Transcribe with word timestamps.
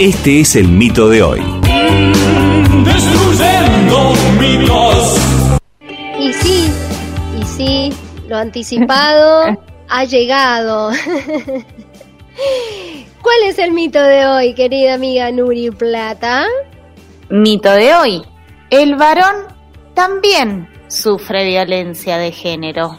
Este 0.00 0.40
es 0.40 0.56
el 0.56 0.66
mito 0.66 1.10
de 1.10 1.22
hoy. 1.22 1.40
Destruyendo 2.86 4.14
mitos. 4.40 5.18
Y 6.18 6.32
sí, 6.32 6.72
y 7.38 7.44
sí, 7.44 7.92
lo 8.26 8.38
anticipado 8.38 9.58
ha 9.90 10.04
llegado. 10.04 10.90
¿Cuál 13.20 13.42
es 13.44 13.58
el 13.58 13.72
mito 13.72 14.02
de 14.02 14.26
hoy, 14.26 14.54
querida 14.54 14.94
amiga 14.94 15.30
Nuri 15.32 15.70
Plata? 15.70 16.46
Mito 17.28 17.70
de 17.70 17.94
hoy. 17.94 18.22
El 18.70 18.96
varón 18.96 19.48
también 19.92 20.66
sufre 20.88 21.44
violencia 21.44 22.16
de 22.16 22.32
género. 22.32 22.96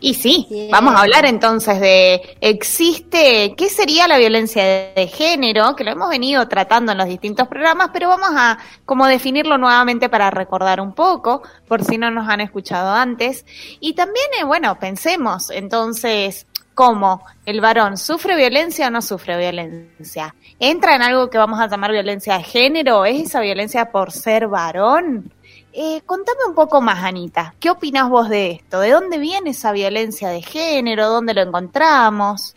Y 0.00 0.14
sí, 0.14 0.68
vamos 0.70 0.94
a 0.94 1.00
hablar 1.00 1.24
entonces 1.26 1.80
de 1.80 2.36
existe, 2.40 3.54
¿qué 3.56 3.68
sería 3.68 4.06
la 4.06 4.18
violencia 4.18 4.62
de 4.94 5.08
género? 5.08 5.74
Que 5.74 5.84
lo 5.84 5.90
hemos 5.90 6.08
venido 6.08 6.46
tratando 6.48 6.92
en 6.92 6.98
los 6.98 7.08
distintos 7.08 7.48
programas, 7.48 7.90
pero 7.92 8.08
vamos 8.08 8.30
a 8.32 8.58
como 8.84 9.06
definirlo 9.06 9.58
nuevamente 9.58 10.08
para 10.08 10.30
recordar 10.30 10.80
un 10.80 10.92
poco, 10.92 11.42
por 11.66 11.84
si 11.84 11.98
no 11.98 12.10
nos 12.10 12.28
han 12.28 12.40
escuchado 12.40 12.92
antes. 12.92 13.44
Y 13.80 13.94
también, 13.94 14.26
eh, 14.40 14.44
bueno, 14.44 14.78
pensemos 14.78 15.50
entonces, 15.50 16.46
¿cómo 16.74 17.24
el 17.44 17.60
varón 17.60 17.96
sufre 17.96 18.36
violencia 18.36 18.86
o 18.86 18.90
no 18.90 19.02
sufre 19.02 19.36
violencia? 19.36 20.34
¿Entra 20.60 20.94
en 20.94 21.02
algo 21.02 21.28
que 21.28 21.38
vamos 21.38 21.58
a 21.58 21.66
llamar 21.66 21.90
violencia 21.90 22.38
de 22.38 22.44
género? 22.44 23.04
¿Es 23.04 23.20
esa 23.20 23.40
violencia 23.40 23.90
por 23.90 24.12
ser 24.12 24.46
varón? 24.46 25.32
Eh, 25.72 26.00
contame 26.06 26.40
un 26.48 26.54
poco 26.54 26.80
más, 26.80 27.04
Anita. 27.04 27.54
¿Qué 27.60 27.70
opinas 27.70 28.08
vos 28.08 28.28
de 28.28 28.52
esto? 28.52 28.80
¿De 28.80 28.90
dónde 28.90 29.18
viene 29.18 29.50
esa 29.50 29.72
violencia 29.72 30.28
de 30.28 30.42
género? 30.42 31.08
¿Dónde 31.08 31.34
lo 31.34 31.42
encontramos? 31.42 32.54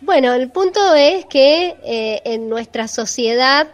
Bueno, 0.00 0.32
el 0.32 0.50
punto 0.50 0.94
es 0.94 1.26
que 1.26 1.76
eh, 1.84 2.22
en 2.24 2.48
nuestra 2.48 2.88
sociedad 2.88 3.68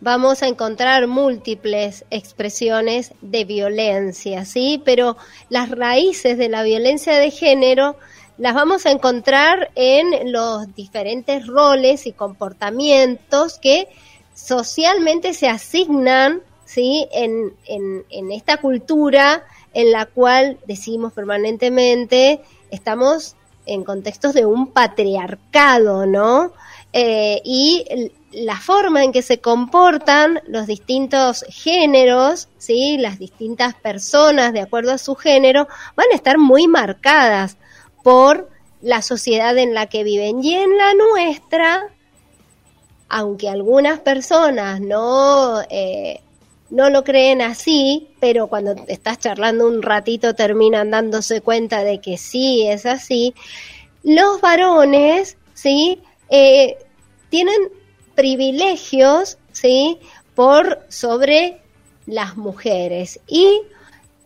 vamos 0.00 0.42
a 0.42 0.48
encontrar 0.48 1.06
múltiples 1.06 2.04
expresiones 2.10 3.12
de 3.20 3.44
violencia, 3.44 4.44
¿sí? 4.44 4.80
Pero 4.84 5.16
las 5.48 5.70
raíces 5.70 6.38
de 6.38 6.48
la 6.48 6.62
violencia 6.62 7.16
de 7.16 7.30
género 7.30 7.96
las 8.38 8.54
vamos 8.54 8.84
a 8.86 8.90
encontrar 8.90 9.70
en 9.74 10.32
los 10.32 10.74
diferentes 10.74 11.46
roles 11.46 12.06
y 12.06 12.12
comportamientos 12.12 13.58
que 13.58 13.88
socialmente 14.34 15.32
se 15.32 15.48
asignan, 15.48 16.42
¿sí? 16.76 17.08
En, 17.10 17.54
en, 17.64 18.32
esta 18.32 18.58
cultura 18.58 19.44
en 19.72 19.92
la 19.92 20.04
cual 20.04 20.58
decimos 20.66 21.14
permanentemente 21.14 22.42
estamos 22.70 23.34
en 23.64 23.82
contextos 23.82 24.34
de 24.34 24.44
un 24.44 24.66
patriarcado, 24.72 26.04
¿no? 26.04 26.52
Eh, 26.92 27.40
y 27.44 28.12
la 28.30 28.60
forma 28.60 29.02
en 29.04 29.12
que 29.12 29.22
se 29.22 29.40
comportan 29.40 30.42
los 30.46 30.66
distintos 30.66 31.46
géneros, 31.48 32.48
¿sí? 32.58 32.98
Las 32.98 33.18
distintas 33.18 33.74
personas 33.74 34.52
de 34.52 34.60
acuerdo 34.60 34.92
a 34.92 34.98
su 34.98 35.14
género 35.14 35.68
van 35.96 36.06
a 36.12 36.14
estar 36.14 36.36
muy 36.36 36.66
marcadas 36.66 37.56
por 38.02 38.50
la 38.82 39.00
sociedad 39.00 39.56
en 39.56 39.72
la 39.72 39.86
que 39.86 40.04
viven. 40.04 40.44
Y 40.44 40.56
en 40.56 40.76
la 40.76 40.92
nuestra, 40.92 41.88
aunque 43.08 43.48
algunas 43.48 44.00
personas 44.00 44.82
no, 44.82 45.62
eh, 45.70 46.20
no 46.70 46.90
lo 46.90 47.04
creen 47.04 47.42
así, 47.42 48.08
pero 48.20 48.48
cuando 48.48 48.74
estás 48.88 49.18
charlando 49.18 49.66
un 49.68 49.82
ratito 49.82 50.34
terminan 50.34 50.90
dándose 50.90 51.40
cuenta 51.40 51.84
de 51.84 52.00
que 52.00 52.18
sí 52.18 52.66
es 52.66 52.86
así, 52.86 53.34
los 54.02 54.40
varones, 54.40 55.36
¿sí? 55.54 56.00
Eh, 56.28 56.76
tienen 57.28 57.70
privilegios, 58.14 59.38
¿sí? 59.52 59.98
Por 60.34 60.84
sobre 60.88 61.60
las 62.06 62.36
mujeres. 62.36 63.20
Y 63.26 63.62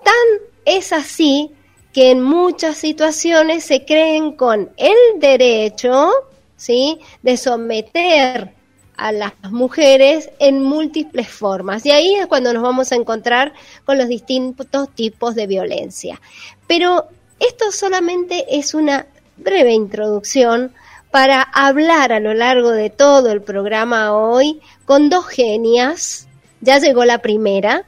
tan 0.03 0.49
es 0.65 0.93
así 0.93 1.50
que 1.93 2.11
en 2.11 2.23
muchas 2.23 2.77
situaciones 2.77 3.65
se 3.65 3.84
creen 3.84 4.33
con 4.33 4.71
el 4.77 4.97
derecho, 5.19 6.11
¿sí? 6.56 7.00
De 7.23 7.37
someter 7.37 8.55
a 9.00 9.12
las 9.12 9.33
mujeres 9.50 10.31
en 10.38 10.62
múltiples 10.62 11.28
formas. 11.28 11.87
Y 11.87 11.91
ahí 11.91 12.15
es 12.15 12.27
cuando 12.27 12.53
nos 12.53 12.62
vamos 12.62 12.93
a 12.93 12.97
encontrar 12.97 13.55
con 13.84 13.97
los 13.97 14.09
distintos 14.09 14.91
tipos 14.94 15.34
de 15.34 15.47
violencia. 15.47 16.21
Pero 16.66 17.06
esto 17.38 17.72
solamente 17.72 18.59
es 18.59 18.75
una 18.75 19.06
breve 19.38 19.72
introducción 19.72 20.75
para 21.11 21.41
hablar 21.43 22.12
a 22.12 22.21
lo 22.21 22.34
largo 22.34 22.71
de 22.71 22.91
todo 22.91 23.33
el 23.33 23.41
programa 23.41 24.15
hoy 24.15 24.61
con 24.84 25.09
dos 25.09 25.27
genias. 25.27 26.28
Ya 26.61 26.78
llegó 26.78 27.06
la 27.06 27.19
primera. 27.19 27.87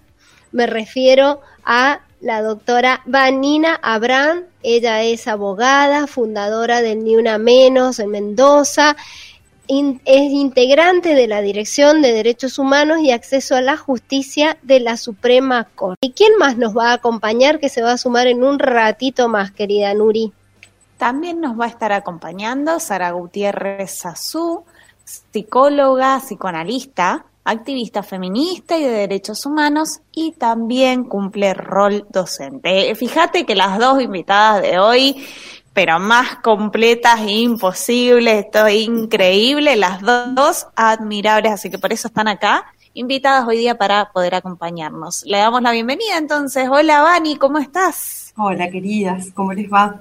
Me 0.51 0.67
refiero 0.67 1.43
a 1.63 2.01
la 2.23 2.41
doctora 2.41 3.03
Vanina 3.05 3.79
Abraham. 3.83 4.45
Ella 4.63 5.03
es 5.03 5.29
abogada, 5.29 6.07
fundadora 6.07 6.81
del 6.81 7.05
Ni 7.05 7.17
Una 7.17 7.37
Menos 7.37 7.99
en 7.99 8.11
Mendoza 8.11 8.97
es 10.05 10.33
integrante 10.33 11.15
de 11.15 11.27
la 11.27 11.41
Dirección 11.41 12.03
de 12.03 12.13
Derechos 12.13 12.59
Humanos 12.59 12.99
y 13.01 13.11
Acceso 13.11 13.57
a 13.57 13.61
la 13.61 13.77
Justicia 13.77 14.59
de 14.63 14.81
la 14.81 14.97
Suprema 14.97 15.69
Corte. 15.75 15.99
¿Y 16.01 16.13
quién 16.13 16.37
más 16.39 16.59
nos 16.59 16.77
va 16.77 16.91
a 16.91 16.95
acompañar 16.95 17.59
que 17.59 17.69
se 17.69 17.83
va 17.83 17.93
a 17.93 17.99
sumar 17.99 18.27
en 18.27 18.45
un 18.45 18.59
ratito 18.59 19.29
más, 19.29 19.51
querida 19.51 19.95
Nuri? 19.95 20.33
También 20.99 21.41
nos 21.41 21.59
va 21.59 21.65
a 21.65 21.69
estar 21.69 21.93
acompañando 21.93 22.79
Sara 22.79 23.13
Gutiérrez 23.13 23.91
Sazú, 23.91 24.65
psicóloga, 25.05 26.21
psicoanalista, 26.21 27.25
activista 27.45 28.03
feminista 28.03 28.77
y 28.77 28.83
de 28.85 28.91
derechos 28.91 29.45
humanos 29.47 30.01
y 30.13 30.33
también 30.33 31.05
cumple 31.05 31.55
rol 31.55 32.07
docente. 32.09 32.91
Eh, 32.91 32.95
Fíjate 32.95 33.45
que 33.45 33.55
las 33.55 33.79
dos 33.79 34.01
invitadas 34.01 34.63
de 34.63 34.79
hoy, 34.79 35.27
pero 35.73 35.99
más 35.99 36.37
completas 36.37 37.21
e 37.21 37.31
imposibles, 37.31 38.45
esto 38.47 38.67
es 38.67 38.83
increíble, 38.83 39.77
las 39.77 40.01
do- 40.01 40.27
dos 40.35 40.67
admirables, 40.77 41.53
así 41.53 41.71
que 41.71 41.79
por 41.79 41.93
eso 41.93 42.09
están 42.09 42.29
acá, 42.29 42.67
invitadas 42.95 43.47
hoy 43.49 43.57
día 43.57 43.77
para 43.79 44.11
poder 44.13 44.35
acompañarnos. 44.35 45.23
Le 45.25 45.39
damos 45.39 45.63
la 45.63 45.73
bienvenida 45.73 46.19
entonces. 46.19 46.69
Hola 46.71 47.01
Vani, 47.03 47.37
¿cómo 47.37 47.59
estás? 47.59 48.33
Hola, 48.37 48.69
queridas, 48.71 49.29
¿cómo 49.35 49.53
les 49.53 49.71
va? 49.73 50.01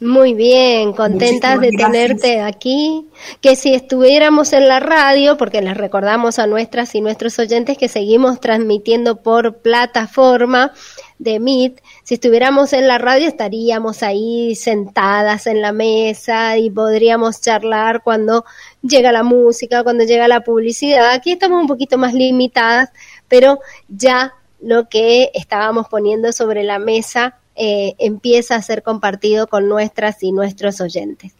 Muy 0.00 0.34
bien, 0.34 0.92
contentas 0.92 1.56
Muchísimas 1.56 1.60
de 1.60 1.70
gracias. 1.70 1.92
tenerte 1.92 2.40
aquí. 2.42 3.06
Que 3.40 3.54
si 3.54 3.74
estuviéramos 3.74 4.52
en 4.52 4.66
la 4.66 4.80
radio, 4.80 5.36
porque 5.36 5.62
les 5.62 5.76
recordamos 5.76 6.40
a 6.40 6.48
nuestras 6.48 6.96
y 6.96 7.00
nuestros 7.00 7.38
oyentes 7.38 7.78
que 7.78 7.88
seguimos 7.88 8.40
transmitiendo 8.40 9.22
por 9.22 9.58
plataforma 9.58 10.72
de 11.18 11.40
Meet, 11.40 11.80
si 12.02 12.14
estuviéramos 12.14 12.72
en 12.72 12.88
la 12.88 12.98
radio 12.98 13.28
estaríamos 13.28 14.02
ahí 14.02 14.54
sentadas 14.54 15.46
en 15.46 15.62
la 15.62 15.72
mesa 15.72 16.58
y 16.58 16.70
podríamos 16.70 17.40
charlar 17.40 18.02
cuando 18.02 18.44
llega 18.82 19.12
la 19.12 19.22
música, 19.22 19.84
cuando 19.84 20.04
llega 20.04 20.28
la 20.28 20.42
publicidad. 20.42 21.12
Aquí 21.12 21.32
estamos 21.32 21.60
un 21.60 21.68
poquito 21.68 21.98
más 21.98 22.14
limitadas, 22.14 22.90
pero 23.28 23.60
ya 23.88 24.34
lo 24.60 24.88
que 24.88 25.30
estábamos 25.34 25.88
poniendo 25.88 26.32
sobre 26.32 26.64
la 26.64 26.78
mesa 26.78 27.38
eh, 27.56 27.94
empieza 27.98 28.56
a 28.56 28.62
ser 28.62 28.82
compartido 28.82 29.46
con 29.46 29.68
nuestras 29.68 30.22
y 30.22 30.32
nuestros 30.32 30.80
oyentes. 30.80 31.34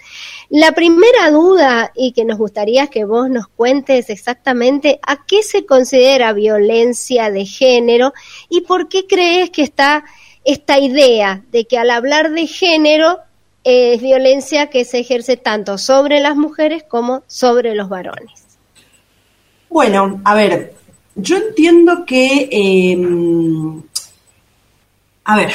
La 0.48 0.72
primera 0.72 1.30
duda 1.30 1.90
y 1.94 2.12
que 2.12 2.24
nos 2.24 2.38
gustaría 2.38 2.86
que 2.86 3.04
vos 3.04 3.28
nos 3.28 3.48
cuentes 3.48 4.10
exactamente 4.10 5.00
a 5.02 5.24
qué 5.26 5.42
se 5.42 5.66
considera 5.66 6.32
violencia 6.32 7.30
de 7.30 7.46
género 7.46 8.12
y 8.48 8.60
por 8.60 8.88
qué 8.88 9.06
crees 9.06 9.50
que 9.50 9.62
está 9.62 10.04
esta 10.44 10.78
idea 10.78 11.42
de 11.50 11.64
que 11.64 11.78
al 11.78 11.90
hablar 11.90 12.30
de 12.30 12.46
género 12.46 13.18
eh, 13.64 13.94
es 13.94 14.02
violencia 14.02 14.68
que 14.68 14.84
se 14.84 15.00
ejerce 15.00 15.36
tanto 15.36 15.78
sobre 15.78 16.20
las 16.20 16.36
mujeres 16.36 16.84
como 16.86 17.22
sobre 17.26 17.74
los 17.74 17.88
varones. 17.88 18.44
Bueno, 19.70 20.20
a 20.24 20.34
ver, 20.34 20.74
yo 21.16 21.36
entiendo 21.36 22.04
que, 22.06 22.48
eh, 22.52 22.96
a 25.24 25.36
ver, 25.36 25.52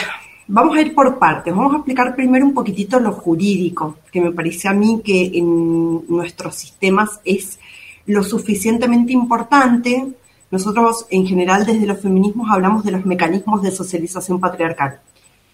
vamos 0.50 0.76
a 0.76 0.82
ir 0.82 0.94
por 0.94 1.18
partes. 1.18 1.56
Vamos 1.56 1.74
a 1.74 1.78
explicar 1.78 2.16
primero 2.16 2.46
un 2.46 2.54
poquitito 2.54 3.00
lo 3.00 3.14
jurídico, 3.14 3.98
que 4.12 4.20
me 4.20 4.32
parece 4.32 4.68
a 4.68 4.74
mí 4.74 5.02
que 5.04 5.32
en 5.34 6.06
nuestros 6.08 6.56
sistemas 6.56 7.22
es 7.24 7.60
lo 8.08 8.24
suficientemente 8.24 9.14
importante. 9.14 10.08
Nosotros, 10.52 11.06
en 11.12 11.26
general, 11.26 11.66
desde 11.66 11.86
los 11.86 12.02
feminismos 12.02 12.50
hablamos 12.52 12.84
de 12.84 12.92
los 12.92 13.06
mecanismos 13.06 13.62
de 13.62 13.72
socialización 13.72 14.40
patriarcal. 14.40 15.00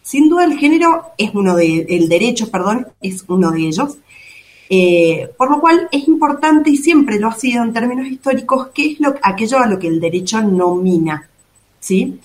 Sin 0.02 0.30
duda, 0.30 0.46
el 0.46 0.58
género 0.58 1.08
es 1.18 1.32
uno 1.36 1.56
de, 1.56 1.86
el 1.90 2.08
derecho, 2.08 2.50
perdón, 2.50 2.88
es 3.02 3.26
uno 3.28 3.52
de 3.52 3.68
ellos. 3.68 3.98
Eh, 4.70 5.30
por 5.38 5.52
lo 5.52 5.60
cual 5.60 5.90
es 5.92 6.08
importante 6.08 6.72
y 6.72 6.78
siempre 6.78 7.20
lo 7.20 7.28
ha 7.28 7.34
sido 7.34 7.64
en 7.64 7.74
términos 7.74 8.08
históricos, 8.08 8.70
qué 8.74 8.94
es 8.94 9.00
lo, 9.00 9.14
aquello 9.22 9.60
a 9.60 9.68
lo 9.68 9.78
que 9.78 9.88
el 9.88 10.00
derecho 10.00 10.42
nomina. 10.42 11.30
¿Sí? 11.80 12.20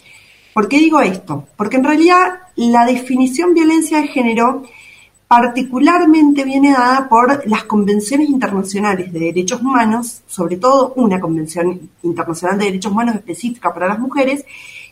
¿Por 0.53 0.69
qué 0.69 0.79
digo 0.79 1.01
esto? 1.01 1.47
Porque 1.57 1.77
en 1.77 1.85
realidad 1.85 2.41
la 2.57 2.85
definición 2.85 3.55
violencia 3.55 4.01
de 4.01 4.09
género 4.09 4.65
particularmente 5.29 6.45
viene 6.45 6.73
dada 6.73 7.09
por 7.09 7.47
las 7.49 7.63
convenciones 7.63 8.29
internacionales 8.29 9.13
de 9.13 9.21
derechos 9.21 9.61
humanos, 9.61 10.23
sobre 10.27 10.57
todo 10.57 10.93
una 10.97 11.21
convención 11.21 11.89
internacional 12.03 12.59
de 12.59 12.65
derechos 12.65 12.91
humanos 12.91 13.15
específica 13.15 13.73
para 13.73 13.87
las 13.87 14.01
mujeres, 14.01 14.45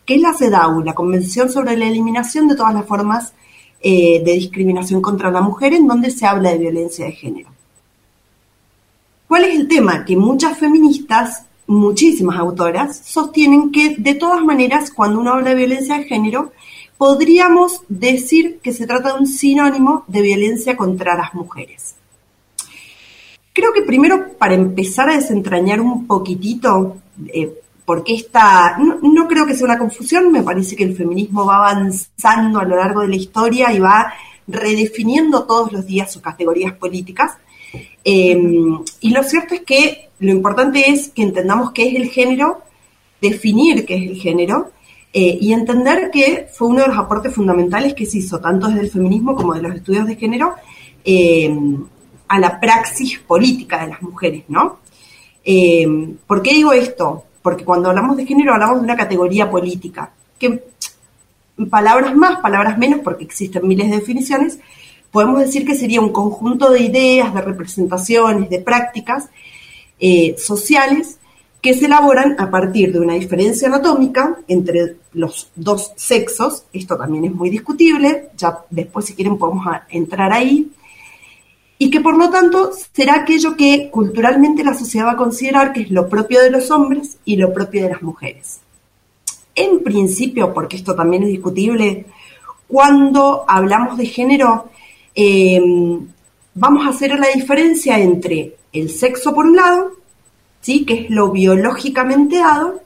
que 0.06 0.14
es 0.14 0.22
la 0.22 0.32
CEDAW, 0.32 0.84
la 0.84 0.94
Convención 0.94 1.50
sobre 1.50 1.76
la 1.76 1.86
Eliminación 1.86 2.46
de 2.46 2.54
todas 2.54 2.72
las 2.72 2.86
formas 2.86 3.32
eh, 3.80 4.22
de 4.24 4.32
discriminación 4.32 5.02
contra 5.02 5.30
la 5.32 5.40
mujer, 5.40 5.74
en 5.74 5.88
donde 5.88 6.12
se 6.12 6.24
habla 6.24 6.50
de 6.50 6.58
violencia 6.58 7.06
de 7.06 7.12
género. 7.12 7.50
¿Cuál 9.26 9.44
es 9.44 9.56
el 9.56 9.66
tema? 9.66 10.04
Que 10.04 10.16
muchas 10.16 10.56
feministas, 10.56 11.46
muchísimas 11.68 12.38
autoras, 12.38 13.00
sostienen 13.04 13.70
que 13.70 13.94
de 13.96 14.14
todas 14.14 14.42
maneras, 14.42 14.90
cuando 14.90 15.20
uno 15.20 15.34
habla 15.34 15.50
de 15.50 15.56
violencia 15.56 15.98
de 15.98 16.04
género, 16.04 16.52
podríamos 16.96 17.82
decir 17.88 18.58
que 18.60 18.72
se 18.72 18.86
trata 18.86 19.12
de 19.12 19.20
un 19.20 19.26
sinónimo 19.26 20.04
de 20.08 20.22
violencia 20.22 20.76
contra 20.76 21.16
las 21.16 21.32
mujeres. 21.34 21.94
Creo 23.52 23.72
que 23.72 23.82
primero, 23.82 24.32
para 24.38 24.54
empezar 24.54 25.08
a 25.10 25.16
desentrañar 25.16 25.80
un 25.80 26.06
poquitito, 26.06 26.96
eh, 27.26 27.52
porque 27.84 28.14
esta, 28.14 28.76
no, 28.78 29.28
creo 29.28 29.46
que 29.46 29.54
sea 29.54 29.64
una 29.64 29.78
confusión, 29.78 30.30
me 30.30 30.42
parece 30.42 30.76
que 30.76 30.84
el 30.84 30.96
feminismo 30.96 31.46
va 31.46 31.68
avanzando 31.68 32.60
a 32.60 32.64
lo 32.64 32.76
largo 32.76 33.00
de 33.00 33.08
la 33.08 33.16
historia 33.16 33.72
y 33.72 33.78
va 33.78 34.12
redefiniendo 34.46 35.44
todos 35.44 35.72
los 35.72 35.86
días 35.86 36.12
sus 36.12 36.22
categorías 36.22 36.74
políticas. 36.74 37.38
Em, 38.04 38.78
y 39.00 39.10
lo 39.10 39.22
cierto 39.22 39.54
es 39.54 39.62
que 39.62 40.08
lo 40.20 40.30
importante 40.30 40.90
es 40.90 41.10
que 41.10 41.22
entendamos 41.22 41.72
qué 41.72 41.88
es 41.88 41.94
el 41.94 42.08
género, 42.08 42.62
definir 43.20 43.84
qué 43.84 43.96
es 43.96 44.10
el 44.10 44.16
género, 44.16 44.72
eh, 45.12 45.38
y 45.40 45.52
entender 45.52 46.10
que 46.10 46.48
fue 46.52 46.68
uno 46.68 46.82
de 46.82 46.88
los 46.88 46.98
aportes 46.98 47.34
fundamentales 47.34 47.94
que 47.94 48.06
se 48.06 48.18
hizo, 48.18 48.40
tanto 48.40 48.68
desde 48.68 48.82
el 48.82 48.90
feminismo 48.90 49.34
como 49.34 49.54
de 49.54 49.62
los 49.62 49.74
estudios 49.74 50.06
de 50.06 50.16
género, 50.16 50.54
eh, 51.04 51.54
a 52.28 52.38
la 52.38 52.60
praxis 52.60 53.18
política 53.20 53.82
de 53.82 53.88
las 53.88 54.02
mujeres, 54.02 54.44
¿no? 54.48 54.80
Eh, 55.44 56.14
¿Por 56.26 56.42
qué 56.42 56.52
digo 56.52 56.72
esto? 56.72 57.24
Porque 57.40 57.64
cuando 57.64 57.88
hablamos 57.88 58.16
de 58.16 58.26
género 58.26 58.52
hablamos 58.52 58.78
de 58.78 58.84
una 58.84 58.96
categoría 58.96 59.50
política, 59.50 60.12
que 60.38 60.62
palabras 61.70 62.14
más, 62.14 62.40
palabras 62.40 62.76
menos, 62.76 63.00
porque 63.00 63.24
existen 63.24 63.66
miles 63.66 63.90
de 63.90 63.96
definiciones, 63.96 64.58
podemos 65.10 65.40
decir 65.40 65.64
que 65.66 65.74
sería 65.74 66.00
un 66.00 66.12
conjunto 66.12 66.70
de 66.70 66.80
ideas, 66.80 67.34
de 67.34 67.40
representaciones, 67.40 68.50
de 68.50 68.60
prácticas 68.60 69.28
sociales 70.36 71.18
que 71.60 71.74
se 71.74 71.86
elaboran 71.86 72.36
a 72.38 72.50
partir 72.50 72.92
de 72.92 73.00
una 73.00 73.14
diferencia 73.14 73.66
anatómica 73.66 74.36
entre 74.46 74.96
los 75.12 75.50
dos 75.56 75.92
sexos, 75.96 76.64
esto 76.72 76.96
también 76.96 77.24
es 77.24 77.34
muy 77.34 77.50
discutible, 77.50 78.28
ya 78.36 78.60
después 78.70 79.06
si 79.06 79.14
quieren 79.14 79.38
podemos 79.38 79.66
entrar 79.88 80.32
ahí, 80.32 80.70
y 81.76 81.90
que 81.90 82.00
por 82.00 82.16
lo 82.16 82.30
tanto 82.30 82.70
será 82.92 83.16
aquello 83.16 83.56
que 83.56 83.90
culturalmente 83.90 84.62
la 84.62 84.74
sociedad 84.74 85.06
va 85.06 85.12
a 85.12 85.16
considerar 85.16 85.72
que 85.72 85.80
es 85.82 85.90
lo 85.90 86.08
propio 86.08 86.40
de 86.40 86.50
los 86.50 86.70
hombres 86.70 87.18
y 87.24 87.36
lo 87.36 87.52
propio 87.52 87.82
de 87.82 87.90
las 87.90 88.02
mujeres. 88.02 88.60
En 89.56 89.82
principio, 89.82 90.54
porque 90.54 90.76
esto 90.76 90.94
también 90.94 91.24
es 91.24 91.30
discutible, 91.30 92.06
cuando 92.68 93.44
hablamos 93.48 93.98
de 93.98 94.06
género, 94.06 94.70
eh, 95.20 95.60
vamos 96.54 96.86
a 96.86 96.90
hacer 96.90 97.18
la 97.18 97.28
diferencia 97.34 97.98
entre 97.98 98.56
el 98.72 98.90
sexo 98.90 99.34
por 99.34 99.46
un 99.46 99.56
lado 99.56 99.98
¿sí? 100.60 100.84
que 100.84 100.94
es 100.94 101.10
lo 101.10 101.30
biológicamente 101.30 102.38
dado, 102.38 102.82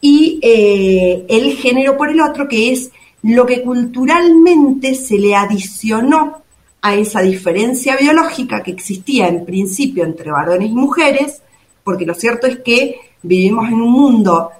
y 0.00 0.38
eh, 0.42 1.24
el 1.28 1.56
género 1.56 1.96
por 1.96 2.10
el 2.10 2.20
otro, 2.20 2.48
que 2.48 2.72
es 2.72 2.90
lo 3.22 3.46
que 3.46 3.62
culturalmente 3.62 4.94
se 4.94 5.18
le 5.18 5.34
adicionó 5.34 6.42
a 6.82 6.94
esa 6.94 7.22
diferencia 7.22 7.96
biológica 7.96 8.62
que 8.62 8.70
existía 8.70 9.26
en 9.26 9.44
principio 9.44 10.04
entre 10.04 10.30
varones 10.30 10.70
y 10.70 10.74
mujeres, 10.74 11.42
porque 11.82 12.06
lo 12.06 12.14
cierto 12.14 12.46
es 12.46 12.58
que 12.58 12.96
vivimos 13.22 13.68
en 13.68 13.74
un 13.74 13.90
mundo 13.90 14.50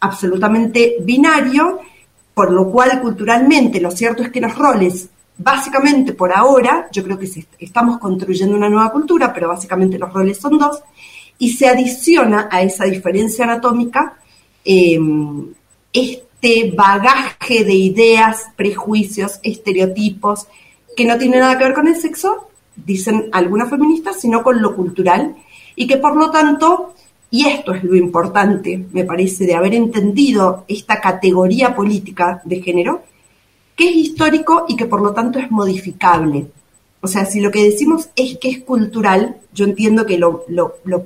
absolutamente 0.00 0.96
binario, 1.00 1.80
por 2.32 2.50
lo 2.50 2.70
cual 2.70 3.00
culturalmente 3.00 3.80
lo 3.80 3.90
cierto 3.90 4.22
es 4.22 4.30
que 4.30 4.40
los 4.40 4.56
roles, 4.56 5.08
básicamente 5.36 6.12
por 6.12 6.32
ahora, 6.32 6.88
yo 6.92 7.02
creo 7.02 7.18
que 7.18 7.28
estamos 7.58 7.98
construyendo 7.98 8.56
una 8.56 8.68
nueva 8.68 8.92
cultura, 8.92 9.32
pero 9.32 9.48
básicamente 9.48 9.98
los 9.98 10.12
roles 10.12 10.38
son 10.38 10.58
dos, 10.58 10.82
y 11.38 11.52
se 11.52 11.68
adiciona 11.68 12.48
a 12.50 12.62
esa 12.62 12.84
diferencia 12.84 13.44
anatómica 13.44 14.16
em, 14.64 15.48
este 15.92 16.72
bagaje 16.76 17.64
de 17.64 17.74
ideas, 17.74 18.46
prejuicios, 18.56 19.40
estereotipos, 19.42 20.46
que 20.96 21.04
no 21.04 21.18
tiene 21.18 21.38
nada 21.38 21.58
que 21.58 21.64
ver 21.64 21.74
con 21.74 21.88
el 21.88 21.96
sexo, 21.96 22.48
dicen 22.76 23.28
algunas 23.32 23.70
feministas, 23.70 24.20
sino 24.20 24.42
con 24.42 24.60
lo 24.62 24.74
cultural, 24.74 25.34
y 25.76 25.86
que 25.86 25.96
por 25.96 26.16
lo 26.16 26.30
tanto, 26.30 26.94
y 27.30 27.46
esto 27.46 27.74
es 27.74 27.82
lo 27.82 27.96
importante, 27.96 28.86
me 28.92 29.04
parece, 29.04 29.44
de 29.44 29.54
haber 29.54 29.74
entendido 29.74 30.64
esta 30.68 31.00
categoría 31.00 31.74
política 31.74 32.40
de 32.44 32.62
género, 32.62 33.02
que 33.76 33.88
es 33.88 33.96
histórico 33.96 34.66
y 34.68 34.76
que 34.76 34.86
por 34.86 35.00
lo 35.02 35.12
tanto 35.12 35.38
es 35.38 35.50
modificable. 35.50 36.46
O 37.00 37.06
sea, 37.06 37.26
si 37.26 37.40
lo 37.40 37.50
que 37.50 37.62
decimos 37.62 38.08
es 38.16 38.38
que 38.38 38.48
es 38.48 38.62
cultural, 38.62 39.36
yo 39.52 39.66
entiendo 39.66 40.06
que 40.06 40.16
lo, 40.16 40.44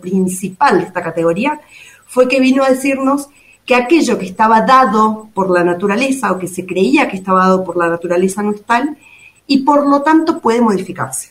principal 0.00 0.78
de 0.78 0.86
esta 0.86 1.02
categoría 1.02 1.60
fue 2.06 2.28
que 2.28 2.40
vino 2.40 2.62
a 2.62 2.70
decirnos 2.70 3.28
que 3.66 3.74
aquello 3.74 4.16
que 4.16 4.26
estaba 4.26 4.62
dado 4.62 5.28
por 5.34 5.50
la 5.50 5.64
naturaleza 5.64 6.30
o 6.30 6.38
que 6.38 6.46
se 6.46 6.64
creía 6.64 7.08
que 7.08 7.16
estaba 7.16 7.40
dado 7.40 7.64
por 7.64 7.76
la 7.76 7.88
naturaleza 7.88 8.42
no 8.42 8.52
es 8.52 8.62
tal 8.62 8.96
y 9.46 9.62
por 9.62 9.88
lo 9.88 10.02
tanto 10.02 10.40
puede 10.40 10.60
modificarse. 10.60 11.30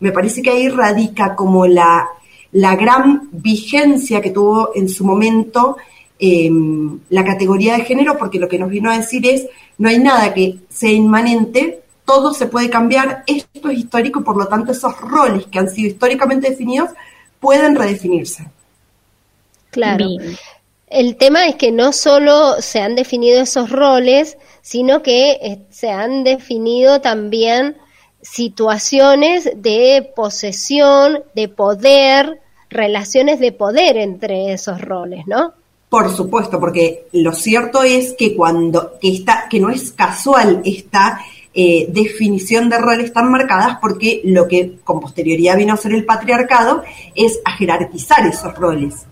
Me 0.00 0.12
parece 0.12 0.40
que 0.40 0.50
ahí 0.50 0.68
radica 0.68 1.36
como 1.36 1.66
la, 1.66 2.08
gran 2.52 3.28
vigencia 3.32 4.22
que 4.22 4.30
tuvo 4.30 4.70
en 4.74 4.88
su 4.88 5.04
momento 5.04 5.76
em, 6.18 6.98
la 7.10 7.24
categoría 7.24 7.76
de 7.76 7.84
género, 7.84 8.16
porque 8.18 8.38
lo 8.38 8.48
que 8.48 8.58
nos 8.58 8.70
vino 8.70 8.90
a 8.90 8.98
decir 8.98 9.26
es, 9.26 9.46
no 9.78 9.88
hay 9.88 9.98
nada 9.98 10.32
que 10.32 10.58
sea 10.68 10.90
inmanente, 10.90 11.82
todo 12.04 12.32
se 12.32 12.46
puede 12.46 12.70
cambiar, 12.70 13.24
esto 13.26 13.68
es 13.68 13.78
histórico, 13.78 14.22
por 14.22 14.36
lo 14.36 14.46
tanto 14.46 14.72
esos 14.72 14.98
roles 15.00 15.46
que 15.46 15.58
han 15.58 15.68
sido 15.68 15.88
históricamente 15.88 16.50
definidos 16.50 16.90
pueden 17.40 17.74
redefinirse. 17.74 18.48
Claro. 19.70 20.06
El 20.86 21.16
tema 21.16 21.46
es 21.46 21.56
que 21.56 21.72
no 21.72 21.92
solo 21.92 22.62
se 22.62 22.80
han 22.80 22.94
definido 22.94 23.42
esos 23.42 23.70
roles, 23.70 24.38
sino 24.62 25.02
que 25.02 25.32
eh, 25.32 25.58
se 25.68 25.90
han 25.90 26.22
definido 26.22 27.00
también 27.00 27.76
situaciones 28.22 29.50
de 29.56 30.12
posesión, 30.14 31.24
de 31.34 31.48
poder, 31.48 32.40
relaciones 32.70 33.40
de 33.40 33.52
poder 33.52 33.96
entre 33.96 34.52
esos 34.52 34.80
roles, 34.80 35.26
¿no? 35.26 35.54
Por 35.88 36.12
supuesto, 36.12 36.58
porque 36.58 37.06
lo 37.12 37.32
cierto 37.32 37.82
es 37.82 38.14
que 38.14 38.34
cuando 38.34 38.98
que 39.00 39.08
está 39.14 39.46
que 39.48 39.60
no 39.60 39.70
es 39.70 39.92
casual 39.92 40.60
esta 40.64 41.20
eh, 41.54 41.86
definición 41.88 42.68
de 42.68 42.78
roles 42.78 43.12
tan 43.12 43.30
marcadas 43.30 43.78
porque 43.80 44.20
lo 44.24 44.48
que 44.48 44.78
con 44.82 45.00
posterioridad 45.00 45.56
vino 45.56 45.72
a 45.72 45.76
ser 45.76 45.94
el 45.94 46.04
patriarcado 46.04 46.82
es 47.14 47.40
a 47.44 47.52
jerarquizar 47.52 48.26
esos 48.26 48.54
roles, 48.56 49.06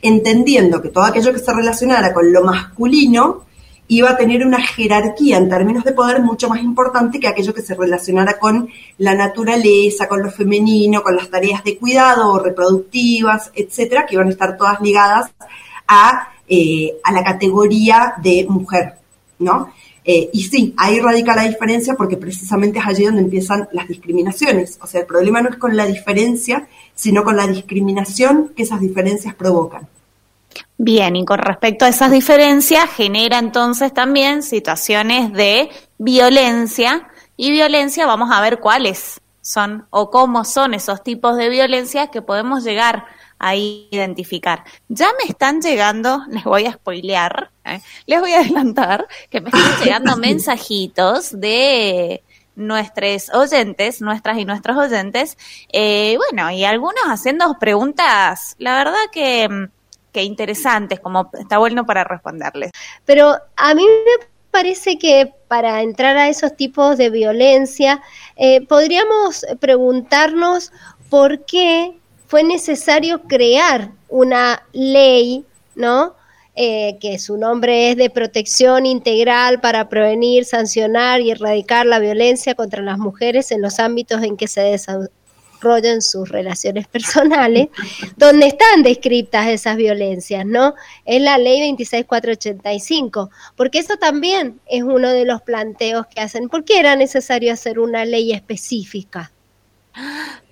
entendiendo 0.00 0.80
que 0.80 0.88
todo 0.90 1.04
aquello 1.04 1.32
que 1.32 1.40
se 1.40 1.52
relacionara 1.52 2.14
con 2.14 2.32
lo 2.32 2.44
masculino 2.44 3.44
iba 3.88 4.10
a 4.10 4.16
tener 4.16 4.46
una 4.46 4.62
jerarquía 4.62 5.36
en 5.36 5.48
términos 5.48 5.82
de 5.82 5.92
poder 5.92 6.22
mucho 6.22 6.48
más 6.48 6.62
importante 6.62 7.18
que 7.18 7.26
aquello 7.26 7.52
que 7.52 7.60
se 7.60 7.74
relacionara 7.74 8.38
con 8.38 8.68
la 8.98 9.16
naturaleza, 9.16 10.08
con 10.08 10.22
lo 10.22 10.30
femenino, 10.30 11.02
con 11.02 11.16
las 11.16 11.28
tareas 11.28 11.64
de 11.64 11.76
cuidado 11.76 12.30
o 12.30 12.38
reproductivas, 12.38 13.50
etcétera, 13.52 14.06
que 14.06 14.14
iban 14.14 14.28
a 14.28 14.30
estar 14.30 14.56
todas 14.56 14.80
ligadas 14.80 15.32
a, 15.90 16.28
eh, 16.48 16.94
a 17.02 17.12
la 17.12 17.24
categoría 17.24 18.14
de 18.22 18.46
mujer, 18.48 18.94
¿no? 19.40 19.72
Eh, 20.04 20.30
y 20.32 20.44
sí, 20.44 20.72
ahí 20.78 20.98
radica 21.00 21.36
la 21.36 21.42
diferencia 21.42 21.94
porque 21.94 22.16
precisamente 22.16 22.78
es 22.78 22.86
allí 22.86 23.04
donde 23.04 23.22
empiezan 23.22 23.68
las 23.72 23.86
discriminaciones. 23.88 24.78
O 24.80 24.86
sea, 24.86 25.00
el 25.00 25.06
problema 25.06 25.42
no 25.42 25.50
es 25.50 25.56
con 25.56 25.76
la 25.76 25.84
diferencia, 25.84 26.68
sino 26.94 27.24
con 27.24 27.36
la 27.36 27.46
discriminación 27.46 28.52
que 28.56 28.62
esas 28.62 28.80
diferencias 28.80 29.34
provocan. 29.34 29.88
Bien, 30.78 31.16
y 31.16 31.24
con 31.24 31.38
respecto 31.38 31.84
a 31.84 31.88
esas 31.88 32.10
diferencias, 32.10 32.88
genera 32.90 33.38
entonces 33.38 33.92
también 33.92 34.42
situaciones 34.42 35.32
de 35.32 35.68
violencia 35.98 37.08
y 37.36 37.50
violencia, 37.50 38.06
vamos 38.06 38.30
a 38.32 38.40
ver 38.40 38.60
cuáles 38.60 39.20
son 39.42 39.86
o 39.90 40.10
cómo 40.10 40.44
son 40.44 40.74
esos 40.74 41.02
tipos 41.02 41.36
de 41.36 41.48
violencia 41.48 42.08
que 42.08 42.22
podemos 42.22 42.64
llegar 42.64 43.06
a 43.40 43.56
identificar. 43.56 44.62
Ya 44.88 45.08
me 45.18 45.28
están 45.28 45.60
llegando, 45.60 46.22
les 46.28 46.44
voy 46.44 46.66
a 46.66 46.72
spoilear, 46.72 47.50
¿eh? 47.64 47.80
les 48.06 48.20
voy 48.20 48.32
a 48.32 48.40
adelantar 48.40 49.08
que 49.30 49.40
me 49.40 49.48
están 49.48 49.80
llegando 49.84 50.16
mensajitos 50.18 51.40
de 51.40 52.22
nuestros 52.54 53.30
oyentes, 53.34 54.02
nuestras 54.02 54.38
y 54.38 54.44
nuestros 54.44 54.76
oyentes, 54.76 55.38
eh, 55.72 56.18
bueno, 56.18 56.50
y 56.50 56.64
algunos 56.64 57.02
haciendo 57.06 57.56
preguntas, 57.58 58.54
la 58.58 58.76
verdad 58.76 59.00
que, 59.10 59.68
que 60.12 60.22
interesantes, 60.22 61.00
como 61.00 61.30
está 61.32 61.56
bueno 61.56 61.86
para 61.86 62.04
responderles. 62.04 62.72
Pero 63.06 63.38
a 63.56 63.74
mí 63.74 63.84
me 63.84 64.26
parece 64.50 64.98
que 64.98 65.32
para 65.48 65.80
entrar 65.80 66.18
a 66.18 66.28
esos 66.28 66.54
tipos 66.56 66.98
de 66.98 67.08
violencia, 67.08 68.02
eh, 68.36 68.66
podríamos 68.66 69.46
preguntarnos 69.60 70.72
por 71.08 71.46
qué 71.46 71.99
fue 72.30 72.44
necesario 72.44 73.22
crear 73.22 73.90
una 74.08 74.64
ley, 74.72 75.44
¿no? 75.74 76.14
Eh, 76.54 76.96
que 77.00 77.18
su 77.18 77.36
nombre 77.36 77.90
es 77.90 77.96
de 77.96 78.08
protección 78.08 78.86
integral 78.86 79.60
para 79.60 79.88
prevenir, 79.88 80.44
sancionar 80.44 81.20
y 81.20 81.32
erradicar 81.32 81.86
la 81.86 81.98
violencia 81.98 82.54
contra 82.54 82.82
las 82.82 82.98
mujeres 82.98 83.50
en 83.50 83.60
los 83.60 83.80
ámbitos 83.80 84.22
en 84.22 84.36
que 84.36 84.46
se 84.46 84.60
desarrollan 84.60 86.02
sus 86.02 86.28
relaciones 86.28 86.86
personales, 86.92 87.66
donde 88.16 88.46
están 88.46 88.84
descritas 88.84 89.48
esas 89.48 89.76
violencias, 89.76 90.46
¿no? 90.46 90.76
Es 91.06 91.20
la 91.20 91.36
ley 91.36 91.58
26485, 91.58 93.28
porque 93.56 93.80
eso 93.80 93.96
también 93.96 94.60
es 94.66 94.84
uno 94.84 95.10
de 95.10 95.24
los 95.24 95.42
planteos 95.42 96.06
que 96.06 96.20
hacen. 96.20 96.48
¿Por 96.48 96.64
qué 96.64 96.78
era 96.78 96.94
necesario 96.94 97.52
hacer 97.52 97.80
una 97.80 98.04
ley 98.04 98.32
específica? 98.32 99.32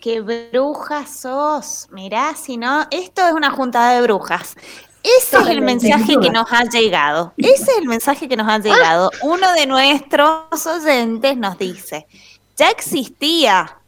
¡Qué 0.01 0.21
bruja 0.21 1.07
sos! 1.07 1.89
Mirá, 1.91 2.35
si 2.35 2.57
no, 2.57 2.87
esto 2.91 3.27
es 3.27 3.33
una 3.33 3.51
juntada 3.51 3.95
de 3.95 4.03
brujas. 4.03 4.55
Ese 5.03 5.39
es 5.39 5.47
el 5.47 5.63
mensaje 5.63 6.19
que 6.21 6.31
nos 6.31 6.53
ha 6.53 6.65
llegado. 6.65 7.33
Ese 7.37 7.71
es 7.71 7.79
el 7.79 7.87
mensaje 7.87 8.29
que 8.29 8.37
nos 8.37 8.49
ha 8.49 8.59
llegado. 8.59 9.11
Uno 9.23 9.53
de 9.55 9.67
nuestros 9.67 10.67
oyentes 10.67 11.37
nos 11.37 11.57
dice, 11.57 12.07
ya 12.57 12.69
existía 12.71 13.79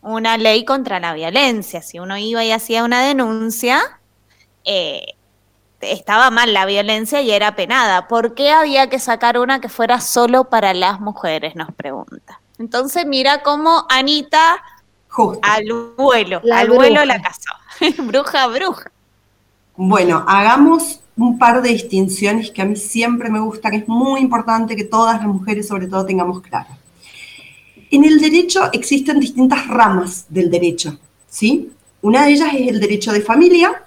una 0.00 0.38
ley 0.38 0.64
contra 0.64 1.00
la 1.00 1.12
violencia. 1.12 1.82
Si 1.82 1.98
uno 1.98 2.16
iba 2.16 2.44
y 2.44 2.52
hacía 2.52 2.84
una 2.84 3.02
denuncia, 3.02 4.00
eh, 4.64 5.14
estaba 5.80 6.30
mal 6.30 6.52
la 6.52 6.66
violencia 6.66 7.20
y 7.20 7.30
era 7.30 7.56
penada. 7.56 8.08
¿Por 8.08 8.34
qué 8.34 8.50
había 8.50 8.88
que 8.88 8.98
sacar 8.98 9.38
una 9.38 9.60
que 9.60 9.68
fuera 9.68 10.00
solo 10.00 10.44
para 10.44 10.72
las 10.72 11.00
mujeres? 11.00 11.56
Nos 11.56 11.74
pregunta. 11.74 12.40
Entonces 12.58 13.06
mira 13.06 13.42
cómo 13.42 13.86
Anita 13.88 14.62
al 15.42 15.64
vuelo, 15.96 16.40
al 16.52 16.70
vuelo 16.70 17.04
la 17.04 17.20
casó. 17.20 17.50
bruja, 18.02 18.46
bruja. 18.48 18.90
Bueno, 19.76 20.24
hagamos 20.26 21.00
un 21.16 21.38
par 21.38 21.62
de 21.62 21.70
distinciones 21.70 22.50
que 22.50 22.62
a 22.62 22.64
mí 22.64 22.76
siempre 22.76 23.30
me 23.30 23.40
gusta, 23.40 23.70
que 23.70 23.78
es 23.78 23.88
muy 23.88 24.20
importante 24.20 24.76
que 24.76 24.84
todas 24.84 25.18
las 25.18 25.26
mujeres 25.26 25.66
sobre 25.66 25.86
todo 25.86 26.06
tengamos 26.06 26.40
claro. 26.40 26.68
En 27.90 28.04
el 28.04 28.20
derecho 28.20 28.70
existen 28.72 29.18
distintas 29.18 29.66
ramas 29.66 30.26
del 30.28 30.50
derecho, 30.50 30.98
¿sí? 31.28 31.72
Una 32.02 32.24
de 32.24 32.32
ellas 32.32 32.50
es 32.54 32.68
el 32.68 32.80
derecho 32.80 33.12
de 33.12 33.22
familia, 33.22 33.82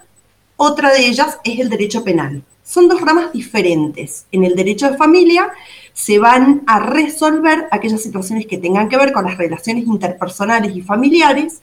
otra 0.58 0.92
de 0.92 1.08
ellas 1.08 1.40
es 1.44 1.60
el 1.60 1.70
derecho 1.70 2.04
penal. 2.04 2.44
Son 2.64 2.88
dos 2.88 3.02
ramas 3.02 3.32
diferentes. 3.32 4.26
En 4.32 4.44
el 4.44 4.56
derecho 4.56 4.90
de 4.90 4.98
familia 4.98 5.52
se 5.94 6.20
van 6.20 6.64
a 6.68 6.80
resolver 6.80 7.68
aquellas 7.72 8.02
situaciones 8.02 8.48
que 8.48 8.58
tengan 8.58 8.90
que 8.90 8.98
ver 8.98 9.12
con 9.12 9.26
las 9.26 9.38
relaciones 9.38 9.86
interpersonales 9.86 10.76
y 10.76 10.82
familiares, 10.82 11.62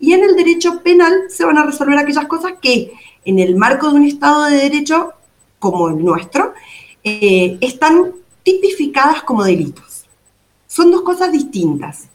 y 0.00 0.12
en 0.12 0.22
el 0.22 0.36
derecho 0.36 0.82
penal 0.82 1.12
se 1.28 1.44
van 1.44 1.58
a 1.58 1.64
resolver 1.64 1.98
aquellas 1.98 2.26
cosas 2.26 2.54
que 2.60 2.92
en 3.24 3.38
el 3.38 3.56
marco 3.56 3.90
de 3.90 3.96
un 3.96 4.04
Estado 4.04 4.44
de 4.44 4.56
Derecho 4.56 5.12
como 5.58 5.88
el 5.88 6.04
nuestro, 6.04 6.54
eh, 7.02 7.58
están 7.60 8.12
tipificadas 8.42 9.22
como 9.22 9.44
delitos. 9.44 10.06
Son 10.66 10.90
dos 10.90 11.02
cosas 11.02 11.32
distintas. 11.32 12.08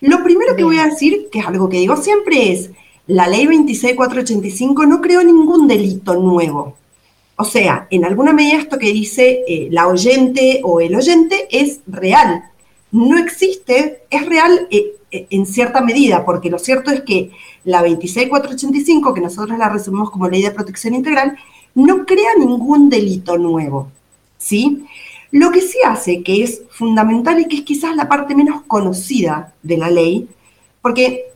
Lo 0.00 0.22
primero 0.22 0.56
que 0.56 0.64
voy 0.64 0.78
a 0.78 0.86
decir, 0.86 1.28
que 1.30 1.38
es 1.38 1.46
algo 1.46 1.68
que 1.68 1.78
digo 1.78 1.96
siempre, 1.96 2.52
es 2.52 2.70
la 3.06 3.26
ley 3.26 3.46
26485 3.46 4.86
no 4.86 5.00
creó 5.00 5.22
ningún 5.22 5.66
delito 5.66 6.14
nuevo. 6.14 6.76
O 7.36 7.44
sea, 7.44 7.86
en 7.90 8.04
alguna 8.04 8.32
medida 8.32 8.58
esto 8.58 8.78
que 8.78 8.92
dice 8.92 9.42
eh, 9.48 9.68
la 9.70 9.88
oyente 9.88 10.60
o 10.64 10.80
el 10.80 10.94
oyente 10.94 11.48
es 11.50 11.80
real. 11.86 12.44
No 12.90 13.18
existe, 13.18 14.02
es 14.10 14.26
real 14.26 14.68
eh, 14.70 14.94
en 15.10 15.46
cierta 15.46 15.80
medida, 15.80 16.24
porque 16.24 16.50
lo 16.50 16.58
cierto 16.58 16.90
es 16.90 17.02
que 17.02 17.30
la 17.64 17.82
26485, 17.82 19.14
que 19.14 19.20
nosotros 19.20 19.58
la 19.58 19.68
resumimos 19.68 20.10
como 20.10 20.28
ley 20.28 20.42
de 20.42 20.50
protección 20.50 20.94
integral, 20.94 21.36
no 21.74 22.04
crea 22.04 22.30
ningún 22.38 22.90
delito 22.90 23.38
nuevo, 23.38 23.90
¿sí? 24.36 24.84
Lo 25.30 25.50
que 25.50 25.62
sí 25.62 25.78
hace, 25.86 26.22
que 26.22 26.42
es 26.42 26.62
fundamental 26.70 27.40
y 27.40 27.48
que 27.48 27.56
es 27.56 27.62
quizás 27.62 27.96
la 27.96 28.08
parte 28.08 28.34
menos 28.34 28.62
conocida 28.66 29.54
de 29.62 29.78
la 29.78 29.90
ley, 29.90 30.28
porque 30.82 31.31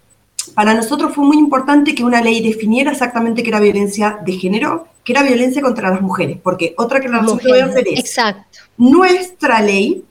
para 0.57 0.73
nosotros 0.73 1.15
fue 1.15 1.23
muy 1.23 1.37
importante 1.37 1.95
que 1.95 2.03
una 2.03 2.23
ley 2.23 2.43
definiera 2.43 2.91
exactamente 2.91 3.43
qué 3.43 3.51
era 3.51 3.61
violencia 3.61 4.21
de 4.25 4.33
género, 4.33 4.89
qué 5.05 5.13
era 5.13 5.23
violencia 5.23 5.61
contra 5.61 5.91
las 5.91 6.01
mujeres, 6.01 6.39
porque 6.43 6.75
otra 6.79 6.99
que 6.99 7.11
que 7.11 7.49
voy 7.49 7.59
a 7.59 7.67
hacer 7.67 7.87
es, 7.89 8.01
Exacto. 8.01 8.61
nuestra 8.79 9.61
ley 9.61 10.03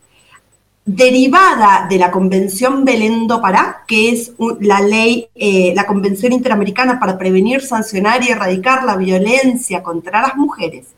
derivada 0.86 1.88
de 1.90 1.98
la 1.98 2.12
Convención 2.12 2.86
Belén 2.86 3.26
do 3.26 3.42
Pará, 3.42 3.86
que 3.88 4.10
es 4.10 4.34
la 4.60 4.82
ley, 4.82 5.30
eh, 5.34 5.74
la 5.76 5.88
Convención 5.88 6.32
Interamericana 6.32 7.00
para 7.00 7.18
prevenir, 7.18 7.62
sancionar 7.62 8.24
y 8.24 8.30
erradicar 8.30 8.84
la 8.84 8.98
violencia 8.98 9.82
contra 9.82 10.22
las 10.22 10.36
mujeres, 10.36 10.90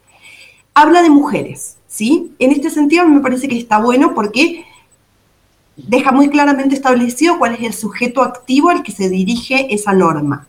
habla 0.74 1.02
de 1.02 1.10
mujeres, 1.10 1.78
¿sí? 1.88 2.34
En 2.38 2.52
este 2.52 2.70
sentido 2.70 3.08
me 3.08 3.22
parece 3.22 3.48
que 3.48 3.58
está 3.58 3.78
bueno 3.78 4.14
porque 4.14 4.66
deja 5.78 6.12
muy 6.12 6.30
claramente 6.30 6.76
establecido 6.76 7.38
cuál 7.38 7.54
es 7.54 7.62
el 7.62 7.74
sujeto 7.74 8.24
activo 8.24 8.70
al 8.70 8.84
que 8.84 8.92
se 8.92 9.10
dirige 9.10 9.74
esa 9.74 9.94
norma. 9.94 10.48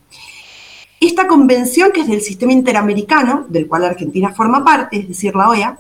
Esta 1.01 1.29
convención, 1.29 1.93
que 1.93 2.01
es 2.01 2.09
del 2.09 2.23
sistema 2.23 2.53
interamericano, 2.53 3.47
del 3.49 3.69
cual 3.69 3.85
Argentina 3.85 4.35
forma 4.35 4.65
parte, 4.65 4.99
es 4.99 5.09
decir, 5.09 5.37
la 5.37 5.49
OEA, 5.51 5.79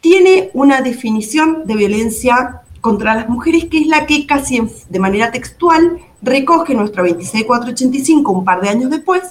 tiene 0.00 0.50
una 0.52 0.82
definición 0.82 1.66
de 1.66 1.76
violencia 1.76 2.62
contra 2.80 3.14
las 3.14 3.28
mujeres 3.28 3.66
que 3.66 3.78
es 3.78 3.86
la 3.86 4.06
que 4.06 4.26
casi 4.26 4.62
de 4.88 4.98
manera 4.98 5.30
textual 5.30 5.98
recoge 6.22 6.74
nuestra 6.74 7.02
26485 7.02 8.32
un 8.32 8.44
par 8.44 8.60
de 8.60 8.70
años 8.70 8.90
después 8.90 9.22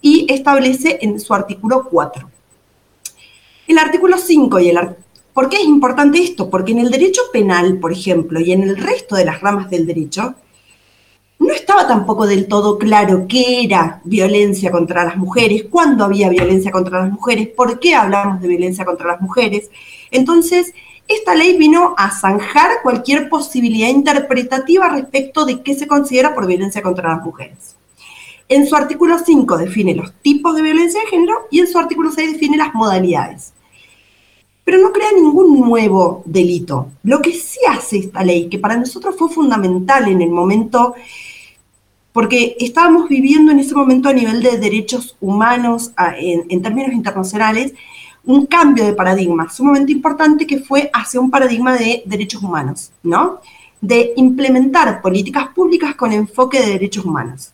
y 0.00 0.26
establece 0.32 0.98
en 1.02 1.20
su 1.20 1.34
artículo 1.34 1.88
4. 1.90 2.30
El 3.68 3.78
artículo 3.78 4.18
5 4.18 4.60
y 4.60 4.68
el 4.68 4.78
¿Por 5.36 5.50
qué 5.50 5.58
es 5.58 5.64
importante 5.64 6.16
esto? 6.22 6.48
Porque 6.48 6.72
en 6.72 6.78
el 6.78 6.90
derecho 6.90 7.20
penal, 7.30 7.76
por 7.76 7.92
ejemplo, 7.92 8.40
y 8.40 8.52
en 8.52 8.62
el 8.62 8.74
resto 8.74 9.16
de 9.16 9.26
las 9.26 9.42
ramas 9.42 9.68
del 9.68 9.86
derecho, 9.86 10.34
no 11.38 11.52
estaba 11.52 11.86
tampoco 11.86 12.26
del 12.26 12.48
todo 12.48 12.78
claro 12.78 13.26
qué 13.28 13.62
era 13.62 14.00
violencia 14.04 14.70
contra 14.70 15.04
las 15.04 15.18
mujeres, 15.18 15.64
cuándo 15.68 16.06
había 16.06 16.30
violencia 16.30 16.72
contra 16.72 17.02
las 17.02 17.12
mujeres, 17.12 17.48
por 17.48 17.78
qué 17.80 17.94
hablamos 17.94 18.40
de 18.40 18.48
violencia 18.48 18.86
contra 18.86 19.08
las 19.08 19.20
mujeres. 19.20 19.70
Entonces, 20.10 20.72
esta 21.06 21.34
ley 21.34 21.58
vino 21.58 21.94
a 21.98 22.18
zanjar 22.18 22.70
cualquier 22.82 23.28
posibilidad 23.28 23.90
interpretativa 23.90 24.88
respecto 24.88 25.44
de 25.44 25.60
qué 25.60 25.74
se 25.74 25.86
considera 25.86 26.34
por 26.34 26.46
violencia 26.46 26.80
contra 26.80 27.10
las 27.10 27.22
mujeres. 27.22 27.76
En 28.48 28.66
su 28.66 28.74
artículo 28.74 29.18
5 29.18 29.58
define 29.58 29.94
los 29.94 30.14
tipos 30.14 30.56
de 30.56 30.62
violencia 30.62 30.98
de 31.02 31.08
género 31.08 31.46
y 31.50 31.60
en 31.60 31.66
su 31.66 31.78
artículo 31.78 32.10
6 32.10 32.32
define 32.32 32.56
las 32.56 32.72
modalidades. 32.72 33.52
Pero 34.66 34.78
no 34.78 34.92
crea 34.92 35.12
ningún 35.12 35.58
nuevo 35.60 36.22
delito. 36.26 36.88
Lo 37.04 37.22
que 37.22 37.32
sí 37.32 37.60
hace 37.70 37.98
esta 37.98 38.22
ley, 38.22 38.50
que 38.50 38.58
para 38.58 38.76
nosotros 38.76 39.14
fue 39.16 39.30
fundamental 39.30 40.08
en 40.08 40.20
el 40.20 40.28
momento 40.28 40.94
porque 42.16 42.56
estábamos 42.58 43.10
viviendo 43.10 43.52
en 43.52 43.58
ese 43.58 43.74
momento 43.74 44.08
a 44.08 44.12
nivel 44.14 44.42
de 44.42 44.56
derechos 44.56 45.18
humanos, 45.20 45.92
en, 46.18 46.62
términos 46.62 46.94
internacionales, 46.94 47.74
un 48.24 48.46
cambio 48.46 48.86
de 48.86 48.94
paradigma 48.94 49.50
sumamente 49.50 49.92
importante 49.92 50.46
que 50.46 50.60
fue 50.60 50.88
hacia 50.94 51.20
un 51.20 51.30
paradigma 51.30 51.76
de 51.76 52.04
derechos 52.06 52.42
humanos, 52.42 52.90
¿no? 53.02 53.42
De 53.82 54.14
implementar 54.16 55.02
políticas 55.02 55.48
públicas 55.48 55.94
con 55.94 56.10
enfoque 56.10 56.58
de 56.58 56.70
derechos 56.70 57.04
humanos. 57.04 57.52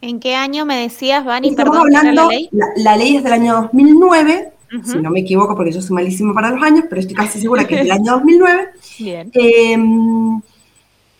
¿En 0.00 0.20
qué 0.20 0.36
año 0.36 0.64
me 0.64 0.76
decías, 0.82 1.24
Vani? 1.24 1.48
Estamos 1.48 1.76
hablando, 1.76 2.12
la 2.12 2.26
ley? 2.28 2.48
La, 2.76 2.96
ley 2.96 3.16
es 3.16 3.24
del 3.24 3.32
año 3.32 3.54
2009, 3.62 4.51
si 4.84 4.98
no 4.98 5.10
me 5.10 5.20
equivoco, 5.20 5.54
porque 5.54 5.72
yo 5.72 5.82
soy 5.82 5.94
malísimo 5.94 6.32
para 6.34 6.50
los 6.50 6.62
años, 6.62 6.84
pero 6.88 7.00
estoy 7.00 7.14
casi 7.14 7.40
segura 7.40 7.66
que 7.66 7.74
es 7.74 7.80
del 7.82 7.90
año 7.92 8.12
2009. 8.12 8.68
Bien. 8.98 9.30
Em, 9.34 10.40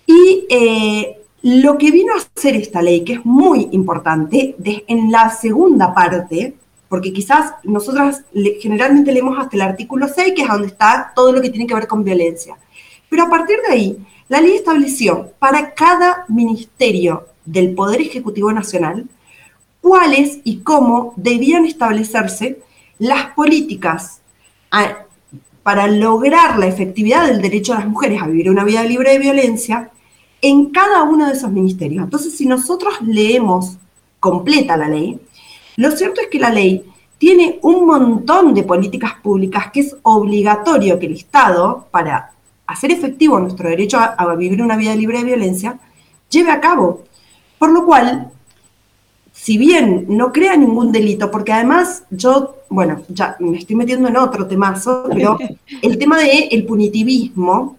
y 0.06 0.46
eh, 0.48 1.18
lo 1.42 1.76
que 1.76 1.90
vino 1.90 2.14
a 2.14 2.18
hacer 2.18 2.56
esta 2.56 2.80
ley, 2.80 3.04
que 3.04 3.14
es 3.14 3.24
muy 3.24 3.68
importante, 3.72 4.56
en 4.86 5.10
la 5.10 5.30
segunda 5.30 5.92
parte, 5.92 6.54
porque 6.88 7.12
quizás 7.12 7.54
nosotras 7.64 8.22
generalmente 8.60 9.12
leemos 9.12 9.38
hasta 9.38 9.56
el 9.56 9.62
artículo 9.62 10.08
6, 10.08 10.34
que 10.34 10.42
es 10.42 10.48
donde 10.48 10.68
está 10.68 11.12
todo 11.14 11.32
lo 11.32 11.40
que 11.40 11.50
tiene 11.50 11.66
que 11.66 11.74
ver 11.74 11.86
con 11.86 12.04
violencia. 12.04 12.56
Pero 13.08 13.24
a 13.24 13.30
partir 13.30 13.56
de 13.66 13.72
ahí, 13.72 13.98
la 14.28 14.40
ley 14.40 14.54
estableció 14.54 15.32
para 15.38 15.74
cada 15.74 16.24
ministerio 16.28 17.26
del 17.44 17.74
Poder 17.74 18.00
Ejecutivo 18.00 18.52
Nacional 18.52 19.06
cuáles 19.80 20.38
y 20.44 20.58
cómo 20.58 21.12
debían 21.16 21.66
establecerse 21.66 22.60
las 22.98 23.26
políticas 23.34 24.20
para 25.62 25.86
lograr 25.86 26.58
la 26.58 26.66
efectividad 26.66 27.26
del 27.26 27.42
derecho 27.42 27.72
a 27.72 27.78
las 27.80 27.88
mujeres 27.88 28.22
a 28.22 28.26
vivir 28.26 28.50
una 28.50 28.64
vida 28.64 28.82
libre 28.82 29.12
de 29.12 29.18
violencia 29.18 29.90
en 30.40 30.70
cada 30.70 31.04
uno 31.04 31.26
de 31.26 31.34
esos 31.34 31.50
ministerios. 31.50 32.04
Entonces, 32.04 32.36
si 32.36 32.46
nosotros 32.46 32.94
leemos 33.02 33.76
completa 34.18 34.76
la 34.76 34.88
ley, 34.88 35.20
lo 35.76 35.90
cierto 35.92 36.20
es 36.20 36.28
que 36.28 36.38
la 36.38 36.50
ley 36.50 36.84
tiene 37.18 37.60
un 37.62 37.86
montón 37.86 38.52
de 38.52 38.64
políticas 38.64 39.14
públicas 39.22 39.70
que 39.72 39.80
es 39.80 39.96
obligatorio 40.02 40.98
que 40.98 41.06
el 41.06 41.12
Estado, 41.12 41.86
para 41.92 42.32
hacer 42.66 42.90
efectivo 42.90 43.38
nuestro 43.38 43.68
derecho 43.68 43.98
a, 43.98 44.34
vivir 44.34 44.60
una 44.60 44.76
vida 44.76 44.96
libre 44.96 45.18
de 45.18 45.24
violencia, 45.24 45.78
lleve 46.28 46.50
a 46.50 46.60
cabo. 46.60 47.04
Por 47.58 47.70
lo 47.70 47.86
cual, 47.86 48.32
si 49.42 49.58
bien 49.58 50.06
no 50.08 50.32
crea 50.32 50.56
ningún 50.56 50.92
delito, 50.92 51.28
porque 51.28 51.52
además 51.52 52.04
yo, 52.10 52.58
bueno, 52.68 53.02
ya 53.08 53.34
me 53.40 53.58
estoy 53.58 53.74
metiendo 53.74 54.06
en 54.06 54.16
otro 54.16 54.46
temazo, 54.46 55.06
pero 55.12 55.36
el 55.82 55.98
tema 55.98 56.16
del 56.16 56.46
el 56.52 56.64
punitivismo 56.64 57.76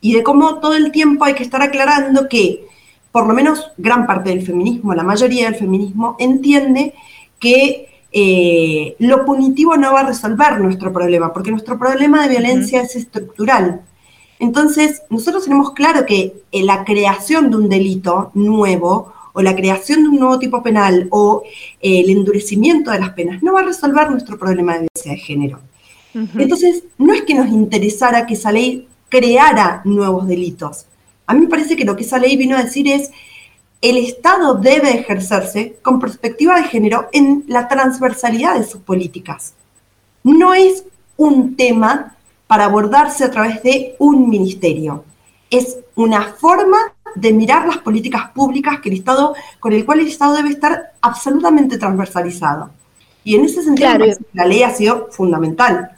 y 0.00 0.12
de 0.12 0.22
cómo 0.22 0.60
todo 0.60 0.74
el 0.74 0.92
tiempo 0.92 1.24
hay 1.24 1.34
que 1.34 1.42
estar 1.42 1.60
aclarando 1.62 2.28
que 2.28 2.68
por 3.10 3.26
lo 3.26 3.34
menos 3.34 3.72
gran 3.76 4.06
parte 4.06 4.30
del 4.30 4.46
feminismo, 4.46 4.94
la 4.94 5.02
mayoría 5.02 5.46
del 5.46 5.56
feminismo, 5.56 6.14
entiende 6.20 6.94
que 7.40 7.88
eh, 8.12 8.94
lo 9.00 9.24
punitivo 9.24 9.76
no 9.76 9.92
va 9.92 10.02
a 10.02 10.06
resolver 10.06 10.60
nuestro 10.60 10.92
problema, 10.92 11.32
porque 11.32 11.50
nuestro 11.50 11.76
problema 11.76 12.22
de 12.22 12.28
violencia 12.28 12.82
es 12.82 12.94
estructural. 12.94 13.80
Entonces, 14.38 15.02
nosotros 15.10 15.42
tenemos 15.42 15.72
claro 15.72 16.06
que 16.06 16.34
eh, 16.52 16.62
la 16.62 16.84
creación 16.84 17.50
de 17.50 17.56
un 17.56 17.68
delito 17.68 18.30
nuevo 18.34 19.13
o 19.34 19.42
la 19.42 19.54
creación 19.54 20.02
de 20.02 20.08
un 20.08 20.20
nuevo 20.20 20.38
tipo 20.38 20.62
penal 20.62 21.08
o 21.10 21.42
eh, 21.82 22.00
el 22.00 22.10
endurecimiento 22.10 22.90
de 22.90 23.00
las 23.00 23.10
penas 23.10 23.42
no 23.42 23.52
va 23.52 23.60
a 23.60 23.64
resolver 23.64 24.10
nuestro 24.10 24.38
problema 24.38 24.74
de 24.74 24.86
violencia 24.86 25.12
de 25.12 25.18
género. 25.18 25.60
Entonces, 26.38 26.84
no 26.96 27.12
es 27.12 27.22
que 27.22 27.34
nos 27.34 27.48
interesara 27.48 28.24
que 28.24 28.34
esa 28.34 28.52
ley 28.52 28.86
creara 29.08 29.82
nuevos 29.84 30.28
delitos. 30.28 30.86
A 31.26 31.34
mí 31.34 31.40
me 31.40 31.48
parece 31.48 31.74
que 31.74 31.84
lo 31.84 31.96
que 31.96 32.04
esa 32.04 32.18
ley 32.18 32.36
vino 32.36 32.56
a 32.56 32.62
decir 32.62 32.86
es, 32.86 33.10
el 33.82 33.96
Estado 33.98 34.54
debe 34.54 34.96
ejercerse 34.96 35.76
con 35.82 35.98
perspectiva 35.98 36.54
de 36.54 36.68
género 36.68 37.08
en 37.12 37.44
la 37.48 37.66
transversalidad 37.66 38.56
de 38.56 38.64
sus 38.64 38.80
políticas. 38.80 39.54
No 40.22 40.54
es 40.54 40.84
un 41.16 41.56
tema 41.56 42.16
para 42.46 42.66
abordarse 42.66 43.24
a 43.24 43.30
través 43.32 43.60
de 43.64 43.96
un 43.98 44.30
ministerio. 44.30 45.04
Es 45.50 45.78
una 45.96 46.34
forma 46.34 46.93
de 47.14 47.32
mirar 47.32 47.66
las 47.66 47.78
políticas 47.78 48.30
públicas 48.30 48.80
que 48.80 48.88
el 48.88 48.96
Estado, 48.96 49.34
con 49.60 49.72
el 49.72 49.84
cual 49.84 50.00
el 50.00 50.08
Estado 50.08 50.34
debe 50.34 50.50
estar 50.50 50.92
absolutamente 51.00 51.78
transversalizado. 51.78 52.70
Y 53.22 53.36
en 53.36 53.44
ese 53.44 53.62
sentido, 53.62 53.90
la 54.32 54.46
ley 54.46 54.62
ha 54.62 54.70
sido 54.70 55.08
fundamental. 55.10 55.90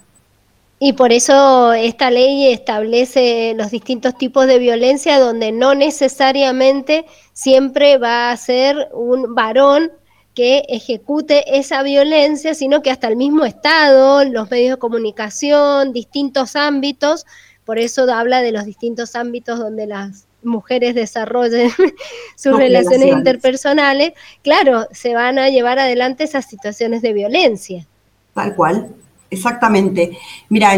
Y 0.78 0.92
por 0.92 1.10
eso 1.12 1.72
esta 1.72 2.10
ley 2.10 2.52
establece 2.52 3.54
los 3.56 3.70
distintos 3.70 4.16
tipos 4.16 4.46
de 4.46 4.58
violencia 4.58 5.18
donde 5.18 5.50
no 5.50 5.74
necesariamente 5.74 7.06
siempre 7.32 7.96
va 7.96 8.30
a 8.30 8.36
ser 8.36 8.88
un 8.92 9.34
varón 9.34 9.90
que 10.34 10.64
ejecute 10.68 11.58
esa 11.58 11.82
violencia, 11.82 12.52
sino 12.52 12.82
que 12.82 12.90
hasta 12.90 13.08
el 13.08 13.16
mismo 13.16 13.46
Estado, 13.46 14.22
los 14.24 14.50
medios 14.50 14.72
de 14.72 14.78
comunicación, 14.78 15.94
distintos 15.94 16.56
ámbitos, 16.56 17.24
por 17.64 17.78
eso 17.78 18.02
habla 18.12 18.42
de 18.42 18.52
los 18.52 18.66
distintos 18.66 19.16
ámbitos 19.16 19.58
donde 19.58 19.86
las 19.86 20.26
mujeres 20.46 20.94
desarrollen 20.94 21.70
sus 22.36 22.56
relaciones 22.56 23.08
interpersonales, 23.08 24.12
claro, 24.42 24.86
se 24.92 25.14
van 25.14 25.38
a 25.38 25.50
llevar 25.50 25.78
adelante 25.78 26.24
esas 26.24 26.48
situaciones 26.48 27.02
de 27.02 27.12
violencia. 27.12 27.86
Tal 28.32 28.54
cual, 28.54 28.88
exactamente. 29.30 30.16
Mira, 30.48 30.74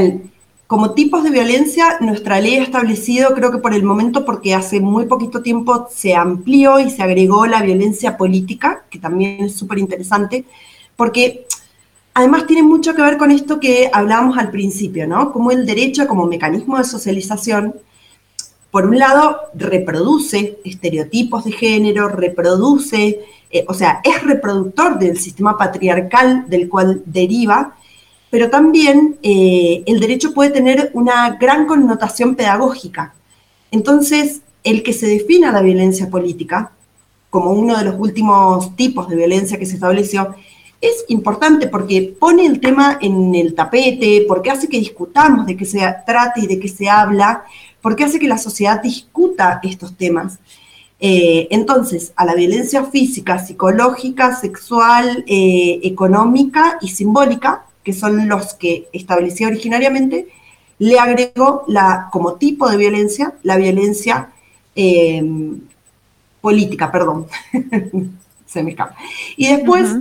como 0.68 0.92
tipos 0.92 1.24
de 1.24 1.30
violencia, 1.30 1.96
nuestra 2.00 2.40
ley 2.40 2.56
ha 2.56 2.62
establecido, 2.62 3.34
creo 3.34 3.50
que 3.50 3.56
por 3.56 3.72
el 3.72 3.82
momento, 3.82 4.26
porque 4.26 4.54
hace 4.54 4.80
muy 4.80 5.06
poquito 5.06 5.40
tiempo 5.40 5.88
se 5.90 6.14
amplió 6.14 6.78
y 6.78 6.90
se 6.90 7.02
agregó 7.02 7.46
la 7.46 7.62
violencia 7.62 8.18
política, 8.18 8.84
que 8.90 8.98
también 8.98 9.44
es 9.44 9.54
súper 9.54 9.78
interesante, 9.78 10.44
porque 10.94 11.46
además 12.12 12.46
tiene 12.46 12.62
mucho 12.64 12.94
que 12.94 13.00
ver 13.00 13.16
con 13.16 13.30
esto 13.30 13.58
que 13.60 13.88
hablábamos 13.92 14.36
al 14.36 14.50
principio, 14.50 15.06
¿no? 15.06 15.32
Como 15.32 15.52
el 15.52 15.64
derecho 15.64 16.06
como 16.06 16.26
mecanismo 16.26 16.76
de 16.76 16.84
socialización, 16.84 17.74
por 18.70 18.86
un 18.86 18.98
lado, 18.98 19.38
reproduce 19.54 20.58
estereotipos 20.64 21.44
de 21.44 21.52
género, 21.52 22.08
reproduce, 22.08 23.20
eh, 23.50 23.64
o 23.66 23.74
sea, 23.74 24.00
es 24.04 24.22
reproductor 24.22 24.98
del 24.98 25.18
sistema 25.18 25.56
patriarcal 25.56 26.44
del 26.48 26.68
cual 26.68 27.02
deriva, 27.06 27.76
pero 28.30 28.50
también 28.50 29.18
eh, 29.22 29.82
el 29.86 30.00
derecho 30.00 30.34
puede 30.34 30.50
tener 30.50 30.90
una 30.92 31.30
gran 31.40 31.66
connotación 31.66 32.34
pedagógica. 32.34 33.14
Entonces, 33.70 34.42
el 34.64 34.82
que 34.82 34.92
se 34.92 35.06
defina 35.06 35.50
la 35.50 35.62
violencia 35.62 36.10
política 36.10 36.72
como 37.30 37.52
uno 37.52 37.76
de 37.76 37.84
los 37.84 37.94
últimos 37.98 38.74
tipos 38.76 39.08
de 39.08 39.16
violencia 39.16 39.58
que 39.58 39.66
se 39.66 39.74
estableció 39.74 40.34
es 40.80 41.04
importante 41.08 41.66
porque 41.66 42.14
pone 42.18 42.46
el 42.46 42.60
tema 42.60 42.98
en 43.00 43.34
el 43.34 43.54
tapete, 43.54 44.24
porque 44.28 44.50
hace 44.50 44.68
que 44.68 44.78
discutamos 44.78 45.46
de 45.46 45.56
qué 45.56 45.64
se 45.64 45.80
trata 46.06 46.34
y 46.36 46.46
de 46.46 46.60
qué 46.60 46.68
se 46.68 46.88
habla, 46.88 47.44
porque 47.80 48.04
hace 48.04 48.18
que 48.18 48.28
la 48.28 48.38
sociedad 48.38 48.82
discuta 48.82 49.60
estos 49.62 49.96
temas. 49.96 50.38
Eh, 51.00 51.46
entonces, 51.50 52.12
a 52.16 52.24
la 52.24 52.34
violencia 52.34 52.84
física, 52.84 53.38
psicológica, 53.38 54.34
sexual, 54.34 55.24
eh, 55.26 55.80
económica 55.84 56.78
y 56.80 56.88
simbólica, 56.88 57.64
que 57.84 57.92
son 57.92 58.28
los 58.28 58.54
que 58.54 58.88
establecía 58.92 59.46
originariamente, 59.46 60.28
le 60.78 60.98
agregó 60.98 61.64
la, 61.68 62.08
como 62.12 62.34
tipo 62.34 62.68
de 62.68 62.76
violencia 62.76 63.34
la 63.42 63.56
violencia 63.56 64.30
eh, 64.74 65.22
política, 66.40 66.90
perdón, 66.90 67.26
se 68.46 68.62
me 68.62 68.70
escapa. 68.70 68.94
Y 69.36 69.48
después, 69.48 69.96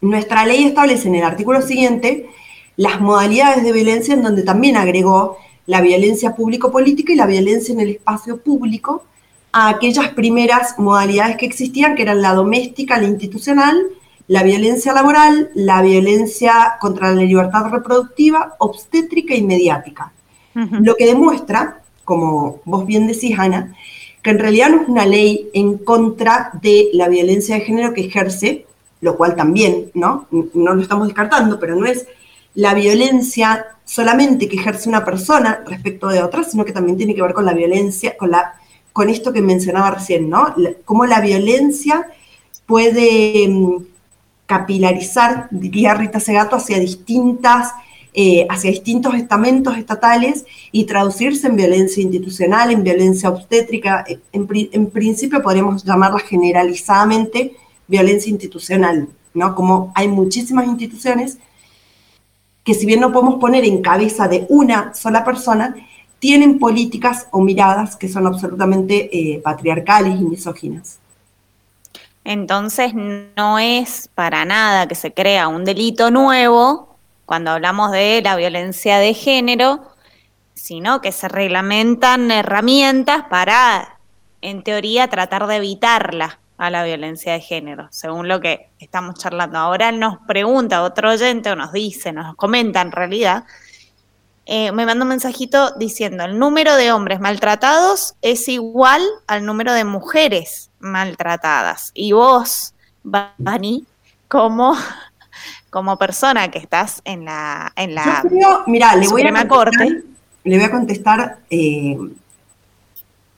nuestra 0.00 0.44
ley 0.46 0.64
establece 0.64 1.08
en 1.08 1.16
el 1.16 1.24
artículo 1.24 1.62
siguiente 1.62 2.28
las 2.76 3.00
modalidades 3.00 3.64
de 3.64 3.72
violencia 3.72 4.14
en 4.14 4.22
donde 4.22 4.42
también 4.42 4.76
agregó 4.76 5.38
la 5.66 5.80
violencia 5.80 6.34
público-política 6.34 7.12
y 7.12 7.16
la 7.16 7.26
violencia 7.26 7.72
en 7.72 7.80
el 7.80 7.90
espacio 7.90 8.38
público 8.38 9.04
a 9.52 9.68
aquellas 9.68 10.08
primeras 10.10 10.78
modalidades 10.78 11.36
que 11.36 11.46
existían, 11.46 11.94
que 11.94 12.02
eran 12.02 12.22
la 12.22 12.34
doméstica, 12.34 12.98
la 12.98 13.08
institucional 13.08 13.86
la 14.28 14.42
violencia 14.42 14.92
laboral, 14.92 15.50
la 15.54 15.82
violencia 15.82 16.76
contra 16.80 17.12
la 17.12 17.22
libertad 17.22 17.70
reproductiva, 17.70 18.54
obstétrica 18.58 19.34
y 19.34 19.42
mediática. 19.42 20.12
Lo 20.54 20.96
que 20.96 21.04
demuestra, 21.04 21.82
como 22.02 22.60
vos 22.64 22.86
bien 22.86 23.06
decís, 23.06 23.38
Ana, 23.38 23.74
que 24.22 24.30
en 24.30 24.38
realidad 24.38 24.70
no 24.70 24.82
es 24.82 24.88
una 24.88 25.04
ley 25.04 25.50
en 25.52 25.76
contra 25.76 26.50
de 26.62 26.88
la 26.94 27.08
violencia 27.08 27.56
de 27.56 27.60
género 27.60 27.92
que 27.92 28.06
ejerce, 28.06 28.66
lo 29.02 29.18
cual 29.18 29.36
también, 29.36 29.90
¿no? 29.92 30.26
No 30.30 30.74
lo 30.74 30.80
estamos 30.80 31.08
descartando, 31.08 31.60
pero 31.60 31.76
no 31.76 31.84
es 31.84 32.06
la 32.56 32.72
violencia 32.72 33.66
solamente 33.84 34.48
que 34.48 34.56
ejerce 34.56 34.88
una 34.88 35.04
persona 35.04 35.62
respecto 35.66 36.08
de 36.08 36.22
otra, 36.22 36.42
sino 36.42 36.64
que 36.64 36.72
también 36.72 36.96
tiene 36.96 37.14
que 37.14 37.22
ver 37.22 37.34
con 37.34 37.44
la 37.44 37.52
violencia, 37.52 38.16
con, 38.16 38.30
la, 38.30 38.54
con 38.92 39.10
esto 39.10 39.32
que 39.32 39.42
mencionaba 39.42 39.92
recién, 39.92 40.28
¿no? 40.28 40.54
Cómo 40.84 41.04
la 41.04 41.20
violencia 41.20 42.08
puede 42.64 43.46
mm, 43.46 43.84
capilarizar, 44.46 45.48
diría 45.50 45.94
Rita 45.94 46.18
Segato, 46.18 46.56
hacia 46.56 46.80
distintas, 46.80 47.72
eh, 48.14 48.46
hacia 48.48 48.70
distintos 48.70 49.14
estamentos 49.14 49.76
estatales 49.76 50.46
y 50.72 50.84
traducirse 50.84 51.48
en 51.48 51.56
violencia 51.56 52.02
institucional, 52.02 52.70
en 52.70 52.82
violencia 52.82 53.28
obstétrica. 53.28 54.02
En, 54.32 54.48
en 54.50 54.90
principio 54.90 55.42
podríamos 55.42 55.84
llamarla 55.84 56.20
generalizadamente 56.20 57.54
violencia 57.86 58.30
institucional, 58.30 59.08
¿no? 59.34 59.54
Como 59.54 59.92
hay 59.94 60.08
muchísimas 60.08 60.66
instituciones 60.66 61.36
que 62.66 62.74
si 62.74 62.84
bien 62.84 62.98
no 62.98 63.12
podemos 63.12 63.36
poner 63.36 63.64
en 63.64 63.80
cabeza 63.80 64.26
de 64.26 64.44
una 64.48 64.92
sola 64.92 65.24
persona, 65.24 65.76
tienen 66.18 66.58
políticas 66.58 67.28
o 67.30 67.40
miradas 67.40 67.94
que 67.94 68.08
son 68.08 68.26
absolutamente 68.26 69.08
eh, 69.16 69.40
patriarcales 69.40 70.20
y 70.20 70.24
misóginas. 70.24 70.98
Entonces 72.24 72.92
no 72.92 73.60
es 73.60 74.10
para 74.12 74.44
nada 74.44 74.88
que 74.88 74.96
se 74.96 75.12
crea 75.12 75.46
un 75.46 75.64
delito 75.64 76.10
nuevo 76.10 76.96
cuando 77.24 77.52
hablamos 77.52 77.92
de 77.92 78.20
la 78.20 78.34
violencia 78.34 78.98
de 78.98 79.14
género, 79.14 79.82
sino 80.54 81.00
que 81.00 81.12
se 81.12 81.28
reglamentan 81.28 82.32
herramientas 82.32 83.26
para, 83.30 84.00
en 84.40 84.64
teoría, 84.64 85.06
tratar 85.06 85.46
de 85.46 85.56
evitarla 85.56 86.40
a 86.58 86.70
la 86.70 86.84
violencia 86.84 87.32
de 87.32 87.40
género, 87.40 87.88
según 87.90 88.28
lo 88.28 88.40
que 88.40 88.70
estamos 88.78 89.16
charlando. 89.16 89.58
Ahora 89.58 89.92
nos 89.92 90.18
pregunta 90.26 90.82
otro 90.82 91.10
oyente 91.10 91.50
o 91.50 91.56
nos 91.56 91.72
dice, 91.72 92.12
nos 92.12 92.34
comenta 92.36 92.80
en 92.80 92.92
realidad, 92.92 93.44
eh, 94.48 94.70
me 94.70 94.86
manda 94.86 95.02
un 95.02 95.08
mensajito 95.08 95.72
diciendo, 95.72 96.24
el 96.24 96.38
número 96.38 96.76
de 96.76 96.92
hombres 96.92 97.18
maltratados 97.18 98.14
es 98.22 98.48
igual 98.48 99.02
al 99.26 99.44
número 99.44 99.72
de 99.72 99.84
mujeres 99.84 100.70
maltratadas. 100.78 101.90
Y 101.94 102.12
vos, 102.12 102.72
Bani, 103.02 103.84
como, 104.28 104.76
como 105.70 105.98
persona 105.98 106.48
que 106.48 106.60
estás 106.60 107.02
en 107.04 107.24
la, 107.24 107.72
en 107.74 107.96
la 107.96 108.22
le 108.24 109.08
voy 109.08 109.22
a 109.26 109.48
Corte. 109.48 110.04
Le 110.44 110.56
voy 110.56 110.64
a 110.64 110.70
contestar, 110.70 111.38
eh, 111.50 111.98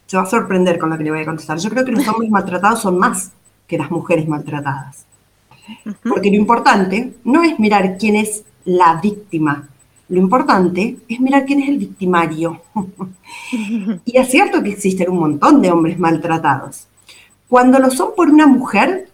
se 0.08 0.16
va 0.16 0.24
a 0.24 0.26
sorprender 0.26 0.78
con 0.78 0.90
lo 0.90 0.98
que 0.98 1.04
le 1.04 1.10
voy 1.10 1.20
a 1.20 1.26
contestar. 1.26 1.58
Yo 1.58 1.70
creo 1.70 1.84
que 1.84 1.92
los 1.92 2.08
hombres 2.08 2.30
maltratados 2.30 2.80
son 2.80 2.98
más 2.98 3.30
que 3.66 3.78
las 3.78 3.90
mujeres 3.90 4.26
maltratadas. 4.26 5.04
Porque 6.02 6.30
lo 6.30 6.36
importante 6.36 7.12
no 7.24 7.44
es 7.44 7.60
mirar 7.60 7.98
quién 7.98 8.16
es 8.16 8.42
la 8.64 8.98
víctima, 9.02 9.68
lo 10.08 10.18
importante 10.18 10.96
es 11.06 11.20
mirar 11.20 11.44
quién 11.44 11.60
es 11.60 11.68
el 11.68 11.78
victimario. 11.78 12.62
y 14.06 14.16
es 14.16 14.30
cierto 14.30 14.62
que 14.62 14.70
existen 14.70 15.10
un 15.10 15.18
montón 15.18 15.60
de 15.60 15.70
hombres 15.70 15.98
maltratados. 15.98 16.86
Cuando 17.46 17.78
lo 17.78 17.90
son 17.90 18.12
por 18.16 18.30
una 18.30 18.46
mujer, 18.46 19.10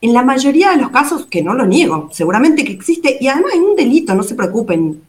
en 0.00 0.12
la 0.12 0.24
mayoría 0.24 0.70
de 0.70 0.78
los 0.78 0.90
casos, 0.90 1.26
que 1.26 1.42
no 1.42 1.54
lo 1.54 1.66
niego, 1.66 2.08
seguramente 2.12 2.64
que 2.64 2.72
existe, 2.72 3.16
y 3.20 3.28
además 3.28 3.52
es 3.54 3.60
un 3.60 3.76
delito, 3.76 4.14
no 4.14 4.24
se 4.24 4.34
preocupen, 4.34 5.00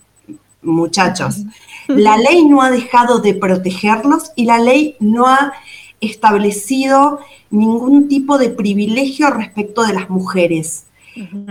muchachos. 0.61 1.41
La 1.89 2.17
ley 2.17 2.45
no 2.45 2.61
ha 2.61 2.69
dejado 2.69 3.19
de 3.19 3.33
protegerlos 3.33 4.31
y 4.35 4.45
la 4.45 4.59
ley 4.59 4.95
no 4.99 5.25
ha 5.25 5.53
establecido 5.99 7.19
ningún 7.49 8.07
tipo 8.07 8.37
de 8.37 8.49
privilegio 8.49 9.31
respecto 9.31 9.83
de 9.83 9.93
las 9.93 10.09
mujeres. 10.09 10.85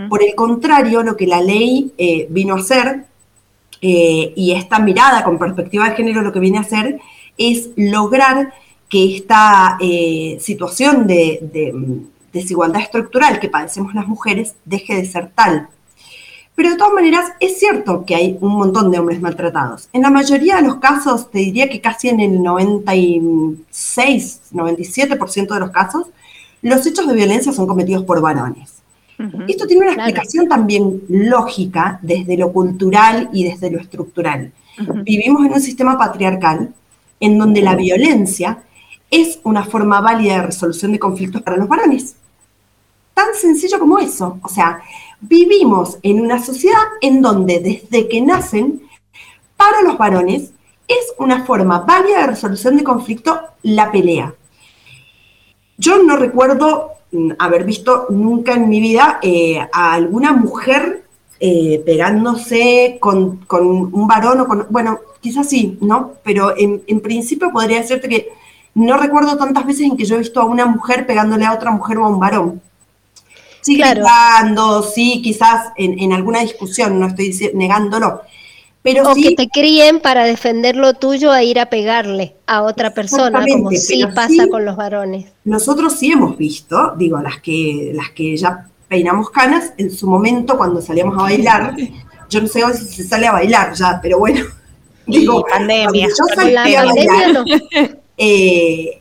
Por 0.09 0.23
el 0.23 0.33
contrario, 0.35 1.03
lo 1.03 1.15
que 1.15 1.27
la 1.27 1.41
ley 1.41 1.91
eh, 1.97 2.25
vino 2.29 2.55
a 2.55 2.59
hacer, 2.59 3.05
eh, 3.81 4.33
y 4.35 4.53
esta 4.53 4.79
mirada 4.79 5.23
con 5.23 5.37
perspectiva 5.37 5.89
de 5.89 5.95
género 5.95 6.21
lo 6.21 6.31
que 6.31 6.39
viene 6.39 6.57
a 6.57 6.61
hacer, 6.61 6.99
es 7.37 7.69
lograr 7.75 8.53
que 8.87 9.15
esta 9.15 9.77
eh, 9.79 10.37
situación 10.39 11.05
de, 11.05 11.39
de 11.53 11.73
desigualdad 12.31 12.81
estructural 12.81 13.39
que 13.39 13.49
padecemos 13.49 13.93
las 13.93 14.07
mujeres 14.07 14.55
deje 14.65 14.95
de 14.95 15.05
ser 15.05 15.31
tal. 15.35 15.69
Pero 16.59 16.71
de 16.71 16.75
todas 16.75 16.93
maneras, 16.93 17.31
es 17.39 17.57
cierto 17.57 18.03
que 18.03 18.15
hay 18.15 18.37
un 18.41 18.51
montón 18.51 18.91
de 18.91 18.99
hombres 18.99 19.21
maltratados. 19.21 19.87
En 19.93 20.01
la 20.01 20.09
mayoría 20.09 20.57
de 20.57 20.63
los 20.63 20.75
casos, 20.75 21.31
te 21.31 21.39
diría 21.39 21.69
que 21.69 21.79
casi 21.79 22.09
en 22.09 22.19
el 22.19 22.43
96, 22.43 24.41
97% 24.51 25.53
de 25.53 25.59
los 25.61 25.71
casos, 25.71 26.07
los 26.61 26.85
hechos 26.85 27.07
de 27.07 27.13
violencia 27.13 27.53
son 27.53 27.65
cometidos 27.65 28.03
por 28.03 28.19
varones. 28.19 28.81
Esto 29.47 29.67
tiene 29.67 29.83
una 29.83 29.93
explicación 29.93 30.49
también 30.49 31.01
lógica 31.07 31.97
desde 32.01 32.35
lo 32.35 32.51
cultural 32.51 33.29
y 33.31 33.45
desde 33.45 33.71
lo 33.71 33.79
estructural. 33.79 34.51
Vivimos 35.05 35.45
en 35.45 35.53
un 35.53 35.61
sistema 35.61 35.97
patriarcal 35.97 36.73
en 37.21 37.37
donde 37.37 37.61
la 37.61 37.77
violencia 37.77 38.63
es 39.09 39.39
una 39.45 39.63
forma 39.63 40.01
válida 40.01 40.33
de 40.33 40.47
resolución 40.47 40.91
de 40.91 40.99
conflictos 40.99 41.41
para 41.41 41.55
los 41.55 41.69
varones. 41.69 42.17
Tan 43.19 43.35
sencillo 43.35 43.79
como 43.79 43.99
eso. 43.99 44.39
O 44.41 44.47
sea, 44.47 44.81
vivimos 45.19 45.97
en 46.03 46.21
una 46.21 46.41
sociedad 46.41 46.85
en 47.01 47.21
donde 47.21 47.59
desde 47.59 48.07
que 48.07 48.21
nacen, 48.21 48.81
para 49.57 49.81
los 49.81 49.97
varones, 49.97 50.53
es 50.87 51.13
una 51.17 51.43
forma 51.43 51.79
válida 51.79 52.21
de 52.21 52.27
resolución 52.27 52.77
de 52.77 52.85
conflicto 52.85 53.37
la 53.63 53.91
pelea. 53.91 54.33
Yo 55.77 56.01
no 56.01 56.15
recuerdo 56.15 56.91
mm, 57.11 57.31
haber 57.39 57.65
visto 57.65 58.05
nunca 58.09 58.53
en 58.53 58.69
mi 58.69 58.79
vida 58.79 59.19
eh, 59.21 59.67
a 59.69 59.91
alguna 59.95 60.31
mujer 60.31 61.03
eh, 61.41 61.83
pegándose 61.85 62.99
con, 63.01 63.45
un 63.51 64.07
varón 64.07 64.39
o 64.39 64.47
con, 64.47 64.65
bueno, 64.69 64.99
quizás 65.19 65.49
sí, 65.49 65.77
¿no? 65.81 66.13
Pero 66.23 66.57
en, 66.57 66.83
en, 66.87 67.01
principio 67.01 67.51
podría 67.51 67.81
decirte 67.81 68.07
que 68.07 68.29
no 68.75 68.95
recuerdo 68.95 69.35
tantas 69.35 69.65
veces 69.65 69.81
en 69.81 69.97
que 69.97 70.05
yo 70.05 70.15
he 70.15 70.19
visto 70.19 70.39
a 70.39 70.45
una 70.45 70.65
mujer 70.65 71.05
pegándole 71.05 71.43
a 71.43 71.53
otra 71.53 71.71
mujer 71.71 71.97
o 71.97 72.05
a 72.05 72.09
un 72.09 72.19
varón. 72.21 72.61
Sí, 73.61 73.75
claro. 73.75 74.83
sí, 74.83 75.21
quizás 75.21 75.71
en, 75.75 76.13
alguna 76.13 76.41
discusión, 76.41 76.99
no 76.99 77.07
estoy 77.07 77.35
negándolo. 77.53 78.21
Pero 78.81 79.11
o 79.11 79.15
que 79.15 79.35
te 79.35 79.49
críen 79.49 79.99
para 79.99 80.23
defender 80.23 80.77
lo 80.77 80.93
tuyo 80.93 81.31
a 81.31 81.43
ir 81.43 81.59
a 81.59 81.69
pegarle 81.69 82.35
a 82.47 82.61
otra 82.61 82.93
persona, 82.93 83.45
como 83.45 83.71
sí 83.71 84.05
pasa 84.15 84.47
con 84.47 84.63
los 84.63 84.77
varones. 84.77 85.25
Nosotros 85.43 85.93
sí 85.99 86.11
hemos 86.11 86.37
visto, 86.37 86.93
digo, 86.97 87.19
las 87.19 87.41
que, 87.41 87.91
las 87.93 88.11
que 88.11 88.37
ya 88.37 88.67
peinamos 88.87 89.29
canas, 89.31 89.73
en 89.77 89.91
su 89.91 90.07
momento 90.07 90.57
cuando 90.57 90.81
salíamos 90.81 91.17
a 91.19 91.23
bailar, 91.23 91.75
yo 92.29 92.41
no 92.41 92.47
sé 92.47 92.61
si 92.73 92.85
se 92.85 93.03
sale 93.03 93.27
a 93.27 93.33
bailar 93.33 93.73
ya, 93.73 93.99
pero 94.01 94.19
bueno, 94.19 94.45
digo, 95.05 95.43
pandemia. 95.45 96.07
Yo 96.07 96.45
la 96.45 96.63
pandemia 96.63 97.33
no. 97.33 97.45
Eh, 98.21 98.98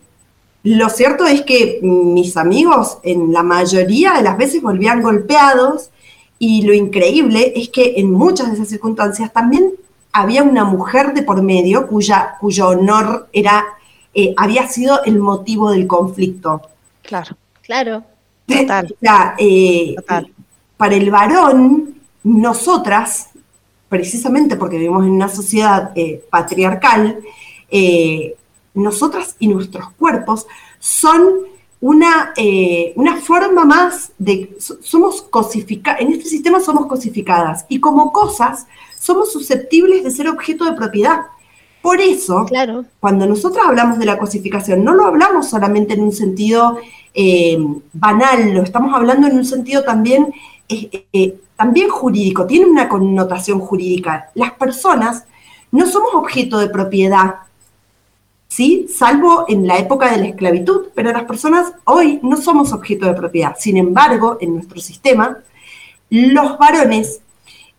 lo 0.64 0.88
cierto 0.88 1.24
es 1.26 1.42
que 1.42 1.78
mis 1.82 2.36
amigos 2.36 2.98
en 3.02 3.32
la 3.32 3.42
mayoría 3.42 4.14
de 4.14 4.22
las 4.22 4.36
veces 4.36 4.60
volvían 4.60 5.00
golpeados 5.00 5.90
y 6.38 6.62
lo 6.62 6.74
increíble 6.74 7.52
es 7.56 7.68
que 7.68 7.94
en 7.96 8.10
muchas 8.10 8.48
de 8.48 8.54
esas 8.54 8.68
circunstancias 8.68 9.32
también 9.32 9.72
había 10.12 10.42
una 10.42 10.64
mujer 10.64 11.14
de 11.14 11.22
por 11.22 11.42
medio 11.42 11.86
cuya, 11.86 12.36
cuyo 12.40 12.68
honor 12.68 13.28
era, 13.32 13.64
eh, 14.14 14.34
había 14.36 14.66
sido 14.68 15.02
el 15.04 15.18
motivo 15.18 15.70
del 15.70 15.86
conflicto. 15.86 16.62
Claro, 17.02 17.36
claro. 17.62 18.04
Total. 18.46 18.94
Eh, 19.38 19.94
para 20.76 20.94
el 20.94 21.10
varón, 21.10 21.94
nosotras, 22.22 23.30
precisamente 23.88 24.56
porque 24.56 24.78
vivimos 24.78 25.04
en 25.04 25.10
una 25.10 25.28
sociedad 25.28 25.90
eh, 25.94 26.24
patriarcal, 26.30 27.18
nosotras 28.74 29.36
y 29.38 29.48
nuestros 29.48 29.90
cuerpos 29.92 30.46
son 30.78 31.46
una, 31.80 32.32
eh, 32.36 32.92
una 32.96 33.16
forma 33.16 33.64
más 33.64 34.12
de, 34.18 34.56
somos 34.58 35.22
cosificadas, 35.22 36.00
en 36.00 36.12
este 36.12 36.28
sistema 36.28 36.60
somos 36.60 36.86
cosificadas 36.86 37.66
y 37.68 37.78
como 37.78 38.12
cosas 38.12 38.66
somos 38.98 39.32
susceptibles 39.32 40.02
de 40.02 40.10
ser 40.10 40.28
objeto 40.28 40.64
de 40.64 40.72
propiedad. 40.72 41.26
Por 41.80 42.00
eso, 42.00 42.44
claro. 42.46 42.84
cuando 42.98 43.26
nosotros 43.26 43.64
hablamos 43.64 43.98
de 43.98 44.06
la 44.06 44.18
cosificación, 44.18 44.82
no 44.82 44.92
lo 44.92 45.06
hablamos 45.06 45.48
solamente 45.48 45.94
en 45.94 46.02
un 46.02 46.12
sentido 46.12 46.78
eh, 47.14 47.56
banal, 47.92 48.52
lo 48.52 48.62
estamos 48.62 48.92
hablando 48.94 49.28
en 49.28 49.36
un 49.36 49.44
sentido 49.44 49.84
también, 49.84 50.34
eh, 50.68 51.38
también 51.56 51.88
jurídico, 51.88 52.46
tiene 52.46 52.66
una 52.66 52.88
connotación 52.88 53.60
jurídica. 53.60 54.30
Las 54.34 54.52
personas 54.52 55.24
no 55.70 55.86
somos 55.86 56.14
objeto 56.14 56.58
de 56.58 56.68
propiedad 56.68 57.36
¿sí? 58.48 58.86
Salvo 58.88 59.44
en 59.48 59.66
la 59.66 59.78
época 59.78 60.10
de 60.10 60.18
la 60.18 60.26
esclavitud, 60.28 60.86
pero 60.94 61.12
las 61.12 61.24
personas 61.24 61.72
hoy 61.84 62.18
no 62.22 62.36
somos 62.36 62.72
objeto 62.72 63.06
de 63.06 63.14
propiedad. 63.14 63.54
Sin 63.58 63.76
embargo, 63.76 64.38
en 64.40 64.54
nuestro 64.54 64.80
sistema, 64.80 65.38
los 66.10 66.58
varones, 66.58 67.20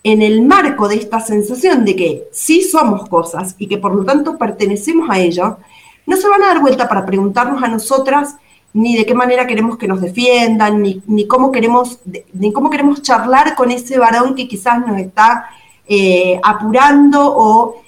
en 0.03 0.21
el 0.21 0.43
marco 0.43 0.87
de 0.87 0.95
esta 0.95 1.19
sensación 1.19 1.83
de 1.83 1.95
que 1.95 2.23
sí 2.31 2.61
somos 2.61 3.09
cosas 3.09 3.55
y 3.57 3.67
que 3.67 3.77
por 3.77 3.93
lo 3.93 4.05
tanto 4.05 4.37
pertenecemos 4.37 5.09
a 5.09 5.19
ello, 5.19 5.57
no 6.05 6.15
se 6.15 6.29
van 6.29 6.43
a 6.43 6.47
dar 6.47 6.61
vuelta 6.61 6.87
para 6.87 7.05
preguntarnos 7.05 7.61
a 7.61 7.67
nosotras 7.67 8.35
ni 8.71 8.95
de 8.95 9.05
qué 9.05 9.15
manera 9.15 9.47
queremos 9.47 9.77
que 9.77 9.87
nos 9.87 9.99
defiendan, 9.99 10.81
ni, 10.81 11.27
cómo, 11.27 11.51
queremos, 11.51 11.99
ni 12.33 12.53
cómo 12.53 12.69
queremos 12.69 13.01
charlar 13.01 13.55
con 13.55 13.71
ese 13.71 13.97
varón 13.97 14.35
que 14.35 14.47
quizás 14.47 14.85
nos 14.85 14.99
está 14.99 15.49
eh, 15.87 16.39
apurando 16.43 17.19
o 17.35 17.81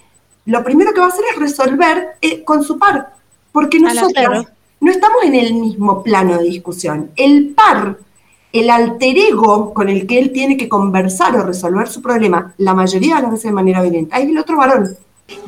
lo 0.46 0.64
primero 0.64 0.94
que 0.94 1.00
va 1.00 1.08
a 1.08 1.10
hacer 1.10 1.26
es 1.32 1.40
resolver 1.40 2.16
eh, 2.22 2.44
con 2.44 2.64
su 2.64 2.78
par, 2.78 3.14
porque 3.52 3.80
nosotros 3.80 4.48
no 4.80 4.92
estamos 4.92 5.24
en 5.24 5.36
el 5.36 5.54
mismo 5.54 6.04
plano 6.04 6.38
de 6.38 6.44
discusión. 6.46 7.12
El 7.16 7.54
par, 7.56 7.98
el 8.52 8.70
alter 8.70 9.18
ego 9.18 9.74
con 9.74 9.90
el 9.90 10.08
que 10.08 10.20
él 10.20 10.32
tiene 10.32 10.58
que 10.58 10.68
conversar 10.68 11.36
o 11.38 11.44
resolver 11.44 11.88
su 11.88 12.02
problema, 12.02 12.54
la 12.58 12.74
mayoría 12.74 13.18
de 13.18 13.22
las 13.22 13.32
veces 13.32 13.46
de 13.46 13.52
manera 13.52 13.82
violenta, 13.82 14.18
es 14.18 14.28
el 14.28 14.38
otro 14.38 14.58
varón. 14.58 14.98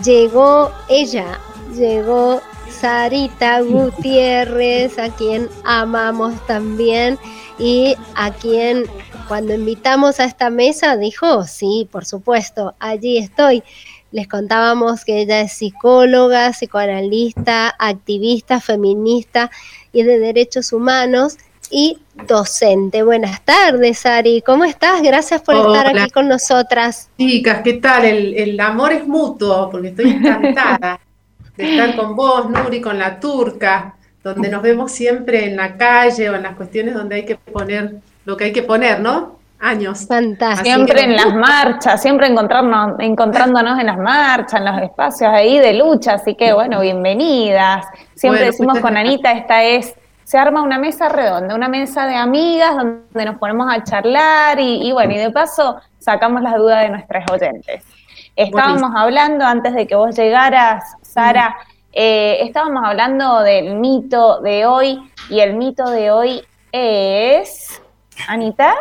Llegó 0.03 0.71
ella, 0.87 1.39
llegó 1.75 2.41
Sarita 2.69 3.61
Gutiérrez, 3.61 4.99
a 4.99 5.09
quien 5.09 5.49
amamos 5.65 6.33
también 6.45 7.17
y 7.57 7.95
a 8.15 8.31
quien 8.31 8.85
cuando 9.27 9.53
invitamos 9.53 10.19
a 10.19 10.25
esta 10.25 10.49
mesa 10.49 10.97
dijo, 10.97 11.43
sí, 11.45 11.87
por 11.91 12.05
supuesto, 12.05 12.75
allí 12.79 13.17
estoy. 13.17 13.63
Les 14.13 14.27
contábamos 14.27 15.05
que 15.05 15.21
ella 15.21 15.41
es 15.41 15.53
psicóloga, 15.53 16.51
psicoanalista, 16.51 17.73
activista, 17.79 18.59
feminista 18.59 19.49
y 19.91 20.03
de 20.03 20.19
derechos 20.19 20.71
humanos 20.71 21.39
y 21.71 21.97
docente. 22.27 23.01
Buenas 23.01 23.43
tardes, 23.43 24.05
Ari. 24.05 24.43
¿Cómo 24.45 24.65
estás? 24.65 25.01
Gracias 25.01 25.41
por 25.41 25.55
estar 25.55 25.87
aquí 25.87 26.11
con 26.11 26.27
nosotras. 26.27 27.09
Chicas, 27.17 27.61
¿qué 27.63 27.73
tal? 27.73 28.05
El, 28.05 28.59
amor 28.59 28.93
es 28.93 29.07
mutuo, 29.07 29.71
porque 29.71 29.87
estoy 29.87 30.11
encantada 30.11 30.99
de 31.57 31.71
estar 31.71 31.95
con 31.95 32.15
vos, 32.15 32.51
Nuri, 32.51 32.81
con 32.81 32.99
la 32.99 33.19
turca, 33.19 33.95
donde 34.23 34.47
nos 34.47 34.61
vemos 34.61 34.91
siempre 34.91 35.45
en 35.45 35.55
la 35.55 35.75
calle 35.75 36.29
o 36.29 36.35
en 36.35 36.43
las 36.43 36.55
cuestiones 36.55 36.93
donde 36.93 37.15
hay 37.15 37.25
que 37.25 37.35
poner 37.35 37.95
lo 38.25 38.37
que 38.37 38.43
hay 38.43 38.53
que 38.53 38.61
poner, 38.61 38.99
¿no? 38.99 39.39
Años. 39.63 40.05
Fantástico. 40.07 40.63
Siempre 40.63 41.03
en 41.03 41.15
las 41.15 41.33
marchas, 41.33 42.01
siempre 42.01 42.27
encontrarnos, 42.27 42.99
encontrándonos 42.99 43.79
en 43.79 43.87
las 43.87 43.97
marchas, 43.97 44.59
en 44.59 44.65
los 44.65 44.81
espacios 44.81 45.31
ahí 45.31 45.57
de 45.57 45.73
lucha, 45.73 46.15
así 46.15 46.35
que 46.35 46.53
bueno, 46.53 46.81
bienvenidas. 46.81 47.85
Siempre 48.13 48.45
decimos 48.45 48.79
con 48.79 48.97
Anita, 48.97 49.31
esta 49.31 49.63
es, 49.63 49.95
se 50.25 50.37
arma 50.37 50.61
una 50.61 50.77
mesa 50.77 51.09
redonda, 51.09 51.55
una 51.55 51.69
mesa 51.69 52.05
de 52.05 52.15
amigas 52.15 52.75
donde 52.75 53.25
nos 53.25 53.37
ponemos 53.37 53.73
a 53.73 53.83
charlar 53.83 54.59
y, 54.59 54.91
bueno, 54.91 55.13
y 55.13 55.17
de 55.17 55.31
paso 55.31 55.77
sacamos 55.97 56.41
las 56.41 56.55
dudas 56.57 56.81
de 56.83 56.89
nuestras 56.89 57.29
oyentes. 57.31 57.83
Estábamos 58.35 58.91
hablando 58.95 59.45
antes 59.45 59.73
de 59.73 59.87
que 59.87 59.95
vos 59.95 60.15
llegaras, 60.15 60.83
Sara, 61.01 61.55
eh, 61.91 62.39
estábamos 62.41 62.83
hablando 62.83 63.41
del 63.41 63.75
mito 63.75 64.41
de 64.41 64.65
hoy 64.65 64.99
y 65.29 65.39
el 65.39 65.53
mito 65.55 65.89
de 65.89 66.11
hoy 66.11 66.41
es, 66.71 67.81
Anita. 68.27 68.73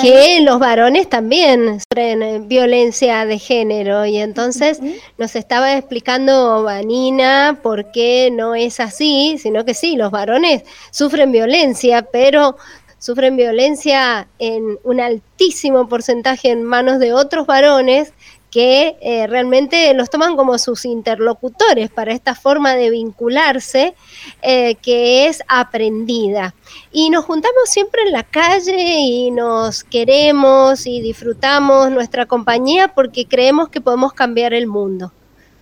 Que 0.00 0.40
los 0.42 0.58
varones 0.58 1.08
también 1.08 1.80
sufren 1.80 2.22
eh, 2.22 2.40
violencia 2.40 3.26
de 3.26 3.38
género 3.38 4.06
y 4.06 4.18
entonces 4.18 4.80
nos 5.18 5.36
estaba 5.36 5.76
explicando 5.76 6.62
Vanina 6.62 7.58
por 7.62 7.90
qué 7.92 8.30
no 8.32 8.54
es 8.54 8.80
así, 8.80 9.36
sino 9.38 9.64
que 9.64 9.74
sí, 9.74 9.96
los 9.96 10.10
varones 10.10 10.64
sufren 10.90 11.32
violencia, 11.32 12.02
pero 12.02 12.56
sufren 12.98 13.36
violencia 13.36 14.28
en 14.38 14.78
un 14.84 15.00
altísimo 15.00 15.88
porcentaje 15.88 16.50
en 16.50 16.62
manos 16.62 16.98
de 16.98 17.12
otros 17.12 17.46
varones 17.46 18.12
que 18.52 18.98
eh, 19.00 19.26
realmente 19.28 19.94
los 19.94 20.10
toman 20.10 20.36
como 20.36 20.58
sus 20.58 20.84
interlocutores 20.84 21.88
para 21.90 22.12
esta 22.12 22.34
forma 22.34 22.76
de 22.76 22.90
vincularse 22.90 23.94
eh, 24.42 24.74
que 24.74 25.26
es 25.26 25.42
aprendida. 25.48 26.54
Y 26.92 27.08
nos 27.08 27.24
juntamos 27.24 27.70
siempre 27.70 28.02
en 28.02 28.12
la 28.12 28.24
calle 28.24 29.00
y 29.00 29.30
nos 29.30 29.82
queremos 29.84 30.86
y 30.86 31.00
disfrutamos 31.00 31.90
nuestra 31.90 32.26
compañía 32.26 32.88
porque 32.88 33.26
creemos 33.26 33.70
que 33.70 33.80
podemos 33.80 34.12
cambiar 34.12 34.52
el 34.52 34.66
mundo, 34.66 35.14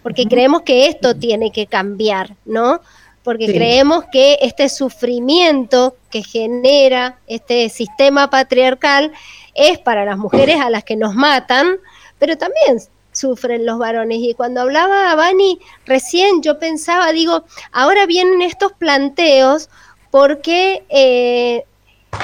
porque 0.03 0.26
creemos 0.26 0.62
que 0.62 0.87
esto 0.87 1.14
tiene 1.14 1.53
que 1.53 1.68
cambiar, 1.68 2.35
¿no? 2.44 2.81
Porque 3.22 3.46
creemos 3.46 4.05
que 4.11 4.38
este 4.40 4.68
sufrimiento 4.68 5.94
que 6.11 6.24
genera 6.24 7.20
este 7.29 7.68
sistema 7.68 8.31
patriarcal 8.31 9.12
es 9.55 9.79
para 9.79 10.05
las 10.05 10.18
mujeres 10.18 10.61
a 10.61 10.70
las 10.70 10.83
que 10.83 10.96
nos 10.96 11.14
matan, 11.14 11.76
pero 12.20 12.38
también 12.38 12.78
sufren 13.11 13.66
los 13.66 13.78
varones. 13.78 14.18
Y 14.20 14.35
cuando 14.35 14.61
hablaba 14.61 15.11
a 15.11 15.16
Bani 15.16 15.59
recién, 15.85 16.42
yo 16.42 16.61
pensaba, 16.61 17.11
digo, 17.11 17.44
ahora 17.72 18.06
vienen 18.06 18.42
estos 18.42 18.72
planteos 18.72 19.68
porque 20.12 20.85
eh, 20.88 21.64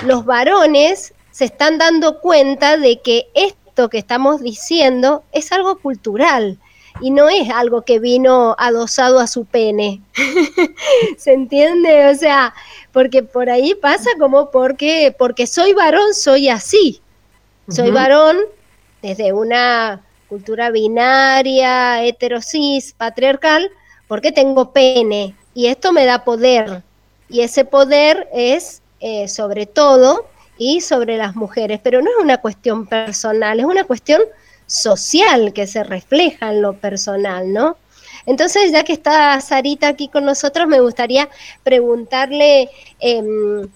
los 0.05 0.25
varones 0.25 1.13
se 1.33 1.47
están 1.47 1.79
dando 1.79 2.21
cuenta 2.21 2.77
de 2.77 3.01
que 3.01 3.27
esto 3.35 3.89
que 3.89 3.99
estamos 3.99 4.41
diciendo 4.41 5.25
es 5.33 5.51
algo 5.53 5.79
cultural 5.79 6.59
y 7.01 7.11
no 7.11 7.29
es 7.29 7.51
algo 7.51 7.83
que 7.83 7.99
vino 7.99 8.57
adosado 8.59 9.19
a 9.19 9.27
su 9.27 9.45
pene. 9.45 10.01
¿Se 11.19 11.33
entiende? 11.33 12.09
O 12.09 12.15
sea, 12.15 12.55
porque 12.93 13.23
por 13.23 13.51
ahí 13.51 13.75
pasa 13.75 14.11
como 14.19 14.51
porque, 14.51 15.15
porque 15.19 15.47
soy 15.47 15.75
varón, 15.75 16.15
soy 16.15 16.49
así. 16.49 17.01
Soy 17.69 17.91
varón, 17.91 18.37
desde 19.07 19.33
una 19.33 20.03
cultura 20.29 20.71
binaria, 20.71 22.05
heterosis, 22.05 22.93
patriarcal, 22.93 23.71
porque 24.09 24.33
tengo 24.33 24.73
pene 24.73 25.37
y 25.55 25.67
esto 25.67 25.93
me 25.93 26.05
da 26.05 26.25
poder 26.25 26.83
y 27.29 27.41
ese 27.43 27.65
poder 27.65 28.29
es 28.33 28.83
eh, 29.01 29.29
sobre 29.29 29.67
todo 29.67 30.27
y 30.59 30.81
sobre 30.81 31.17
las 31.17 31.37
mujeres, 31.37 31.81
pero 31.83 32.01
no 32.03 32.11
es 32.11 32.25
una 32.25 32.39
cuestión 32.39 32.87
personal, 32.87 33.61
es 33.61 33.67
una 33.67 33.85
cuestión 33.85 34.23
social 34.67 35.53
que 35.53 35.67
se 35.67 35.85
refleja 35.85 36.51
en 36.51 36.63
lo 36.63 36.75
personal, 36.75 37.53
¿no? 37.53 37.77
Entonces, 38.25 38.73
ya 38.73 38.83
que 38.83 38.93
está 38.93 39.41
Sarita 39.41 39.87
aquí 39.87 40.09
con 40.09 40.25
nosotros, 40.25 40.67
me 40.67 40.81
gustaría 40.81 41.29
preguntarle 41.63 42.71
em, 42.99 43.69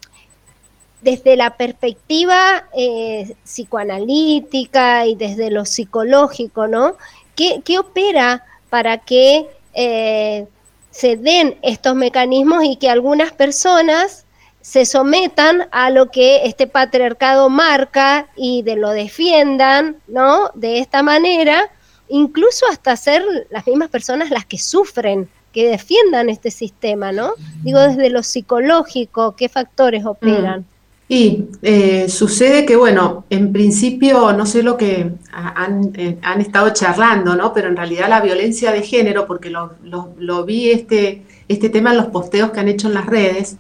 desde 1.03 1.37
la 1.37 1.57
perspectiva 1.57 2.69
eh, 2.77 3.35
psicoanalítica 3.45 5.07
y 5.07 5.15
desde 5.15 5.51
lo 5.51 5.65
psicológico, 5.65 6.67
¿no? 6.67 6.97
¿Qué, 7.37 7.79
opera 7.79 8.45
para 8.69 8.99
que 8.99 9.49
eh, 9.73 10.47
se 10.91 11.17
den 11.17 11.57
estos 11.63 11.95
mecanismos 11.95 12.65
y 12.65 12.77
que 12.77 12.91
algunas 12.91 13.33
personas 13.33 14.27
se 14.61 14.85
sometan 14.85 15.69
a 15.73 15.89
lo 15.89 16.11
que 16.11 16.45
este 16.45 16.67
patriarcado 16.67 17.49
marca 17.49 18.27
y 18.37 18.63
de 18.63 18.77
lo 18.77 18.91
defiendan, 18.91 19.97
¿no? 20.07 20.51
De 20.55 20.81
esta 20.81 21.03
manera, 21.03 21.71
incluso 22.09 22.67
hasta 22.71 22.95
ser 22.97 23.25
las 23.49 23.67
mismas 23.67 23.89
personas 23.89 24.31
las 24.31 24.45
que 24.45 24.59
sufren, 24.59 25.31
que 25.53 25.71
defiendan 25.71 26.29
este 26.29 26.51
sistema, 26.51 27.11
¿no? 27.11 27.33
Digo, 27.63 27.81
desde 27.81 28.11
lo 28.11 28.23
psicológico, 28.23 29.35
¿qué 29.35 29.49
factores 29.49 30.05
operan? 30.05 30.67
Y 31.13 31.49
eh, 31.63 32.09
sucede 32.09 32.65
que, 32.65 32.77
bueno, 32.77 33.25
en 33.31 33.53
principio 33.53 34.33
no 34.33 34.47
sé 34.47 34.63
lo 34.63 34.77
que 34.77 35.11
han, 35.33 35.91
eh, 35.97 36.19
han, 36.23 36.41
estado 36.41 36.71
charlando, 36.71 37.35
¿no? 37.35 37.53
Pero 37.53 37.67
en 37.67 37.77
realidad 37.77 38.09
la 38.09 38.21
violencia 38.21 38.71
de 38.71 38.83
género, 38.83 39.27
porque 39.27 39.51
lo, 39.51 39.73
lo, 39.83 40.45
vi 40.45 40.71
este, 40.71 41.25
este 41.49 41.69
tema 41.69 41.91
en 41.91 41.97
los 41.97 42.07
posteos 42.07 42.53
que 42.53 42.61
han 42.61 42.69
hecho 42.69 42.87
en 42.87 42.95
las 42.95 43.07
redes, 43.07 43.57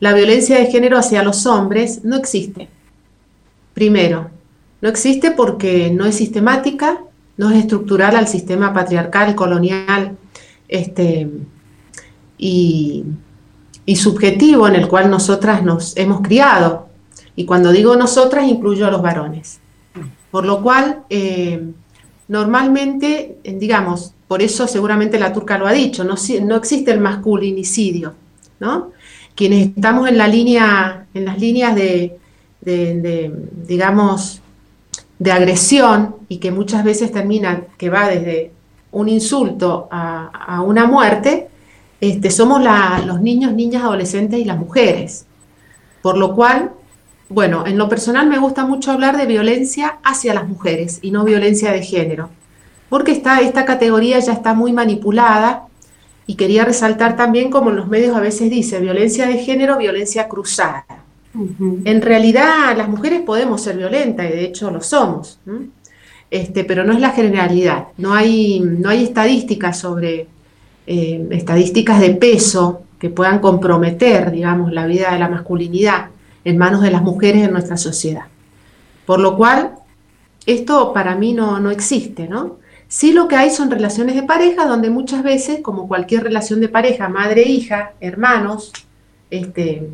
la 0.00 0.12
violencia 0.14 0.58
de 0.58 0.66
género 0.66 0.98
hacia 0.98 1.22
los 1.22 1.46
hombres 1.46 2.04
no 2.04 2.16
existe. 2.16 2.68
Primero, 3.72 4.32
no 4.80 4.88
existe 4.88 5.30
porque 5.30 5.92
no 5.92 6.06
es 6.06 6.16
sistemática, 6.16 7.04
no 7.36 7.50
es 7.52 7.58
estructural 7.58 8.16
al 8.16 8.26
sistema 8.26 8.74
patriarcal, 8.74 9.36
colonial, 9.36 10.16
este, 10.66 11.30
y 12.36 13.04
y 13.86 13.96
subjetivo 13.96 14.68
en 14.68 14.76
el 14.76 14.88
cual 14.88 15.10
nosotras 15.10 15.62
nos 15.62 15.96
hemos 15.96 16.20
criado. 16.20 16.88
Y 17.36 17.44
cuando 17.44 17.72
digo 17.72 17.96
nosotras, 17.96 18.46
incluyo 18.46 18.86
a 18.86 18.90
los 18.90 19.02
varones. 19.02 19.60
Por 20.30 20.44
lo 20.44 20.62
cual, 20.62 21.04
eh, 21.10 21.72
normalmente, 22.28 23.38
digamos, 23.44 24.14
por 24.28 24.42
eso 24.42 24.68
seguramente 24.68 25.18
la 25.18 25.32
turca 25.32 25.58
lo 25.58 25.66
ha 25.66 25.72
dicho, 25.72 26.04
no, 26.04 26.14
no 26.42 26.56
existe 26.56 26.92
el 26.92 27.00
masculinicidio, 27.00 28.14
¿no? 28.60 28.92
Quienes 29.34 29.68
estamos 29.68 30.08
en 30.08 30.18
la 30.18 30.28
línea, 30.28 31.06
en 31.14 31.24
las 31.24 31.40
líneas 31.40 31.74
de, 31.74 32.16
digamos, 33.66 34.40
de 35.18 35.32
agresión 35.32 36.14
y 36.28 36.38
que 36.38 36.52
muchas 36.52 36.84
veces 36.84 37.10
termina, 37.10 37.62
que 37.76 37.90
va 37.90 38.08
desde 38.08 38.52
un 38.92 39.08
insulto 39.08 39.88
a, 39.90 40.26
a 40.26 40.62
una 40.62 40.86
muerte, 40.86 41.49
este, 42.00 42.30
somos 42.30 42.62
los 43.06 43.20
niños, 43.20 43.52
niñas, 43.52 43.82
adolescentes 43.82 44.38
y 44.40 44.44
las 44.44 44.58
mujeres. 44.58 45.26
Por 46.02 46.16
lo 46.16 46.34
cual, 46.34 46.72
bueno, 47.28 47.66
en 47.66 47.76
lo 47.76 47.88
personal 47.88 48.26
me 48.26 48.38
gusta 48.38 48.64
mucho 48.64 48.90
hablar 48.90 49.16
de 49.16 49.26
violencia 49.26 49.98
hacia 50.02 50.34
las 50.34 50.48
mujeres 50.48 50.98
y 51.02 51.10
no 51.10 51.24
violencia 51.24 51.72
de 51.72 51.82
género, 51.82 52.30
porque 52.88 53.12
esta, 53.12 53.40
esta 53.40 53.64
categoría 53.64 54.18
ya 54.18 54.32
está 54.32 54.54
muy 54.54 54.72
manipulada 54.72 55.66
y 56.26 56.36
quería 56.36 56.64
resaltar 56.64 57.16
también, 57.16 57.50
como 57.50 57.70
en 57.70 57.76
los 57.76 57.88
medios 57.88 58.16
a 58.16 58.20
veces 58.20 58.50
dice, 58.50 58.80
violencia 58.80 59.26
de 59.26 59.38
género, 59.38 59.78
violencia 59.78 60.28
cruzada. 60.28 60.86
En 61.84 62.02
realidad 62.02 62.76
las 62.76 62.88
mujeres 62.88 63.20
podemos 63.22 63.62
ser 63.62 63.76
violentas 63.76 64.26
y 64.26 64.32
de 64.32 64.44
hecho 64.44 64.70
lo 64.70 64.80
somos, 64.80 65.38
este, 66.30 66.64
pero 66.64 66.82
no 66.82 66.92
es 66.92 67.00
la 67.00 67.10
generalidad. 67.10 67.88
No 67.98 68.14
hay, 68.14 68.60
no 68.60 68.88
hay 68.88 69.04
estadísticas 69.04 69.78
sobre 69.78 70.26
eh, 70.92 71.24
estadísticas 71.30 72.00
de 72.00 72.10
peso 72.10 72.82
que 72.98 73.10
puedan 73.10 73.38
comprometer, 73.38 74.32
digamos, 74.32 74.72
la 74.72 74.86
vida 74.86 75.12
de 75.12 75.20
la 75.20 75.28
masculinidad 75.28 76.06
en 76.44 76.58
manos 76.58 76.82
de 76.82 76.90
las 76.90 77.00
mujeres 77.00 77.44
en 77.44 77.52
nuestra 77.52 77.76
sociedad. 77.76 78.24
Por 79.06 79.20
lo 79.20 79.36
cual, 79.36 79.76
esto 80.46 80.92
para 80.92 81.14
mí 81.14 81.32
no, 81.32 81.60
no 81.60 81.70
existe, 81.70 82.26
¿no? 82.26 82.56
Sí 82.88 83.12
lo 83.12 83.28
que 83.28 83.36
hay 83.36 83.50
son 83.50 83.70
relaciones 83.70 84.16
de 84.16 84.24
pareja 84.24 84.66
donde 84.66 84.90
muchas 84.90 85.22
veces, 85.22 85.60
como 85.62 85.86
cualquier 85.86 86.24
relación 86.24 86.60
de 86.60 86.68
pareja, 86.68 87.08
madre, 87.08 87.42
hija, 87.42 87.92
hermanos, 88.00 88.72
este, 89.30 89.90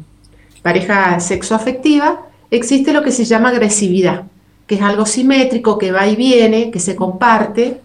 pareja 0.63 1.21
sexoafectiva, 1.21 2.23
existe 2.51 2.95
lo 2.95 3.03
que 3.03 3.13
se 3.13 3.27
llama 3.27 3.51
agresividad, 3.51 4.23
que 4.67 4.77
es 4.77 4.81
algo 4.81 5.05
simétrico, 5.05 5.77
que 5.77 5.93
va 5.93 6.07
y 6.07 6.17
viene, 6.17 6.71
que 6.71 6.81
se 6.81 6.97
comparte, 6.97 7.83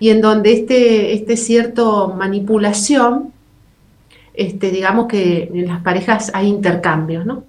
y 0.00 0.10
en 0.10 0.20
donde 0.20 0.52
este, 0.52 1.12
este 1.14 1.36
cierto 1.36 2.14
manipulación, 2.16 3.32
este, 4.34 4.70
digamos 4.70 5.06
que 5.06 5.50
en 5.52 5.66
las 5.66 5.82
parejas 5.82 6.30
hay 6.34 6.46
intercambios, 6.46 7.26
¿no? 7.26 7.44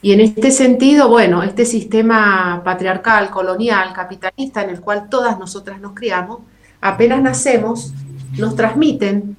Y 0.00 0.12
en 0.12 0.20
este 0.20 0.50
sentido, 0.50 1.08
bueno, 1.08 1.42
este 1.42 1.64
sistema 1.64 2.60
patriarcal, 2.62 3.30
colonial, 3.30 3.92
capitalista, 3.94 4.62
en 4.62 4.70
el 4.70 4.80
cual 4.80 5.08
todas 5.08 5.38
nosotras 5.38 5.80
nos 5.80 5.94
criamos, 5.94 6.40
apenas 6.80 7.22
nacemos, 7.22 7.92
nos 8.36 8.54
transmiten 8.54 9.36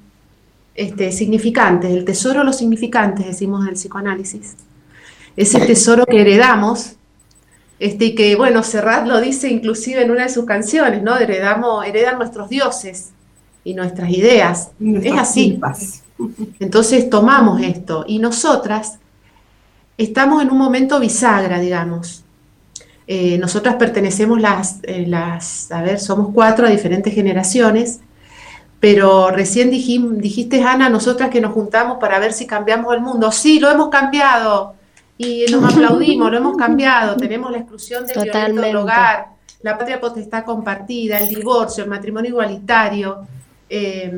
este, 0.74 1.12
significantes, 1.12 1.90
el 1.90 2.04
tesoro 2.04 2.40
de 2.40 2.46
los 2.46 2.58
significantes, 2.58 3.26
decimos 3.26 3.62
en 3.62 3.68
el 3.68 3.74
psicoanálisis. 3.74 4.56
Ese 5.36 5.60
tesoro 5.60 6.04
que 6.04 6.20
heredamos 6.20 6.96
este, 7.78 8.06
y 8.06 8.14
que, 8.14 8.36
bueno, 8.36 8.62
Serrat 8.62 9.06
lo 9.06 9.20
dice 9.20 9.48
inclusive 9.48 10.02
en 10.02 10.10
una 10.10 10.24
de 10.24 10.28
sus 10.28 10.44
canciones, 10.46 11.02
¿no? 11.02 11.16
Heredamos, 11.18 11.84
heredan 11.86 12.18
nuestros 12.18 12.48
dioses 12.48 13.10
y 13.64 13.74
nuestras 13.74 14.10
ideas. 14.10 14.70
es 14.80 15.12
así. 15.18 15.60
Entonces 16.60 17.10
tomamos 17.10 17.60
esto 17.60 18.04
y 18.06 18.18
nosotras 18.18 18.98
estamos 19.98 20.42
en 20.42 20.50
un 20.50 20.58
momento 20.58 20.98
bisagra, 21.00 21.58
digamos. 21.58 22.22
Eh, 23.06 23.38
nosotras 23.38 23.76
pertenecemos 23.76 24.40
las, 24.40 24.78
eh, 24.82 25.04
las, 25.06 25.70
a 25.70 25.82
ver, 25.82 26.00
somos 26.00 26.30
cuatro 26.32 26.66
a 26.66 26.70
diferentes 26.70 27.14
generaciones, 27.14 28.00
pero 28.80 29.30
recién 29.30 29.70
dijiste, 29.70 30.62
Ana, 30.62 30.88
nosotras 30.88 31.30
que 31.30 31.40
nos 31.40 31.52
juntamos 31.52 31.98
para 31.98 32.18
ver 32.18 32.32
si 32.32 32.46
cambiamos 32.46 32.94
el 32.94 33.00
mundo. 33.00 33.30
Sí, 33.32 33.60
lo 33.60 33.70
hemos 33.70 33.88
cambiado. 33.88 34.75
Y 35.18 35.46
nos 35.50 35.64
aplaudimos, 35.64 36.30
lo 36.30 36.36
hemos 36.36 36.56
cambiado, 36.58 37.16
tenemos 37.16 37.50
la 37.50 37.58
exclusión 37.58 38.06
del 38.06 38.22
violento 38.22 38.60
del 38.60 38.76
hogar, 38.76 39.28
la 39.62 39.78
patria 39.78 40.00
potestad 40.00 40.44
compartida, 40.44 41.18
el 41.18 41.28
divorcio, 41.28 41.84
el 41.84 41.90
matrimonio 41.90 42.30
igualitario, 42.30 43.26
eh, 43.68 44.12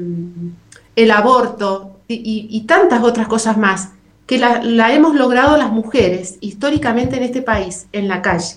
el 0.96 1.10
aborto 1.10 2.00
y, 2.08 2.60
tantas 2.66 3.02
otras 3.02 3.28
cosas 3.28 3.56
más 3.56 3.90
que 4.26 4.38
la, 4.38 4.92
hemos 4.92 5.14
logrado 5.14 5.56
las 5.56 5.70
mujeres 5.70 6.36
históricamente 6.40 7.16
en 7.16 7.22
este 7.22 7.40
país, 7.40 7.86
en 7.92 8.08
la 8.08 8.20
calle. 8.20 8.56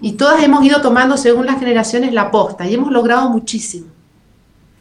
Y 0.00 0.12
todas 0.12 0.42
hemos 0.42 0.64
ido 0.64 0.82
tomando, 0.82 1.16
según 1.16 1.46
las 1.46 1.58
generaciones, 1.58 2.12
la 2.12 2.30
posta 2.30 2.68
y 2.68 2.74
hemos 2.74 2.90
logrado 2.90 3.30
muchísimo. 3.30 3.86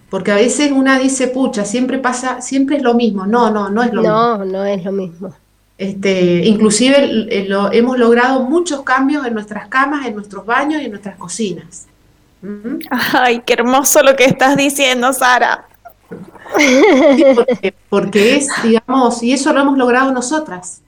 Porque 0.09 0.31
a 0.31 0.35
veces 0.35 0.71
una 0.71 0.99
dice, 0.99 1.27
pucha, 1.27 1.65
siempre 1.65 1.99
pasa, 1.99 2.41
siempre 2.41 2.77
es 2.77 2.83
lo 2.83 2.93
mismo. 2.93 3.25
No, 3.25 3.51
no, 3.51 3.69
no 3.69 3.83
es 3.83 3.93
lo 3.93 4.01
mismo. 4.01 4.15
No, 4.15 4.45
no 4.45 4.65
es 4.65 4.83
lo 4.83 4.91
mismo. 4.91 5.33
Este, 5.77 6.45
inclusive 6.45 7.27
hemos 7.73 7.97
logrado 7.99 8.43
muchos 8.43 8.81
cambios 8.83 9.25
en 9.25 9.33
nuestras 9.33 9.67
camas, 9.67 10.05
en 10.05 10.15
nuestros 10.15 10.45
baños 10.45 10.81
y 10.81 10.85
en 10.85 10.91
nuestras 10.91 11.17
cocinas. 11.17 11.87
Ay, 12.89 13.41
qué 13.45 13.53
hermoso 13.53 14.01
lo 14.01 14.15
que 14.15 14.25
estás 14.25 14.55
diciendo, 14.55 15.11
Sara. 15.11 15.67
porque, 17.89 18.37
es, 18.37 18.47
digamos, 18.63 19.21
y 19.23 19.33
eso 19.33 19.51
lo 19.51 19.61
hemos 19.61 19.77
logrado 19.77 20.11
nosotras. 20.11 20.81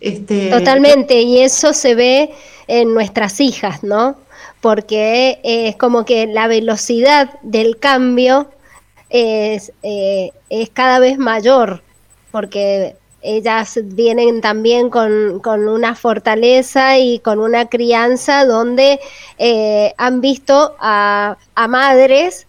Este, 0.00 0.50
Totalmente, 0.50 1.22
y 1.22 1.40
eso 1.40 1.72
se 1.72 1.94
ve 1.94 2.30
en 2.66 2.92
nuestras 2.92 3.40
hijas, 3.40 3.82
¿no? 3.82 4.16
Porque 4.60 5.40
es 5.42 5.76
como 5.76 6.04
que 6.04 6.26
la 6.26 6.48
velocidad 6.48 7.38
del 7.42 7.78
cambio 7.78 8.50
es, 9.08 9.72
eh, 9.82 10.32
es 10.50 10.68
cada 10.70 10.98
vez 10.98 11.16
mayor, 11.16 11.82
porque 12.30 12.96
ellas 13.36 13.78
vienen 13.82 14.40
también 14.40 14.90
con, 14.90 15.40
una 15.46 15.94
fortaleza 15.94 16.98
y 16.98 17.18
con 17.18 17.38
una 17.40 17.68
crianza 17.68 18.44
donde 18.44 19.00
eh, 19.38 19.92
han 19.98 20.20
visto 20.20 20.74
a, 20.80 21.36
madres 21.68 22.46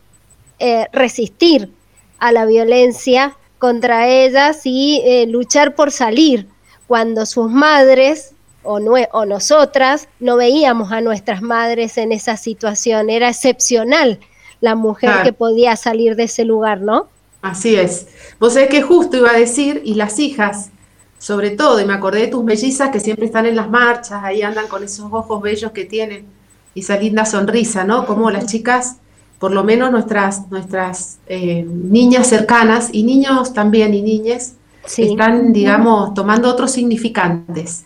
eh, 0.60 0.88
resistir 0.94 1.72
a 2.20 2.32
la 2.32 2.46
violencia 2.46 3.36
contra 3.58 4.08
ellas 4.08 4.62
y 4.64 5.02
eh, 5.04 5.26
luchar 5.28 5.76
por 5.76 5.92
salir 5.92 6.48
cuando 6.88 7.26
sus 7.26 7.52
madres 7.52 8.34
o, 8.64 8.80
o, 9.12 9.26
nosotras 9.26 10.08
no 10.20 10.38
veíamos 10.38 10.92
a 10.92 11.02
nuestras 11.02 11.42
madres 11.42 11.98
en 11.98 12.12
esa 12.12 12.38
situación. 12.38 13.10
Era 13.10 13.30
excepcional 13.30 14.20
la 14.62 14.76
mujer 14.76 15.24
que 15.24 15.34
podía 15.34 15.76
salir 15.76 16.16
de 16.16 16.24
ese 16.24 16.46
lugar, 16.46 16.82
¿no? 16.82 17.08
Así 17.42 17.76
es. 17.76 18.08
Vos 18.40 18.54
sabés 18.54 18.70
que 18.70 18.82
justo 18.82 19.18
iba 19.18 19.32
a 19.32 19.38
decir, 19.38 19.82
y 19.86 19.96
las 19.96 20.20
hijas, 20.20 20.72
sobre 21.18 21.52
todo, 21.52 21.80
y 21.80 21.86
me 21.86 21.94
acordé 21.94 22.22
de 22.22 22.28
tus 22.28 22.44
mellizas 22.44 22.90
que 22.90 23.00
siempre 23.00 23.26
están 23.26 23.46
en 23.46 23.56
las 23.56 23.70
marchas, 23.70 24.24
ahí 24.24 24.42
andan 24.42 24.68
con 24.68 24.84
esos 24.84 25.12
ojos 25.12 25.42
bellos 25.42 25.72
que 25.72 25.86
tienen 25.86 26.26
y 26.74 26.82
esa 26.82 26.98
linda 26.98 27.26
sonrisa, 27.26 27.84
¿no? 27.84 28.06
Como 28.06 28.30
las 28.30 28.46
chicas, 28.46 28.98
por 29.40 29.52
lo 29.52 29.64
menos 29.64 29.92
nuestras, 29.92 30.50
nuestras 30.52 31.20
eh, 31.28 31.66
niñas 31.66 32.28
cercanas 32.28 32.90
y 32.92 33.04
niños 33.04 33.54
también 33.54 33.94
y 33.94 34.02
niñas, 34.02 34.56
están, 34.98 35.54
digamos, 35.54 36.14
tomando 36.14 36.50
otros 36.50 36.72
significantes. 36.72 37.86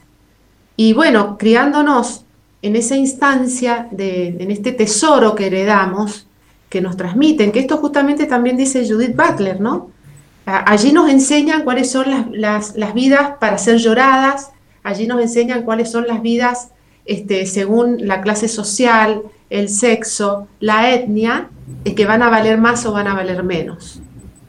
Y 0.75 0.93
bueno, 0.93 1.37
criándonos 1.37 2.25
en 2.61 2.75
esa 2.75 2.95
instancia, 2.95 3.87
de, 3.91 4.27
en 4.27 4.49
este 4.49 4.71
tesoro 4.71 5.35
que 5.35 5.47
heredamos, 5.47 6.27
que 6.73 6.81
nos 6.81 6.97
transmiten, 6.97 7.51
que 7.51 7.59
esto 7.59 7.77
justamente 7.77 8.25
también 8.25 8.57
dice 8.57 8.83
Judith 8.83 9.15
Butler, 9.15 9.61
¿no? 9.61 9.91
Allí 10.43 10.91
nos 10.91 11.07
enseñan 11.07 11.63
cuáles 11.63 11.91
son 11.91 12.31
las, 12.31 12.73
vidas 12.95 13.33
para 13.39 13.59
ser 13.59 13.77
lloradas, 13.77 14.49
allí 14.81 15.05
nos 15.05 15.21
enseñan 15.21 15.61
cuáles 15.61 15.91
son 15.91 16.07
las 16.07 16.23
vidas 16.23 16.69
este, 17.05 17.45
según 17.45 18.07
la 18.07 18.21
clase 18.21 18.47
social, 18.47 19.21
el 19.51 19.69
sexo, 19.69 20.47
la 20.59 20.91
etnia, 20.91 21.51
que 21.95 22.07
van 22.07 22.23
a 22.23 22.31
valer 22.31 22.57
más 22.57 22.87
o 22.87 22.91
van 22.91 23.05
a 23.05 23.13
valer 23.13 23.43
menos. 23.43 24.01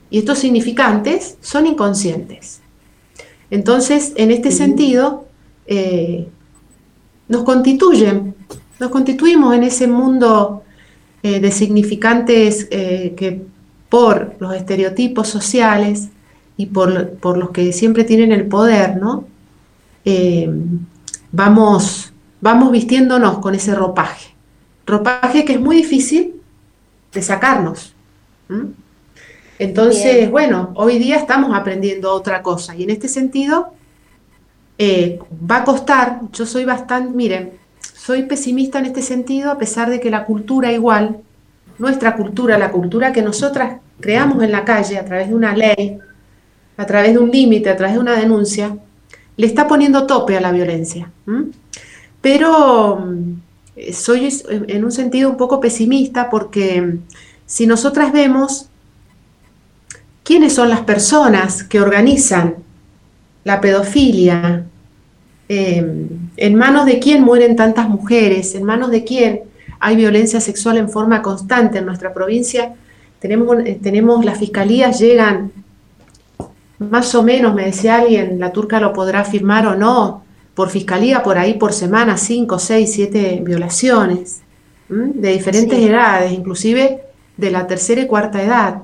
Y 0.08 0.16
estos 0.16 0.38
significantes 0.38 1.36
son 1.42 1.66
inconscientes. 1.66 2.62
Entonces, 3.50 4.14
en 4.16 4.30
este 4.30 4.50
sentido, 4.50 5.26
eh, 5.66 6.26
nos 7.28 7.42
constituyen, 7.42 8.34
nos 8.80 8.88
constituimos 8.88 9.54
en 9.54 9.64
ese 9.64 9.86
mundo 9.88 10.62
eh, 11.26 11.40
de 11.40 11.50
significantes 11.50 12.68
eh, 12.70 13.14
que 13.16 13.40
por 13.88 14.36
los 14.40 14.54
estereotipos 14.54 15.26
sociales 15.26 16.10
y 16.58 16.66
por, 16.66 17.16
los 17.38 17.48
que 17.48 17.72
siempre 17.72 18.04
tienen 18.04 18.30
el 18.30 18.46
poder, 18.46 18.98
¿no? 18.98 19.24
Eh, 20.04 20.50
vamos, 21.32 22.12
vamos 22.42 22.70
vistiéndonos 22.70 23.38
con 23.38 23.54
ese 23.54 23.74
ropaje. 23.74 24.34
Ropaje 24.84 25.46
que 25.46 25.54
es 25.54 25.60
muy 25.60 25.76
difícil 25.76 26.34
de 27.14 27.22
sacarnos. 27.22 27.94
Entonces, 29.58 30.30
bueno, 30.30 30.72
hoy 30.74 30.98
día 30.98 31.16
estamos 31.16 31.56
aprendiendo 31.56 32.12
otra 32.12 32.42
cosa 32.42 32.76
y 32.76 32.82
en 32.82 32.90
este 32.90 33.08
sentido 33.08 33.72
va 34.78 35.56
a 35.56 35.64
costar, 35.64 36.20
yo 36.34 36.44
soy 36.44 36.66
bastante, 36.66 37.16
miren, 37.16 37.63
soy 38.04 38.24
pesimista 38.24 38.78
en 38.78 38.86
este 38.86 39.00
sentido, 39.00 39.50
a 39.50 39.56
pesar 39.56 39.88
de 39.88 39.98
que 39.98 40.10
la 40.10 40.26
cultura 40.26 40.70
igual, 40.72 41.20
nuestra 41.78 42.16
cultura, 42.16 42.58
la 42.58 42.70
cultura 42.70 43.12
que 43.12 43.22
nosotras 43.22 43.80
creamos 43.98 44.42
en 44.42 44.52
la 44.52 44.64
calle 44.66 44.98
a 44.98 45.06
través 45.06 45.28
de 45.28 45.34
una 45.34 45.56
ley, 45.56 45.98
a 46.76 46.84
través 46.84 47.14
de 47.14 47.18
un 47.18 47.30
límite, 47.30 47.70
a 47.70 47.76
través 47.76 47.94
de 47.94 48.00
una 48.00 48.18
denuncia, 48.18 48.76
le 49.38 49.46
está 49.46 49.66
poniendo 49.66 50.06
tope 50.06 50.36
a 50.36 50.42
la 50.42 50.52
violencia. 50.52 51.10
Pero 52.20 52.96
mm, 52.96 53.92
soy 53.92 54.28
en 54.50 54.84
un 54.84 54.92
sentido 54.92 55.30
un 55.30 55.38
poco 55.38 55.58
pesimista 55.58 56.28
porque 56.28 56.82
mm, 56.82 56.98
si 57.46 57.66
nosotras 57.66 58.12
vemos 58.12 58.68
quiénes 60.24 60.52
son 60.52 60.68
las 60.68 60.80
personas 60.80 61.64
que 61.64 61.80
organizan 61.80 62.56
la 63.44 63.62
pedofilia, 63.62 64.66
Em, 65.46 66.23
en 66.36 66.54
manos 66.54 66.86
de 66.86 66.98
quién 66.98 67.22
mueren 67.22 67.56
tantas 67.56 67.88
mujeres, 67.88 68.54
en 68.54 68.64
manos 68.64 68.90
de 68.90 69.04
quién 69.04 69.42
hay 69.80 69.96
violencia 69.96 70.40
sexual 70.40 70.78
en 70.78 70.88
forma 70.88 71.22
constante 71.22 71.78
en 71.78 71.86
nuestra 71.86 72.12
provincia. 72.12 72.74
Tenemos, 73.18 73.58
eh, 73.64 73.78
tenemos 73.82 74.24
las 74.24 74.38
fiscalías 74.38 74.98
llegan 74.98 75.52
más 76.78 77.14
o 77.14 77.22
menos, 77.22 77.54
me 77.54 77.66
decía 77.66 77.96
alguien, 77.96 78.38
la 78.38 78.52
turca 78.52 78.80
lo 78.80 78.92
podrá 78.92 79.20
afirmar 79.20 79.66
o 79.66 79.74
no, 79.74 80.24
por 80.54 80.70
fiscalía 80.70 81.22
por 81.22 81.38
ahí 81.38 81.54
por 81.54 81.72
semana, 81.72 82.16
5, 82.16 82.58
6, 82.58 82.92
7 82.92 83.42
violaciones 83.44 84.42
de 84.88 85.32
diferentes 85.32 85.78
edades, 85.78 86.32
inclusive 86.32 87.00
de 87.36 87.50
la 87.50 87.66
tercera 87.66 88.02
y 88.02 88.06
cuarta 88.06 88.42
edad. 88.42 88.82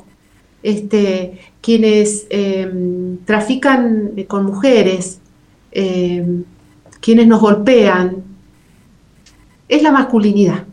Este, 0.62 1.40
quienes 1.60 2.26
em, 2.28 3.18
trafican 3.24 4.12
con 4.28 4.44
mujeres, 4.44 5.20
eh, 5.72 6.42
quienes 7.00 7.26
nos 7.26 7.40
golpean, 7.40 8.22
es 9.68 9.82
la 9.82 9.92
masculinidad. 9.92 10.64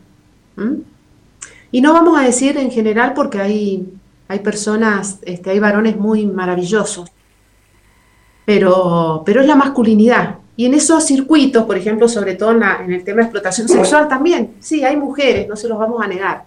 Y 1.71 1.81
no 1.81 1.93
vamos 1.93 2.19
a 2.19 2.23
decir 2.23 2.57
en 2.57 2.71
general 2.71 3.13
porque 3.13 3.39
hay, 3.39 3.87
hay 4.27 4.39
personas, 4.39 5.19
este, 5.21 5.51
hay 5.51 5.59
varones 5.59 5.97
muy 5.97 6.25
maravillosos, 6.25 7.09
pero, 8.45 9.23
pero 9.25 9.41
es 9.41 9.47
la 9.47 9.55
masculinidad. 9.55 10.37
Y 10.55 10.65
en 10.65 10.73
esos 10.73 11.05
circuitos, 11.05 11.65
por 11.65 11.77
ejemplo, 11.77 12.07
sobre 12.07 12.33
todo 12.33 12.51
en, 12.51 12.63
en, 12.63 12.93
el 12.93 13.03
tema 13.03 13.17
de 13.17 13.23
explotación 13.23 13.67
sexual 13.67 14.07
también, 14.07 14.55
sí, 14.59 14.83
hay 14.83 14.97
mujeres, 14.97 15.47
no 15.47 15.55
se 15.55 15.67
los 15.67 15.77
vamos 15.77 16.01
a 16.01 16.07
negar, 16.07 16.45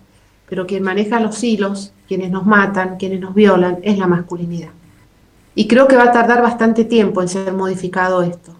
pero 0.48 0.66
quien 0.66 0.82
maneja 0.82 1.20
los 1.20 1.42
hilos, 1.44 1.92
quienes 2.08 2.30
nos 2.30 2.44
matan, 2.44 2.96
quienes 2.96 3.20
nos 3.20 3.34
violan, 3.34 3.78
es 3.82 3.96
la 3.96 4.08
masculinidad. 4.08 4.70
Y 5.54 5.68
creo 5.68 5.86
que 5.86 5.96
va 5.96 6.04
a 6.04 6.12
tardar 6.12 6.42
bastante 6.42 6.84
tiempo 6.84 7.22
en 7.22 7.28
ser 7.28 7.52
modificado 7.52 8.22
esto, 8.22 8.52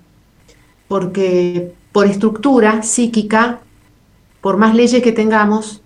porque 0.91 1.71
por 1.93 2.09
estructura 2.09 2.83
psíquica, 2.83 3.61
por 4.41 4.57
más 4.57 4.75
leyes 4.75 5.05
que 5.05 5.13
tengamos, 5.13 5.83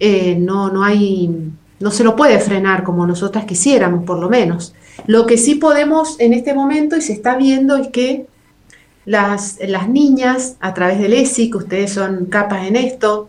eh, 0.00 0.34
no, 0.40 0.70
no 0.70 0.82
hay, 0.82 1.52
no 1.78 1.90
se 1.90 2.02
lo 2.02 2.16
puede 2.16 2.40
frenar 2.40 2.84
como 2.84 3.06
nosotras 3.06 3.44
quisiéramos, 3.44 4.04
por 4.04 4.18
lo 4.18 4.30
menos. 4.30 4.74
Lo 5.06 5.26
que 5.26 5.36
sí 5.36 5.56
podemos 5.56 6.18
en 6.20 6.32
este 6.32 6.54
momento 6.54 6.96
y 6.96 7.02
se 7.02 7.12
está 7.12 7.36
viendo 7.36 7.76
es 7.76 7.88
que 7.88 8.24
las, 9.04 9.58
las 9.60 9.90
niñas, 9.90 10.56
a 10.60 10.72
través 10.72 10.98
del 10.98 11.12
ESI, 11.12 11.50
que 11.50 11.58
ustedes 11.58 11.92
son 11.92 12.24
capas 12.24 12.66
en 12.66 12.76
esto, 12.76 13.28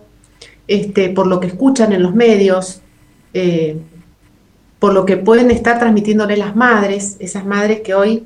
este, 0.70 1.10
por 1.10 1.28
lo 1.28 1.42
que 1.42 1.48
escuchan 1.48 1.92
en 1.92 2.02
los 2.02 2.16
medios, 2.16 2.80
eh, 3.34 3.82
por 4.80 4.94
lo 4.94 5.06
que 5.06 5.18
pueden 5.18 5.52
estar 5.52 5.78
transmitiéndole 5.78 6.38
las 6.38 6.56
madres, 6.56 7.18
esas 7.20 7.46
madres 7.46 7.82
que 7.82 7.94
hoy 7.94 8.24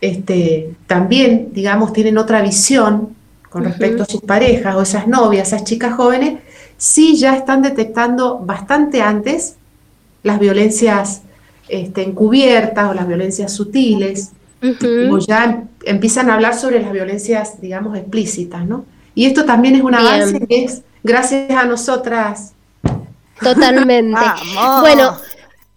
este, 0.00 0.74
también, 0.86 1.50
digamos, 1.52 1.92
tienen 1.92 2.18
otra 2.18 2.42
visión 2.42 3.14
con 3.50 3.64
respecto 3.64 4.02
a 4.02 4.06
sus 4.06 4.20
parejas 4.20 4.74
o 4.74 4.82
esas 4.82 5.08
novias, 5.08 5.48
esas 5.48 5.64
chicas 5.64 5.94
jóvenes, 5.94 6.40
sí 6.76 7.16
ya 7.16 7.36
están 7.36 7.62
detectando 7.62 8.38
bastante 8.38 9.00
antes 9.00 9.56
las 10.22 10.38
violencias 10.38 11.22
este, 11.68 12.02
encubiertas 12.02 12.90
o 12.90 12.94
las 12.94 13.08
violencias 13.08 13.52
sutiles. 13.52 14.32
o 15.10 15.18
ya 15.18 15.44
em, 15.44 15.68
empiezan 15.84 16.28
a 16.28 16.34
hablar 16.34 16.54
sobre 16.54 16.80
las 16.80 16.92
violencias, 16.92 17.60
digamos, 17.60 17.96
explícitas, 17.96 18.66
¿no? 18.66 18.84
Y 19.14 19.26
esto 19.26 19.44
también 19.44 19.76
es 19.76 19.82
un 19.82 19.94
avance 19.94 20.40
que 20.46 20.64
es 20.64 20.82
gracias 21.02 21.50
a 21.50 21.64
nosotras. 21.64 22.52
Totalmente. 23.40 24.20
Bueno, 24.80 25.16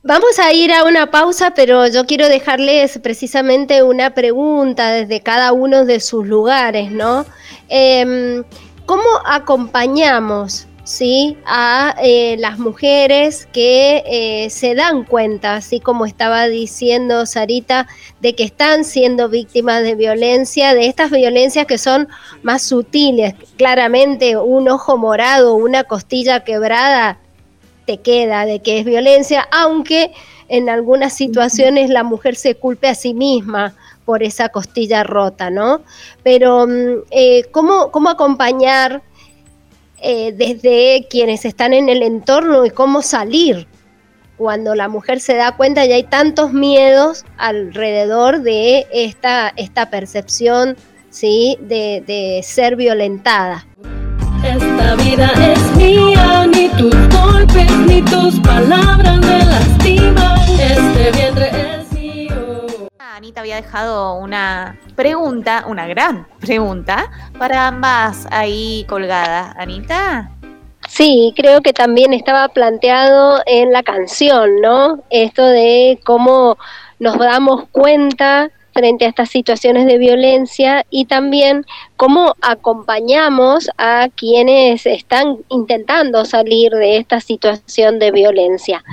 Vamos 0.09 0.39
a 0.39 0.51
ir 0.53 0.73
a 0.73 0.85
una 0.85 1.11
pausa, 1.11 1.51
pero 1.51 1.85
yo 1.85 2.07
quiero 2.07 2.29
dejarles 2.29 2.97
precisamente 2.97 3.83
una 3.83 4.15
pregunta 4.15 4.89
desde 4.89 5.21
cada 5.21 5.53
uno 5.53 5.85
de 5.85 5.99
sus 5.99 6.25
lugares, 6.25 6.91
¿no? 6.91 7.27
Em, 7.67 8.43
¿Cómo 8.87 9.03
acompañamos 9.23 10.65
¿sí? 10.83 11.37
a 11.45 11.93
eh, 12.01 12.37
las 12.39 12.57
mujeres 12.57 13.47
que 13.53 14.01
eh, 14.07 14.49
se 14.49 14.73
dan 14.73 15.03
cuenta, 15.03 15.53
así 15.53 15.79
como 15.79 16.07
estaba 16.07 16.47
diciendo 16.47 17.27
Sarita, 17.27 17.85
de 18.19 18.33
que 18.33 18.45
están 18.45 18.85
siendo 18.85 19.29
víctimas 19.29 19.83
de 19.83 19.93
violencia, 19.93 20.73
de 20.73 20.87
estas 20.87 21.11
violencias 21.11 21.67
que 21.67 21.77
son 21.77 22.07
más 22.41 22.63
sutiles. 22.63 23.35
Claramente 23.57 24.37
un 24.37 24.69
ojo 24.69 24.97
morado, 24.97 25.53
una 25.53 25.83
costilla 25.83 26.43
quebrada, 26.43 27.19
te 27.89 27.97
queda 27.97 28.45
de 28.45 28.59
que 28.59 28.77
es 28.77 28.85
violencia, 28.85 29.47
aunque 29.51 30.11
en 30.47 30.69
algunas 30.69 31.11
situaciones 31.11 31.89
la 31.89 32.03
mujer 32.03 32.35
se 32.35 32.53
culpe 32.53 32.87
a 32.87 32.93
sí 32.93 33.15
misma 33.15 33.73
por 34.05 34.21
esa 34.21 34.49
costilla 34.49 35.03
rota, 35.03 35.49
¿no? 35.49 35.81
Pero 36.21 36.67
mm, 36.67 37.05
eh, 37.09 37.45
¿cómo, 37.49 37.89
¿cómo 37.89 38.11
acompañar 38.11 39.01
eh, 40.03 40.33
desde 40.37 41.07
quienes 41.09 41.45
están 41.45 41.73
en 41.73 41.89
el 41.89 42.03
entorno 42.03 42.63
y 42.63 42.69
cómo 42.69 43.01
salir 43.01 43.65
cuando 44.37 44.75
la 44.75 44.87
mujer 44.87 45.19
se 45.19 45.33
da 45.33 45.57
cuenta 45.57 45.83
y 45.83 45.91
hay 45.91 46.03
tantos 46.03 46.53
miedos 46.53 47.25
alrededor 47.37 48.43
de 48.43 48.85
esta, 48.93 49.51
esta 49.55 49.89
percepción 49.89 50.77
¿sí? 51.09 51.57
de, 51.61 52.03
de 52.05 52.41
ser 52.43 52.75
violentada. 52.75 53.65
Esta 54.43 54.95
vida 54.95 55.31
es 55.53 55.75
mía, 55.75 56.45
ni 56.45 56.69
golpes 57.21 57.71
ni 57.87 58.01
tus 58.03 58.39
palabras 58.39 59.19
me 59.19 59.45
lastiman. 59.45 60.39
Este 60.59 61.11
vientre 61.11 61.49
es 61.51 61.91
mío. 61.93 62.87
Anita 62.99 63.41
había 63.41 63.57
dejado 63.57 64.15
una 64.15 64.77
pregunta, 64.95 65.65
una 65.67 65.87
gran 65.87 66.27
pregunta, 66.39 67.11
para 67.37 67.67
ambas 67.67 68.27
ahí 68.31 68.85
colgadas. 68.87 69.55
Anita. 69.57 70.31
Sí, 70.87 71.33
creo 71.35 71.61
que 71.61 71.71
también 71.71 72.13
estaba 72.13 72.47
planteado 72.49 73.41
en 73.45 73.71
la 73.71 73.83
canción, 73.83 74.59
¿no? 74.61 75.03
Esto 75.09 75.45
de 75.45 75.99
cómo 76.03 76.57
nos 76.99 77.17
damos 77.17 77.65
cuenta 77.71 78.49
frente 78.73 79.05
a 79.05 79.09
estas 79.09 79.29
situaciones 79.29 79.85
de 79.85 79.97
violencia 79.97 80.85
y 80.89 81.05
también 81.05 81.65
cómo 81.97 82.35
acompañamos 82.41 83.69
a 83.77 84.09
quienes 84.15 84.85
están 84.85 85.37
intentando 85.49 86.25
salir 86.25 86.71
de 86.71 86.97
esta 86.97 87.19
situación 87.19 87.99
de 87.99 88.11
violencia. 88.11 88.83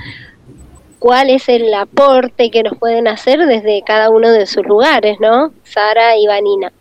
¿Cuál 0.99 1.29
es 1.29 1.47
el 1.47 1.73
aporte 1.73 2.49
que 2.49 2.63
nos 2.63 2.77
pueden 2.77 3.07
hacer 3.07 3.39
desde 3.45 3.83
cada 3.85 4.09
uno 4.09 4.31
de 4.31 4.47
sus 4.47 4.65
lugares, 4.65 5.19
no? 5.19 5.53
Sara 5.63 6.17
y 6.17 6.25
Vanina. 6.25 6.71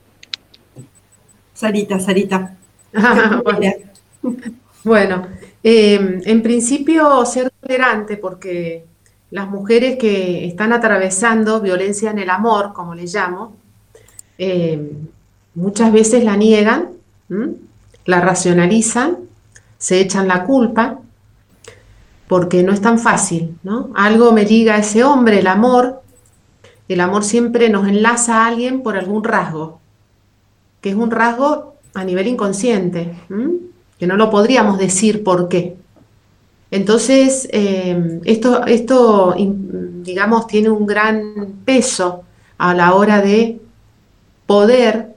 Sarita, 1.53 2.01
Sarita. 2.01 2.57
bueno, 4.85 5.27
eh, 5.63 6.21
en 6.25 6.43
principio 6.43 7.25
ser 7.27 7.51
tolerante 7.61 8.17
porque 8.17 8.85
las 9.31 9.49
mujeres 9.49 9.99
que 9.99 10.47
están 10.47 10.73
atravesando 10.73 11.61
violencia 11.61 12.11
en 12.11 12.19
el 12.19 12.31
amor, 12.31 12.73
como 12.73 12.95
le 12.95 13.07
llamo, 13.07 13.57
eh, 14.39 14.93
muchas 15.55 15.93
veces 15.93 16.25
la 16.25 16.37
niegan, 16.37 16.91
la 18.05 18.21
racionalizan, 18.21 19.19
se 19.79 20.01
echan 20.01 20.29
la 20.29 20.45
culpa, 20.45 21.01
porque 22.29 22.63
no 22.63 22.73
es 22.73 22.81
tan 22.81 22.99
fácil, 22.99 23.57
¿no? 23.63 23.91
Algo 23.95 24.33
me 24.33 24.45
diga 24.45 24.79
ese 24.79 25.05
hombre, 25.05 25.41
el 25.41 25.47
amor, 25.47 26.03
el 26.89 27.01
amor 27.01 27.25
siempre 27.25 27.69
nos 27.69 27.89
enlaza 27.89 28.45
a 28.45 28.47
alguien 28.47 28.83
por 28.83 28.97
algún 28.97 29.25
rasgo, 29.25 29.81
que 30.81 30.91
es 30.91 30.95
un 30.95 31.11
rasgo 31.11 31.75
a 31.95 32.05
nivel 32.05 32.27
inconsciente, 32.29 33.15
que 33.99 34.07
no 34.07 34.17
lo 34.17 34.31
podríamos 34.31 34.79
decir 34.79 35.25
por 35.25 35.49
qué. 35.49 35.77
Entonces, 36.71 37.49
eh, 37.53 38.21
esto, 38.25 38.67
esto, 38.67 39.35
digamos, 40.03 40.47
tiene 40.47 40.71
un 40.71 40.87
gran 40.87 41.61
peso 41.65 42.25
a 42.59 42.75
la 42.75 42.95
hora 42.95 43.21
de 43.21 43.61
poder, 44.47 45.15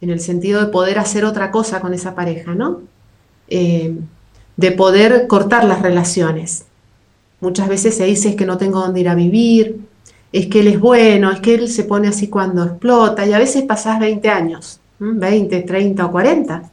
en 0.00 0.10
el 0.10 0.20
sentido 0.20 0.60
de 0.60 0.72
poder 0.72 0.98
hacer 0.98 1.24
otra 1.24 1.50
cosa 1.50 1.80
con 1.80 1.94
esa 1.94 2.14
pareja, 2.14 2.54
¿no? 2.54 2.80
Eh, 3.48 3.96
de 4.56 4.72
poder 4.72 5.26
cortar 5.28 5.64
las 5.64 5.82
relaciones. 5.82 6.66
Muchas 7.40 7.68
veces 7.68 7.96
se 7.96 8.04
dice 8.04 8.30
es 8.30 8.36
que 8.36 8.46
no 8.46 8.58
tengo 8.58 8.80
dónde 8.80 9.00
ir 9.00 9.08
a 9.08 9.14
vivir, 9.14 9.80
es 10.32 10.46
que 10.46 10.60
él 10.60 10.68
es 10.68 10.80
bueno, 10.80 11.30
es 11.30 11.40
que 11.40 11.54
él 11.54 11.68
se 11.68 11.84
pone 11.84 12.08
así 12.08 12.28
cuando 12.28 12.64
explota, 12.64 13.26
y 13.26 13.32
a 13.32 13.38
veces 13.38 13.64
pasás 13.64 14.00
20 14.00 14.28
años, 14.28 14.80
20, 14.98 15.62
30 15.62 16.06
o 16.06 16.10
40. 16.10 16.70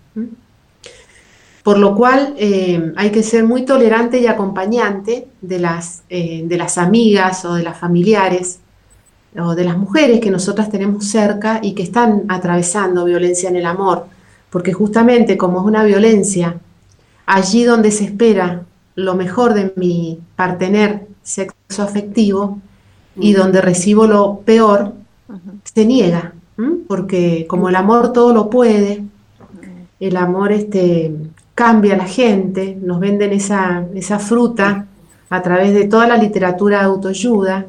Por 1.69 1.77
lo 1.77 1.93
cual 1.93 2.33
eh, 2.39 2.93
hay 2.95 3.11
que 3.11 3.21
ser 3.21 3.43
muy 3.43 3.63
tolerante 3.63 4.19
y 4.19 4.25
acompañante 4.25 5.27
de 5.39 5.59
las, 5.59 6.01
eh, 6.09 6.41
de 6.43 6.57
las 6.57 6.79
amigas 6.79 7.45
o 7.45 7.53
de 7.53 7.61
las 7.61 7.77
familiares 7.77 8.59
o 9.37 9.53
de 9.53 9.65
las 9.65 9.77
mujeres 9.77 10.19
que 10.19 10.31
nosotras 10.31 10.71
tenemos 10.71 11.05
cerca 11.05 11.59
y 11.61 11.73
que 11.73 11.83
están 11.83 12.23
atravesando 12.27 13.05
violencia 13.05 13.49
en 13.49 13.55
el 13.55 13.67
amor, 13.67 14.07
porque 14.49 14.73
justamente 14.73 15.37
como 15.37 15.59
es 15.59 15.65
una 15.67 15.83
violencia, 15.83 16.57
allí 17.27 17.65
donde 17.65 17.91
se 17.91 18.05
espera 18.05 18.63
lo 18.95 19.13
mejor 19.13 19.53
de 19.53 19.71
mi 19.75 20.19
partener 20.35 21.05
sexo 21.21 21.83
afectivo 21.83 22.57
y 23.15 23.33
donde 23.33 23.61
recibo 23.61 24.07
lo 24.07 24.39
peor, 24.39 24.93
se 25.71 25.85
niega, 25.85 26.33
porque 26.87 27.45
como 27.47 27.69
el 27.69 27.75
amor 27.75 28.11
todo 28.11 28.33
lo 28.33 28.49
puede, 28.49 29.03
el 29.99 30.17
amor 30.17 30.51
este, 30.51 31.13
cambia 31.59 31.97
la 31.97 32.05
gente, 32.05 32.77
nos 32.81 33.01
venden 33.01 33.33
esa, 33.33 33.85
esa 33.93 34.17
fruta 34.17 34.85
a 35.29 35.41
través 35.41 35.73
de 35.73 35.89
toda 35.89 36.07
la 36.07 36.15
literatura 36.15 36.79
de 36.79 36.85
autoayuda. 36.85 37.65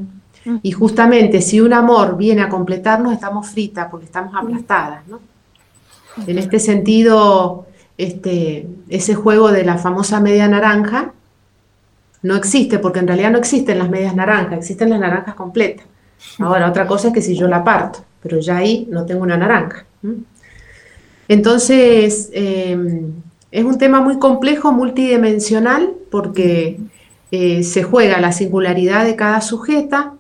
Y 0.63 0.71
justamente 0.71 1.43
si 1.43 1.61
un 1.61 1.73
amor 1.73 2.17
viene 2.17 2.41
a 2.43 2.49
completarnos, 2.49 3.13
estamos 3.13 3.49
fritas 3.49 3.89
porque 3.91 4.07
estamos 4.07 4.33
aplastadas. 4.37 5.09
¿no? 5.09 5.19
En 6.25 6.39
este 6.39 6.61
sentido, 6.61 7.67
este, 7.99 8.69
ese 8.89 9.17
juego 9.17 9.51
de 9.51 9.65
la 9.65 9.77
famosa 9.77 10.21
media 10.21 10.47
naranja 10.47 11.13
no 12.23 12.37
existe, 12.37 12.79
porque 12.79 13.01
en 13.01 13.09
realidad 13.09 13.33
no 13.33 13.39
existen 13.39 13.81
las 13.81 13.91
medias 13.91 14.15
naranjas, 14.15 14.57
existen 14.57 14.91
las 14.91 15.01
naranjas 15.01 15.35
completas. 15.35 15.85
Ahora, 16.39 16.69
otra 16.69 16.87
cosa 16.87 17.09
es 17.09 17.15
que 17.15 17.23
si 17.23 17.35
yo 17.35 17.49
la 17.49 17.65
parto, 17.65 18.05
pero 18.23 18.39
ya 18.39 18.59
ahí 18.59 18.87
no 18.89 19.05
tengo 19.05 19.25
una 19.25 19.37
naranja. 19.37 19.85
Entonces, 21.27 22.31
em, 22.33 23.15
es 23.53 23.65
un 23.65 23.79
tema 23.79 24.01
muy 24.01 24.19
complejo, 24.19 24.73
multidimensional, 24.73 25.93
porque 26.11 26.79
eh, 27.31 27.63
se 27.63 27.83
juega 27.83 28.21
la 28.21 28.33
singularidad 28.33 29.05
de 29.05 29.17
cada 29.17 29.41
sujeta, 29.41 30.15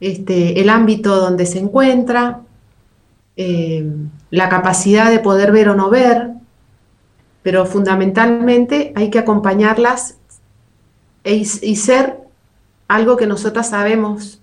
este, 0.00 0.60
el 0.60 0.70
ámbito 0.70 1.16
donde 1.16 1.46
se 1.46 1.58
encuentra, 1.58 2.40
eh, 3.36 3.90
la 4.30 4.48
capacidad 4.48 5.10
de 5.10 5.20
poder 5.20 5.52
ver 5.52 5.68
o 5.68 5.76
no 5.76 5.90
ver, 5.90 6.30
pero 7.42 7.64
fundamentalmente 7.66 8.92
hay 8.96 9.10
que 9.10 9.18
acompañarlas 9.18 10.18
e 11.24 11.36
y 11.36 11.76
ser 11.76 12.18
algo 12.88 13.16
que 13.16 13.26
nosotras 13.26 13.70
sabemos, 13.70 14.40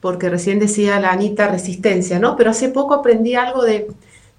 porque 0.00 0.28
recién 0.28 0.58
decía 0.58 1.00
la 1.00 1.12
Anita 1.12 1.48
resistencia, 1.48 2.18
¿no? 2.18 2.36
Pero 2.36 2.50
hace 2.50 2.68
poco 2.68 2.94
aprendí 2.94 3.34
algo 3.34 3.64
de 3.64 3.88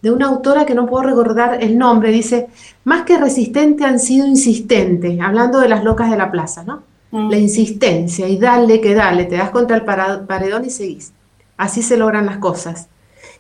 de 0.02 0.12
una 0.12 0.28
autora 0.28 0.66
que 0.66 0.76
no 0.76 0.86
puedo 0.86 1.04
recordar 1.04 1.64
el 1.64 1.78
nombre, 1.78 2.12
dice, 2.12 2.48
más 2.84 3.04
que 3.04 3.18
resistente 3.18 3.84
han 3.84 4.00
sido 4.00 4.28
insistentes, 4.28 5.20
hablando 5.20 5.60
de 5.60 5.70
las 5.70 5.84
locas 5.84 6.12
de 6.12 6.18
la 6.18 6.32
plaza, 6.32 6.64
¿no? 6.64 6.84
Mm. 7.12 7.30
La 7.30 7.38
insistencia 7.38 8.28
y 8.28 8.38
dale 8.38 8.82
que 8.82 8.94
dale, 8.94 9.26
te 9.26 9.38
das 9.38 9.50
contra 9.50 9.78
el 9.78 9.84
paredón 9.84 10.66
y 10.66 10.70
seguís. 10.70 11.14
Así 11.58 11.82
se 11.82 11.98
logran 11.98 12.26
las 12.26 12.38
cosas. 12.38 12.88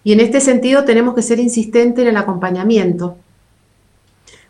Y 0.04 0.14
en 0.14 0.20
este 0.20 0.40
sentido 0.40 0.84
tenemos 0.84 1.14
que 1.14 1.22
ser 1.22 1.40
insistentes 1.40 2.02
en 2.02 2.10
el 2.10 2.18
acompañamiento, 2.18 3.18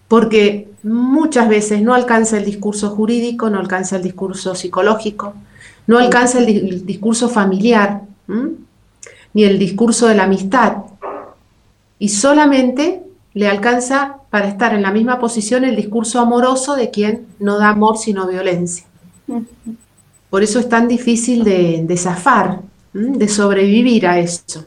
porque 0.08 0.70
muchas 0.84 1.50
veces 1.50 1.82
no 1.82 1.94
alcanza 1.94 2.38
el 2.38 2.46
discurso 2.46 2.92
jurídico, 2.92 3.50
no 3.50 3.60
alcanza 3.60 3.98
el 3.98 4.04
discurso 4.04 4.56
psicológico, 4.56 5.34
no 5.88 5.98
alcanza 5.98 6.40
el, 6.40 6.86
discurso 6.86 7.28
familiar, 7.28 8.02
ni 9.34 9.44
el 9.44 9.60
discurso 9.60 10.08
de 10.08 10.16
la 10.16 10.24
amistad, 10.24 10.78
y 12.00 12.10
solamente 12.10 13.04
le 13.34 13.48
alcanza 13.48 14.18
para 14.30 14.48
estar 14.48 14.74
en 14.74 14.82
la 14.82 14.92
misma 14.92 15.20
posición 15.20 15.64
el 15.64 15.76
discurso 15.76 16.20
amoroso 16.20 16.76
de 16.76 16.90
quien 16.90 17.28
no 17.40 17.58
da 17.58 17.70
amor 17.70 17.98
sino 17.98 18.28
violencia. 18.28 18.86
Por 20.30 20.44
eso 20.44 20.60
es 20.60 20.70
tan 20.70 20.88
difícil 20.88 21.44
de, 21.44 21.98
zafar 21.98 22.62
de 22.94 23.28
sobrevivir 23.28 24.08
a 24.08 24.20
eso 24.20 24.66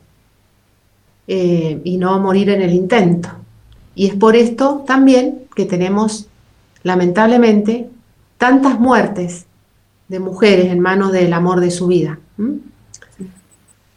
eh, 1.26 1.80
y 1.84 1.96
no 1.96 2.18
morir 2.20 2.50
en 2.50 2.62
el 2.62 2.72
intento. 2.72 3.28
Y 3.94 4.06
es 4.06 4.14
por 4.14 4.36
esto 4.36 4.84
también 4.86 5.42
que 5.54 5.66
tenemos, 5.66 6.28
lamentablemente, 6.82 7.88
tantas 8.38 8.80
muertes 8.80 9.46
de 10.08 10.18
mujeres 10.20 10.66
en 10.66 10.80
manos 10.80 11.12
del 11.12 11.32
amor 11.32 11.60
de 11.60 11.70
su 11.70 11.86
vida, 11.86 12.18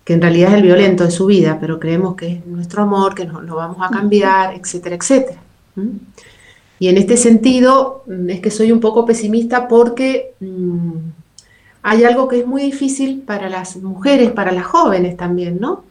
que 0.04 0.14
en 0.14 0.22
realidad 0.22 0.52
es 0.52 0.58
el 0.58 0.64
violento 0.64 1.06
de 1.06 1.12
su 1.12 1.26
vida, 1.28 1.58
pero 1.60 1.80
creemos 1.80 2.16
que 2.16 2.28
es 2.28 2.46
nuestro 2.46 2.84
amor, 2.84 3.16
que 3.16 3.26
nos 3.26 3.44
lo 3.44 3.56
vamos 3.56 3.78
a 3.80 3.90
cambiar, 3.90 4.54
etcétera, 4.54 4.96
etcétera. 4.96 5.40
Y 6.80 6.90
en 6.90 6.98
este 6.98 7.16
sentido 7.16 8.04
mm, 8.08 8.30
es 8.30 8.42
que 8.42 8.52
soy 8.52 8.72
un 8.72 8.80
poco 8.80 9.06
pesimista 9.06 9.68
porque 9.68 10.34
mm, 10.40 10.92
hay 11.84 12.04
algo 12.04 12.28
que 12.28 12.40
es 12.40 12.48
muy 12.48 12.64
difícil 12.64 13.22
para 13.22 13.50
las 13.50 13.78
mujeres, 13.78 14.32
para 14.32 14.52
las 14.52 14.66
jóvenes 14.66 15.16
también, 15.16 15.60
¿no? 15.60 15.84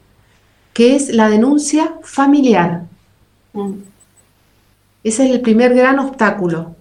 Que 0.72 0.94
es 0.96 1.08
la 1.08 1.28
denuncia 1.28 1.94
familiar. 2.02 2.84
Mm. 3.54 3.72
Ese 5.04 5.24
es 5.24 5.30
el 5.30 5.40
primer 5.40 5.74
gran 5.74 5.98
obstáculo. 5.98 6.76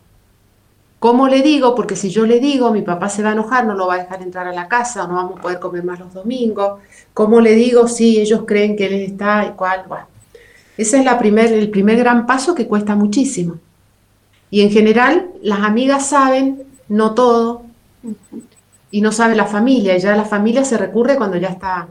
¿Cómo 1.01 1.27
le 1.27 1.41
digo? 1.41 1.73
Porque 1.73 1.95
si 1.95 2.11
yo 2.11 2.27
le 2.27 2.39
digo, 2.39 2.71
mi 2.71 2.83
papá 2.83 3.09
se 3.09 3.23
va 3.23 3.29
a 3.29 3.33
enojar, 3.33 3.65
no 3.65 3.73
lo 3.73 3.87
va 3.87 3.95
a 3.95 4.03
dejar 4.03 4.21
entrar 4.21 4.47
a 4.47 4.53
la 4.53 4.67
casa, 4.67 5.07
no 5.07 5.15
vamos 5.15 5.39
a 5.39 5.41
poder 5.41 5.59
comer 5.59 5.83
más 5.83 5.99
los 5.99 6.13
domingos. 6.13 6.79
¿Cómo 7.15 7.41
le 7.41 7.55
digo 7.55 7.87
si 7.87 8.21
ellos 8.21 8.43
creen 8.45 8.75
que 8.77 8.85
él 8.85 8.93
está 8.93 9.43
igual? 9.47 9.85
Bueno, 9.87 10.05
ese 10.77 10.99
es 10.99 11.03
la 11.03 11.17
primer, 11.17 11.51
el 11.53 11.71
primer 11.71 11.97
gran 11.97 12.27
paso 12.27 12.53
que 12.53 12.67
cuesta 12.67 12.95
muchísimo. 12.95 13.55
Y 14.51 14.61
en 14.61 14.69
general, 14.69 15.31
las 15.41 15.61
amigas 15.61 16.05
saben, 16.05 16.65
no 16.87 17.15
todo, 17.15 17.63
y 18.91 19.01
no 19.01 19.11
sabe 19.11 19.35
la 19.35 19.47
familia, 19.47 19.97
y 19.97 20.01
ya 20.01 20.15
la 20.15 20.25
familia 20.25 20.63
se 20.63 20.77
recurre 20.77 21.17
cuando 21.17 21.37
ya 21.37 21.47
está 21.47 21.87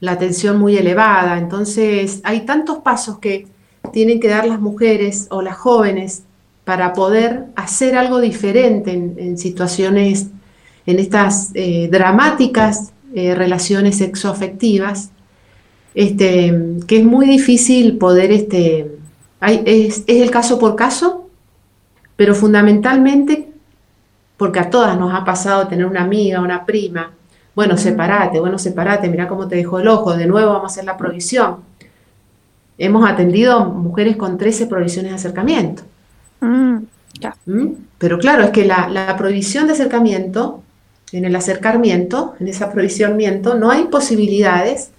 la 0.00 0.18
tensión 0.18 0.58
muy 0.58 0.76
elevada. 0.76 1.38
Entonces, 1.38 2.20
hay 2.24 2.40
tantos 2.40 2.80
pasos 2.80 3.20
que 3.20 3.46
tienen 3.90 4.20
que 4.20 4.28
dar 4.28 4.46
las 4.46 4.60
mujeres 4.60 5.28
o 5.30 5.40
las 5.40 5.56
jóvenes 5.56 6.24
para 6.70 6.92
poder 6.92 7.46
hacer 7.56 7.96
algo 7.96 8.20
diferente 8.20 8.92
en, 8.92 9.36
situaciones, 9.36 10.28
en 10.86 11.00
estas 11.00 11.50
eh, 11.54 11.88
dramáticas 11.90 12.92
eh, 13.12 13.34
relaciones 13.34 13.98
sexoafectivas, 13.98 15.10
este, 15.96 16.76
que 16.86 16.98
es 16.98 17.04
muy 17.04 17.26
difícil 17.26 17.98
poder, 17.98 18.30
este, 18.30 18.88
es, 19.42 20.04
es 20.06 20.22
el 20.22 20.30
caso 20.30 20.60
por 20.60 20.76
caso, 20.76 21.28
pero 22.14 22.36
fundamentalmente 22.36 23.48
porque 24.36 24.60
a 24.60 24.70
todas 24.70 24.96
nos 24.96 25.12
ha 25.12 25.24
pasado 25.24 25.66
tener 25.66 25.86
una 25.86 26.02
amiga, 26.02 26.40
una 26.40 26.64
prima, 26.64 27.10
bueno, 27.52 27.76
separate, 27.76 28.38
bueno, 28.38 28.60
separate, 28.60 29.08
mira 29.08 29.26
cómo 29.26 29.48
te 29.48 29.56
dejó 29.56 29.80
el 29.80 29.88
ojo, 29.88 30.16
de 30.16 30.26
nuevo 30.26 30.52
vamos 30.52 30.70
a 30.70 30.72
hacer 30.72 30.84
la 30.84 30.96
provisión. 30.96 31.56
Hemos 32.78 33.10
atendido 33.10 33.64
mujeres 33.64 34.16
con 34.16 34.38
13 34.38 34.68
provisiones 34.68 35.10
de 35.10 35.16
acercamiento. 35.16 35.89
Mm, 36.40 36.76
¿Mm? 37.46 37.66
Pero 37.98 38.18
claro, 38.18 38.44
es 38.44 38.50
que 38.50 38.64
la, 38.64 38.88
la, 38.88 39.16
prohibición 39.16 39.66
de 39.66 39.74
acercamiento, 39.74 40.62
en 41.12 41.24
el 41.24 41.36
acercamiento, 41.36 42.34
en 42.40 42.48
esa 42.48 42.72
prohibicionamiento, 42.72 43.54
no 43.54 43.70
hay 43.70 43.84
posibilidades 43.84 44.90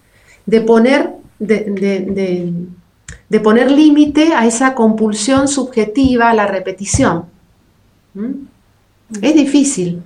de 0.46 0.62
poner, 0.62 1.10
de, 1.40 2.54
de, 3.30 3.40
poner 3.40 3.72
límite 3.72 4.34
a 4.34 4.46
esa 4.46 4.76
compulsión 4.76 5.48
subjetiva, 5.48 6.30
a 6.30 6.34
la 6.34 6.48
repetición. 6.48 7.26
¿Mm? 8.14 8.32
Es 9.22 9.36
difícil. 9.36 10.02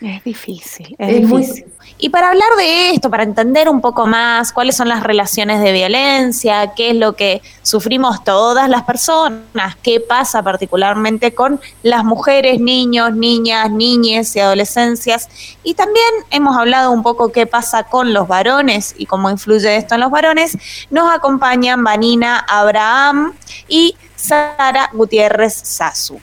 Es 0.00 0.24
difícil, 0.24 0.96
es, 0.98 1.20
difícil. 1.20 1.66
Y 1.98 2.08
para 2.08 2.30
hablar 2.30 2.48
de 2.56 2.90
esto, 2.90 3.10
para 3.10 3.22
entender 3.22 3.68
un 3.68 3.82
poco 3.82 4.06
más 4.06 4.50
cuáles 4.50 4.74
son 4.74 4.88
las 4.88 5.02
relaciones 5.02 5.60
de 5.60 5.72
violencia, 5.72 6.72
qué 6.74 6.90
es 6.90 6.96
lo 6.96 7.14
que 7.14 7.42
sufrimos 7.62 8.24
todas 8.24 8.70
las 8.70 8.84
personas, 8.84 9.76
qué 9.82 10.00
pasa 10.00 10.42
particularmente 10.42 11.34
con 11.34 11.60
las 11.82 12.02
mujeres, 12.02 12.60
niños, 12.60 13.12
niñas, 13.12 13.70
niñes 13.70 14.34
y 14.36 14.40
adolescencias, 14.40 15.28
y 15.62 15.74
también 15.74 16.06
hemos 16.30 16.56
hablado 16.56 16.92
un 16.92 17.02
poco 17.02 17.30
qué 17.30 17.46
pasa 17.46 17.84
con 17.84 18.14
los 18.14 18.26
varones 18.26 18.94
y 18.96 19.04
cómo 19.04 19.28
influye 19.28 19.76
esto 19.76 19.96
en 19.96 20.00
los 20.00 20.10
varones, 20.10 20.56
nos 20.88 21.14
acompañan 21.14 21.84
Vanina 21.84 22.38
Abraham 22.48 23.34
y 23.68 23.94
Sara 24.16 24.88
Gutiérrez 24.94 25.54
Sasu. 25.54 26.20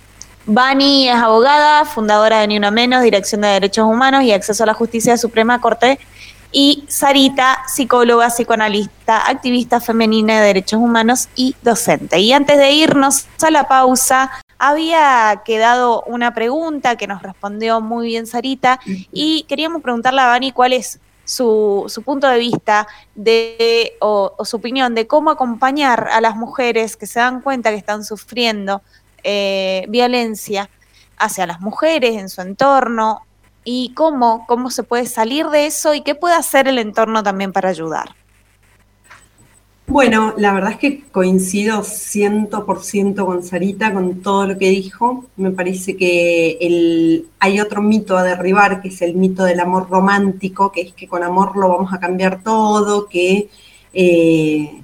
Bani 0.49 1.09
es 1.09 1.15
abogada, 1.15 1.83
fundadora 1.83 2.39
de 2.39 2.47
Ni 2.47 2.57
Una 2.57 2.71
Menos, 2.71 3.03
Dirección 3.03 3.41
de 3.41 3.49
Derechos 3.49 3.85
Humanos 3.85 4.23
y 4.23 4.31
Acceso 4.31 4.63
a 4.63 4.67
la 4.67 4.73
Justicia 4.73 5.11
de 5.11 5.17
Suprema 5.17 5.59
Corte. 5.59 5.99
Y 6.53 6.85
Sarita, 6.87 7.63
psicóloga, 7.67 8.29
psicoanalista, 8.29 9.29
activista 9.29 9.81
femenina 9.81 10.39
de 10.39 10.47
derechos 10.47 10.79
humanos 10.79 11.27
y 11.35 11.53
docente. 11.61 12.19
Y 12.19 12.31
antes 12.31 12.57
de 12.57 12.71
irnos 12.71 13.27
a 13.45 13.51
la 13.51 13.67
pausa, 13.67 14.31
había 14.57 15.41
quedado 15.43 16.03
una 16.03 16.33
pregunta 16.33 16.95
que 16.95 17.07
nos 17.07 17.21
respondió 17.21 17.81
muy 17.81 18.07
bien 18.07 18.25
Sarita 18.25 18.79
y 19.11 19.43
queríamos 19.49 19.81
preguntarle 19.81 20.21
a 20.21 20.27
Bani 20.27 20.53
cuál 20.53 20.71
es 20.71 21.01
su, 21.27 22.01
punto 22.05 22.27
de 22.27 22.39
vista 22.39 22.87
de, 23.13 23.97
o, 23.99 24.33
su 24.45 24.57
opinión 24.57 24.95
de 24.95 25.07
cómo 25.07 25.29
acompañar 25.29 26.07
a 26.11 26.21
las 26.21 26.37
mujeres 26.37 26.95
que 26.95 27.05
se 27.05 27.19
dan 27.19 27.41
cuenta 27.41 27.69
que 27.69 27.75
están 27.75 28.05
sufriendo 28.05 28.81
eh, 29.29 29.85
violencia 29.89 30.69
hacia 31.17 31.45
las 31.45 31.59
mujeres 31.59 32.15
en 32.15 32.29
su 32.29 32.39
entorno 32.39 33.23
y 33.65 33.91
cómo, 33.93 34.45
cómo 34.47 34.71
se 34.71 34.83
puede 34.83 35.05
salir 35.05 35.47
de 35.47 35.65
eso 35.65 35.93
y 35.93 35.99
qué 35.99 36.15
puede 36.15 36.35
hacer 36.35 36.69
el 36.69 36.79
entorno 36.79 37.21
también 37.23 37.51
para 37.51 37.67
ayudar. 37.67 38.15
Bueno, 39.85 40.33
la 40.37 40.53
verdad 40.53 40.71
es 40.71 40.77
que 40.77 41.01
coincido 41.11 41.81
100% 41.81 43.25
con 43.25 43.43
Sarita, 43.43 43.93
con 43.93 44.21
todo 44.21 44.47
lo 44.47 44.57
que 44.57 44.69
dijo. 44.69 45.25
Me 45.35 45.51
parece 45.51 45.97
que 45.97 46.57
el, 46.61 47.27
hay 47.39 47.59
otro 47.59 47.81
mito 47.81 48.15
a 48.15 48.23
derribar, 48.23 48.81
que 48.81 48.87
es 48.87 49.01
el 49.01 49.15
mito 49.15 49.43
del 49.43 49.59
amor 49.59 49.89
romántico, 49.89 50.71
que 50.71 50.81
es 50.81 50.93
que 50.93 51.07
con 51.07 51.21
amor 51.21 51.57
lo 51.57 51.67
vamos 51.67 51.93
a 51.93 51.99
cambiar 51.99 52.41
todo, 52.41 53.07
que 53.07 53.49
eh, 53.91 54.83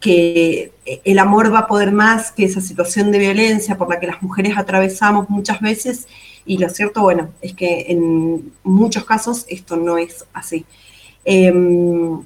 que 0.00 0.72
el 0.86 1.18
amor 1.18 1.52
va 1.52 1.60
a 1.60 1.66
poder 1.66 1.92
más 1.92 2.30
que 2.30 2.44
esa 2.44 2.60
situación 2.60 3.10
de 3.10 3.18
violencia 3.18 3.76
por 3.76 3.88
la 3.88 4.00
que 4.00 4.06
las 4.06 4.22
mujeres 4.22 4.56
atravesamos 4.58 5.30
muchas 5.30 5.60
veces 5.60 6.06
y 6.46 6.58
lo 6.58 6.68
cierto, 6.68 7.02
bueno, 7.02 7.30
es 7.40 7.54
que 7.54 7.86
en 7.88 8.52
muchos 8.62 9.04
casos 9.04 9.46
esto 9.48 9.76
no 9.76 9.96
es 9.96 10.26
así. 10.32 10.66
Em, 11.24 12.20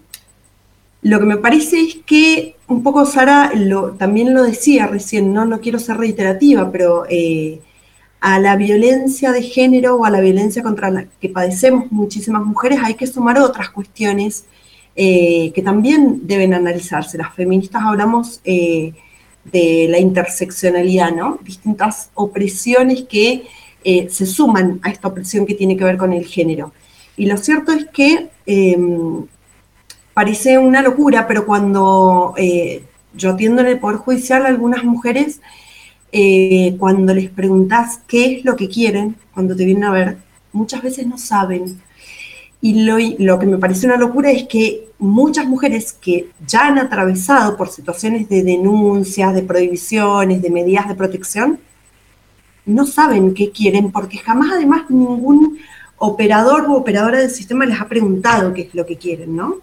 lo 1.02 1.20
que 1.20 1.24
me 1.24 1.36
parece 1.36 1.80
es 1.80 1.98
que 2.04 2.56
un 2.66 2.82
poco 2.82 3.06
Sara 3.06 3.52
lo, 3.54 3.92
también 3.92 4.34
lo 4.34 4.42
decía 4.42 4.86
recién, 4.88 5.32
¿no? 5.32 5.44
no 5.44 5.60
quiero 5.60 5.78
ser 5.78 5.96
reiterativa, 5.98 6.70
pero 6.72 7.04
eh, 7.08 7.60
a 8.20 8.40
la 8.40 8.56
violencia 8.56 9.30
de 9.30 9.42
género 9.42 9.96
o 9.96 10.04
a 10.04 10.10
la 10.10 10.20
violencia 10.20 10.62
contra 10.62 10.90
la 10.90 11.04
que 11.20 11.28
padecemos 11.28 11.90
muchísimas 11.92 12.44
mujeres 12.44 12.80
hay 12.82 12.94
que 12.94 13.06
sumar 13.06 13.38
otras 13.38 13.70
cuestiones 13.70 14.44
eh, 15.00 15.52
que 15.54 15.62
también 15.62 16.22
deben 16.24 16.54
analizarse. 16.54 17.18
Las 17.18 17.32
feministas 17.32 17.82
hablamos 17.84 18.40
eh, 18.42 18.94
de 19.44 19.86
la 19.88 20.00
interseccionalidad, 20.00 21.12
¿no? 21.12 21.38
Distintas 21.44 22.10
opresiones 22.14 23.02
que 23.02 23.44
eh, 23.84 24.08
se 24.10 24.26
suman 24.26 24.80
a 24.82 24.90
esta 24.90 25.06
opresión 25.06 25.46
que 25.46 25.54
tiene 25.54 25.76
que 25.76 25.84
ver 25.84 25.98
con 25.98 26.12
el 26.12 26.26
género. 26.26 26.72
Y 27.16 27.26
lo 27.26 27.36
cierto 27.36 27.70
es 27.70 27.86
que 27.92 28.30
em, 28.44 29.24
parece 30.14 30.58
una 30.58 30.82
locura, 30.82 31.28
pero 31.28 31.46
cuando 31.46 32.34
yo 33.14 33.30
atiendo 33.30 33.62
en 33.62 33.68
el 33.68 33.78
Poder 33.78 33.98
Judicial 33.98 34.46
a 34.46 34.48
algunas 34.48 34.82
mujeres, 34.82 35.40
cuando 36.76 37.14
les 37.14 37.30
preguntas 37.30 38.00
qué 38.08 38.38
es 38.38 38.44
lo 38.44 38.56
que 38.56 38.68
quieren, 38.68 39.14
cuando 39.32 39.54
te 39.54 39.64
vienen 39.64 39.84
a 39.84 39.92
ver, 39.92 40.18
muchas 40.52 40.82
veces 40.82 41.06
no 41.06 41.18
saben. 41.18 41.80
Y 42.60 42.84
lo, 42.84 42.96
lo 43.18 43.38
que 43.38 43.46
me 43.46 43.58
parece 43.58 43.86
una 43.86 43.96
locura 43.96 44.30
es 44.30 44.44
que 44.44 44.88
muchas 44.98 45.46
mujeres 45.46 45.92
que 45.92 46.30
ya 46.46 46.66
han 46.66 46.78
atravesado 46.78 47.56
por 47.56 47.68
situaciones 47.68 48.28
de 48.28 48.42
denuncias, 48.42 49.34
de 49.34 49.42
prohibiciones, 49.42 50.42
de 50.42 50.50
medidas 50.50 50.88
de 50.88 50.96
protección, 50.96 51.60
no 52.66 52.86
saben 52.86 53.32
qué 53.32 53.50
quieren 53.50 53.90
porque 53.90 54.18
jamás 54.18 54.52
además 54.52 54.90
ningún 54.90 55.58
operador 55.98 56.68
u 56.68 56.74
operadora 56.74 57.18
del 57.18 57.30
sistema 57.30 57.64
les 57.64 57.80
ha 57.80 57.88
preguntado 57.88 58.52
qué 58.52 58.62
es 58.62 58.74
lo 58.74 58.86
que 58.86 58.96
quieren, 58.96 59.34
¿no? 59.34 59.56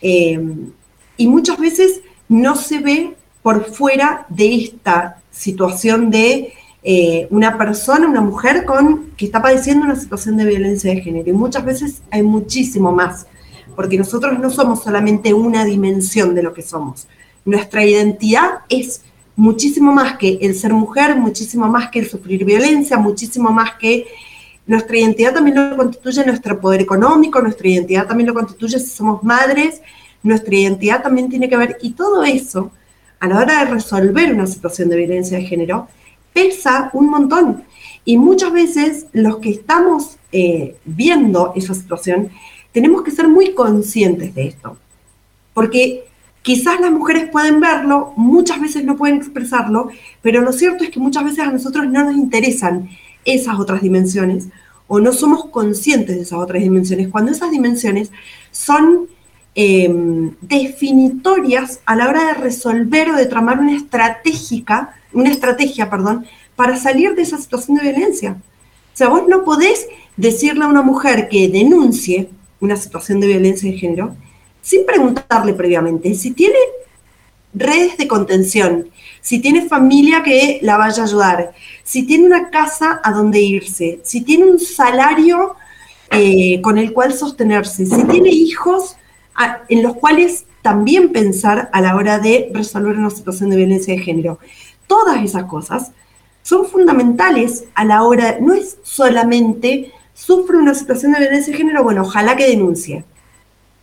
Em, 0.00 0.72
y 1.16 1.26
muchas 1.28 1.58
veces 1.58 2.00
no 2.28 2.56
se 2.56 2.78
ve 2.78 3.14
por 3.42 3.64
fuera 3.66 4.26
de 4.28 4.54
esta 4.54 5.20
situación 5.30 6.10
de 6.10 6.52
eh, 6.82 7.26
una 7.30 7.58
persona, 7.58 8.08
una 8.08 8.20
mujer 8.20 8.64
con, 8.64 9.10
que 9.16 9.26
está 9.26 9.42
padeciendo 9.42 9.84
una 9.84 9.96
situación 9.96 10.36
de 10.36 10.44
violencia 10.46 10.94
de 10.94 11.00
género. 11.00 11.30
Y 11.30 11.32
muchas 11.32 11.64
veces 11.64 12.02
hay 12.10 12.22
muchísimo 12.22 12.92
más 12.92 13.26
porque 13.76 13.96
nosotros 13.96 14.38
no 14.38 14.50
somos 14.50 14.82
solamente 14.82 15.32
una 15.32 15.64
dimensión 15.64 16.34
de 16.34 16.42
lo 16.42 16.52
que 16.52 16.62
somos. 16.62 17.08
Nuestra 17.44 17.84
identidad 17.84 18.60
es 18.68 19.02
muchísimo 19.36 19.92
más 19.92 20.18
que 20.18 20.38
el 20.42 20.54
ser 20.54 20.74
mujer, 20.74 21.16
muchísimo 21.16 21.66
más 21.66 21.90
que 21.90 22.00
el 22.00 22.08
sufrir 22.08 22.44
violencia, 22.44 22.98
muchísimo 22.98 23.50
más 23.50 23.76
que 23.80 24.06
nuestra 24.66 24.98
identidad 24.98 25.32
también 25.32 25.70
lo 25.70 25.76
constituye 25.76 26.24
nuestro 26.26 26.60
poder 26.60 26.82
económico, 26.82 27.40
nuestra 27.40 27.68
identidad 27.68 28.06
también 28.06 28.28
lo 28.28 28.34
constituye 28.34 28.78
si 28.78 28.86
somos 28.86 29.22
madres, 29.22 29.80
nuestra 30.22 30.54
identidad 30.54 31.02
también 31.02 31.30
tiene 31.30 31.48
que 31.48 31.56
ver, 31.56 31.78
y 31.80 31.92
todo 31.92 32.22
eso, 32.22 32.70
a 33.18 33.26
la 33.26 33.38
hora 33.38 33.64
de 33.64 33.70
resolver 33.70 34.32
una 34.32 34.46
situación 34.46 34.90
de 34.90 34.96
violencia 34.96 35.38
de 35.38 35.44
género, 35.44 35.88
un 36.92 37.10
montón. 37.10 37.64
Y 38.04 38.16
muchas 38.16 38.52
veces 38.52 39.06
los 39.12 39.38
que 39.38 39.50
estamos 39.50 40.16
eh, 40.32 40.76
viendo 40.84 41.52
esa 41.54 41.74
situación, 41.74 42.30
tenemos 42.72 43.02
que 43.02 43.10
ser 43.10 43.28
muy 43.28 43.54
conscientes 43.54 44.34
de 44.34 44.48
esto. 44.48 44.76
Porque 45.54 46.04
quizás 46.42 46.80
las 46.80 46.90
mujeres 46.90 47.28
pueden 47.30 47.60
verlo, 47.60 48.12
muchas 48.16 48.60
veces 48.60 48.84
no 48.84 48.96
pueden 48.96 49.16
expresarlo, 49.16 49.90
pero 50.22 50.40
lo 50.40 50.52
cierto 50.52 50.84
es 50.84 50.90
que 50.90 51.00
muchas 51.00 51.24
veces 51.24 51.40
a 51.40 51.52
nosotros 51.52 51.86
no 51.88 52.04
nos 52.04 52.14
interesan 52.14 52.88
esas 53.24 53.58
otras 53.58 53.82
dimensiones 53.82 54.48
o 54.86 54.98
no 55.00 55.12
somos 55.12 55.46
conscientes 55.46 56.16
de 56.16 56.22
esas 56.22 56.38
otras 56.38 56.62
dimensiones, 56.62 57.08
cuando 57.08 57.30
esas 57.30 57.50
dimensiones 57.50 58.10
son 58.50 59.06
em, 59.54 60.34
definitorias 60.40 61.80
a 61.86 61.94
la 61.94 62.08
hora 62.08 62.26
de 62.26 62.34
resolver 62.34 63.10
o 63.10 63.16
de 63.16 63.26
tramar 63.26 63.60
una 63.60 63.76
estratégica, 63.76 64.96
una 65.12 65.30
estrategia, 65.30 65.90
perdón, 65.90 66.26
para 66.56 66.76
salir 66.76 67.14
de 67.14 67.22
esa 67.22 67.38
situación 67.38 67.76
de 67.76 67.90
violencia. 67.90 68.36
O 68.92 68.96
sea, 68.96 69.08
vos 69.08 69.22
no 69.28 69.44
podés 69.44 69.88
decirle 70.16 70.64
a 70.64 70.68
una 70.68 70.82
mujer 70.82 71.28
que 71.28 71.48
denuncie 71.48 72.28
una 72.60 72.76
situación 72.76 73.20
de 73.20 73.28
violencia 73.28 73.70
de 73.70 73.78
género 73.78 74.16
sin 74.60 74.84
preguntarle 74.84 75.54
previamente 75.54 76.14
si 76.14 76.32
tiene 76.32 76.58
redes 77.54 77.96
de 77.96 78.06
contención, 78.06 78.90
si 79.20 79.40
tiene 79.40 79.66
familia 79.66 80.22
que 80.22 80.60
la 80.62 80.76
vaya 80.76 81.02
a 81.02 81.06
ayudar, 81.06 81.52
si 81.82 82.04
tiene 82.04 82.26
una 82.26 82.50
casa 82.50 83.00
a 83.02 83.12
donde 83.12 83.40
irse, 83.40 84.00
si 84.04 84.20
tiene 84.20 84.44
un 84.44 84.58
salario 84.58 85.56
eh, 86.10 86.60
con 86.60 86.78
el 86.78 86.92
cual 86.92 87.12
sostenerse, 87.12 87.86
si 87.86 88.04
tiene 88.04 88.30
hijos 88.30 88.96
en 89.68 89.82
los 89.82 89.94
cuales 89.94 90.44
también 90.62 91.10
pensar 91.12 91.70
a 91.72 91.80
la 91.80 91.96
hora 91.96 92.18
de 92.18 92.50
resolver 92.52 92.96
una 92.98 93.10
situación 93.10 93.50
de 93.50 93.56
violencia 93.56 93.94
de 93.94 94.00
género. 94.00 94.38
Todas 94.90 95.22
esas 95.22 95.44
cosas 95.44 95.92
son 96.42 96.66
fundamentales 96.66 97.66
a 97.74 97.84
la 97.84 98.02
hora, 98.02 98.38
no 98.40 98.54
es 98.54 98.78
solamente 98.82 99.92
sufre 100.12 100.56
una 100.56 100.74
situación 100.74 101.12
de 101.12 101.20
violencia 101.20 101.52
de 101.52 101.58
género, 101.58 101.84
bueno, 101.84 102.02
ojalá 102.02 102.34
que 102.34 102.48
denuncie. 102.48 103.04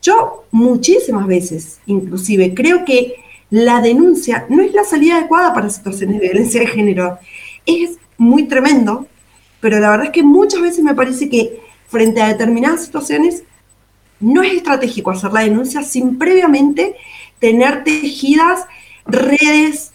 Yo 0.01 0.43
muchísimas 0.51 1.25
veces, 1.25 1.79
inclusive, 1.85 2.53
creo 2.53 2.83
que 2.83 3.23
la 3.49 3.79
denuncia 3.79 4.45
no 4.49 4.61
es 4.61 4.73
la 4.73 4.83
salida 4.83 5.15
adecuada 5.15 5.53
para 5.53 5.69
situaciones 5.69 6.19
de 6.19 6.27
violencia 6.27 6.59
de 6.59 6.67
género. 6.67 7.19
Es 7.65 7.97
muy 8.17 8.43
tremendo, 8.43 9.07
pero 9.61 9.79
la 9.79 9.91
verdad 9.91 10.07
es 10.07 10.11
que 10.11 10.23
muchas 10.23 10.59
veces 10.59 10.83
me 10.83 10.93
parece 10.93 11.29
que 11.29 11.61
frente 11.87 12.21
a 12.21 12.27
determinadas 12.27 12.83
situaciones 12.83 13.43
no 14.19 14.43
es 14.43 14.55
estratégico 14.55 15.11
hacer 15.11 15.31
la 15.31 15.41
denuncia 15.41 15.83
sin 15.83 16.17
previamente 16.17 16.97
tener 17.39 17.85
tejidas 17.85 18.65
redes 19.05 19.93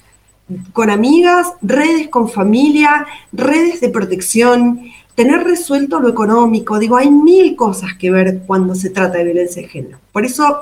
con 0.73 0.91
amigas, 0.91 1.53
redes 1.63 2.09
con 2.09 2.29
familia, 2.29 3.07
redes 3.33 3.81
de 3.81 3.89
protección, 3.89 4.91
tener 5.15 5.45
resuelto 5.45 6.01
lo 6.01 6.09
económico. 6.09 6.79
Digo, 6.79 6.97
hay 6.97 7.11
mil 7.11 7.57
cosas 7.57 7.95
que 7.99 8.11
ver 8.11 8.43
cuando 8.47 8.75
se 8.75 8.91
trata 8.91 9.19
de 9.19 9.25
violencia 9.25 9.63
de 9.63 9.69
género. 9.69 9.99
Por 10.13 10.25
eso 10.25 10.61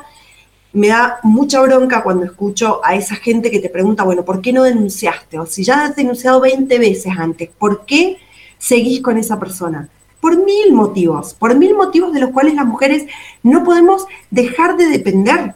me 0.73 0.89
da 0.89 1.19
mucha 1.23 1.61
bronca 1.61 2.03
cuando 2.03 2.25
escucho 2.25 2.81
a 2.85 2.95
esa 2.95 3.17
gente 3.17 3.51
que 3.51 3.59
te 3.59 3.69
pregunta, 3.69 4.05
bueno, 4.05 4.25
¿por 4.25 4.41
qué 4.41 4.53
no 4.53 4.63
denunciaste? 4.63 5.39
O 5.39 5.47
si 5.47 5.65
ya 5.65 5.85
has 5.85 5.97
denunciado 5.97 6.41
20 6.41 6.79
veces 6.79 7.13
antes, 7.17 7.51
¿por 7.59 7.85
qué 7.85 8.19
seguís 8.59 9.01
con 9.01 9.19
esa 9.19 9.39
persona? 9.39 9.89
Por 10.21 10.37
mil 10.45 10.73
motivos, 10.73 11.35
por 11.35 11.57
mil 11.57 11.75
motivos 11.75 12.13
de 12.13 12.21
los 12.21 12.31
cuales 12.31 12.55
las 12.55 12.67
mujeres 12.67 13.07
no 13.43 13.65
podemos 13.65 14.07
dejar 14.31 14.77
de 14.77 14.87
depender, 14.87 15.55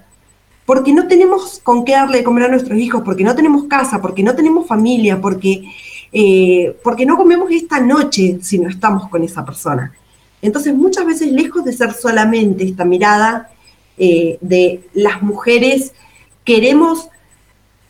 porque 0.66 0.92
no 0.92 1.06
tenemos 1.06 1.60
con 1.62 1.84
qué 1.84 1.92
darle 1.92 2.18
de 2.18 2.24
comer 2.24 2.44
a 2.44 2.48
nuestros 2.48 2.78
hijos, 2.78 3.02
porque 3.04 3.24
no 3.24 3.34
tenemos 3.34 3.64
casa, 3.64 4.00
porque 4.00 4.22
no 4.22 4.34
tenemos 4.34 4.66
familia, 4.66 5.20
porque, 5.20 5.64
eh, 6.12 6.76
porque 6.82 7.04
no 7.04 7.16
comemos 7.16 7.50
esta 7.50 7.80
noche 7.80 8.38
si 8.40 8.58
no 8.58 8.68
estamos 8.68 9.08
con 9.08 9.22
esa 9.22 9.44
persona. 9.44 9.92
Entonces, 10.40 10.74
muchas 10.74 11.06
veces, 11.06 11.32
lejos 11.32 11.64
de 11.64 11.72
ser 11.72 11.92
solamente 11.92 12.64
esta 12.64 12.84
mirada 12.84 13.50
eh, 13.98 14.38
de 14.40 14.82
las 14.94 15.22
mujeres, 15.22 15.92
queremos 16.44 17.08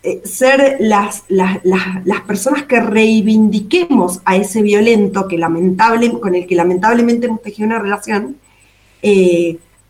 eh, 0.02 0.20
ser 0.24 0.76
las, 0.80 1.24
las, 1.28 2.20
personas 2.26 2.64
que 2.64 2.80
reivindiquemos 2.80 4.20
a 4.24 4.36
ese 4.36 4.62
violento 4.62 5.28
que 5.28 5.38
lamentable, 5.38 6.12
con 6.20 6.34
el 6.34 6.46
que 6.46 6.56
lamentablemente 6.56 7.26
hemos 7.26 7.42
tejido 7.42 7.66
una 7.66 7.78
relación, 7.78 8.36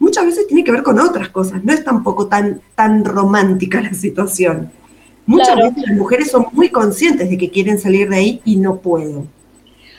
muchas 0.05 0.27
veces 0.27 0.47
tiene 0.47 0.63
que 0.63 0.71
ver 0.71 0.83
con 0.83 1.01
otras 1.01 1.31
cosas, 1.31 1.65
no 1.65 1.73
es 1.73 1.83
tampoco 1.83 2.29
tan, 2.29 2.61
tan 2.75 3.05
romántica 3.05 3.81
la 3.81 3.95
situación. 3.95 4.71
Muchas 5.27 5.57
veces 5.57 5.85
las 5.89 5.97
mujeres 5.97 6.31
son 6.31 6.47
muy 6.53 6.69
conscientes 6.69 7.31
de 7.31 7.39
que 7.39 7.51
quieren 7.51 7.79
salir 7.79 8.11
de 8.11 8.17
ahí 8.17 8.41
y 8.45 8.57
no 8.57 8.77
pueden. 8.77 9.29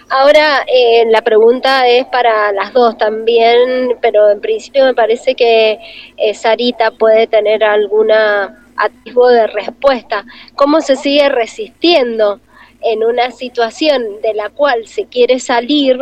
Ahora, 0.08 0.64
eh, 0.68 1.04
la 1.10 1.24
pregunta 1.24 1.88
es 1.88 2.06
para 2.06 2.52
las 2.52 2.72
dos 2.74 2.96
también, 2.96 3.98
pero 4.02 4.30
en 4.30 4.40
principio 4.40 4.86
me 4.86 4.94
parece 4.94 5.34
que 5.34 5.80
eh, 6.18 6.34
Sarita 6.36 6.92
puede 6.92 7.26
tener 7.26 7.64
alguna 7.64 8.64
atisbo 8.78 9.30
de 9.30 9.48
respuesta. 9.48 10.24
¿Cómo 10.56 10.82
se 10.82 10.96
sigue 10.96 11.28
resistiendo 11.30 12.40
en 12.82 13.04
una 13.04 13.32
situación 13.32 14.22
de 14.22 14.36
la 14.36 14.50
cual 14.50 14.86
se 14.88 15.06
quiere 15.08 15.40
salir, 15.40 15.98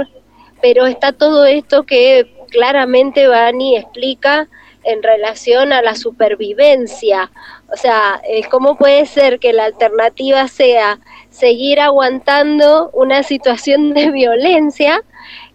pero 0.62 0.86
está 0.86 1.14
todo 1.14 1.45
esto 1.45 1.84
que 1.84 2.32
claramente 2.54 3.28
Bani 3.28 3.78
explica 3.78 4.47
en 4.84 5.01
relación 5.01 5.74
a 5.74 5.82
la 5.82 5.95
supervivencia? 5.95 7.32
O 7.74 7.76
sea, 7.76 8.22
eh, 8.30 8.43
¿cómo 8.49 8.78
puede 8.78 9.06
ser 9.08 9.39
que 9.39 9.51
la 9.51 9.66
alternativa 9.66 10.47
sea 10.47 10.99
seguir 11.32 11.80
aguantando 11.80 12.91
una 12.93 13.24
situación 13.24 13.93
de 13.95 14.12
violencia, 14.12 15.01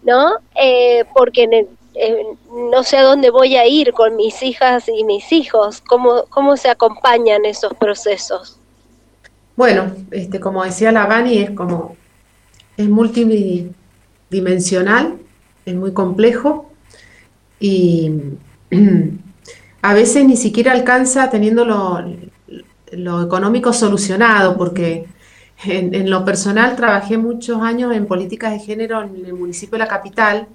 ¿no? 0.03 0.33
Eh, 0.55 1.05
porque 1.15 1.67
eh, 1.95 2.25
no 2.71 2.83
sé 2.83 2.97
a 2.97 3.03
dónde 3.03 3.29
voy 3.29 3.55
a 3.55 3.65
ir 3.65 3.93
con 3.93 4.17
mis 4.17 4.43
hijas 4.43 4.89
y 4.89 5.05
mis 5.05 5.31
hijos, 5.31 5.79
cómo, 5.81 6.25
cómo 6.29 6.57
se 6.57 6.69
acompañan 6.69 7.45
esos 7.45 7.73
procesos. 7.73 8.57
Bueno, 9.55 9.91
este, 10.11 10.39
como 10.39 10.63
decía 10.63 10.91
la 10.91 11.05
Vani, 11.05 11.39
es 11.39 11.51
como, 11.51 11.95
es 12.77 12.87
multidimensional, 12.87 15.17
es 15.65 15.75
muy 15.75 15.91
complejo 15.91 16.68
y 17.59 18.11
a 19.81 19.93
veces 19.93 20.25
ni 20.25 20.37
siquiera 20.37 20.71
alcanza 20.71 21.29
teniendo 21.29 21.65
lo, 21.65 22.03
lo 22.91 23.21
económico 23.23 23.73
solucionado, 23.73 24.57
porque 24.57 25.07
en, 25.65 26.09
lo 26.09 26.23
personal 26.23 26.75
trabajé 26.75 27.17
muchos 27.17 27.61
años 27.61 27.93
en 27.93 28.05
políticas 28.05 28.53
de 28.53 28.59
género 28.59 29.03
en 29.03 29.25
el 29.25 29.33
municipio 29.33 29.73
de 29.73 29.79
la 29.79 29.87
capital 29.87 30.47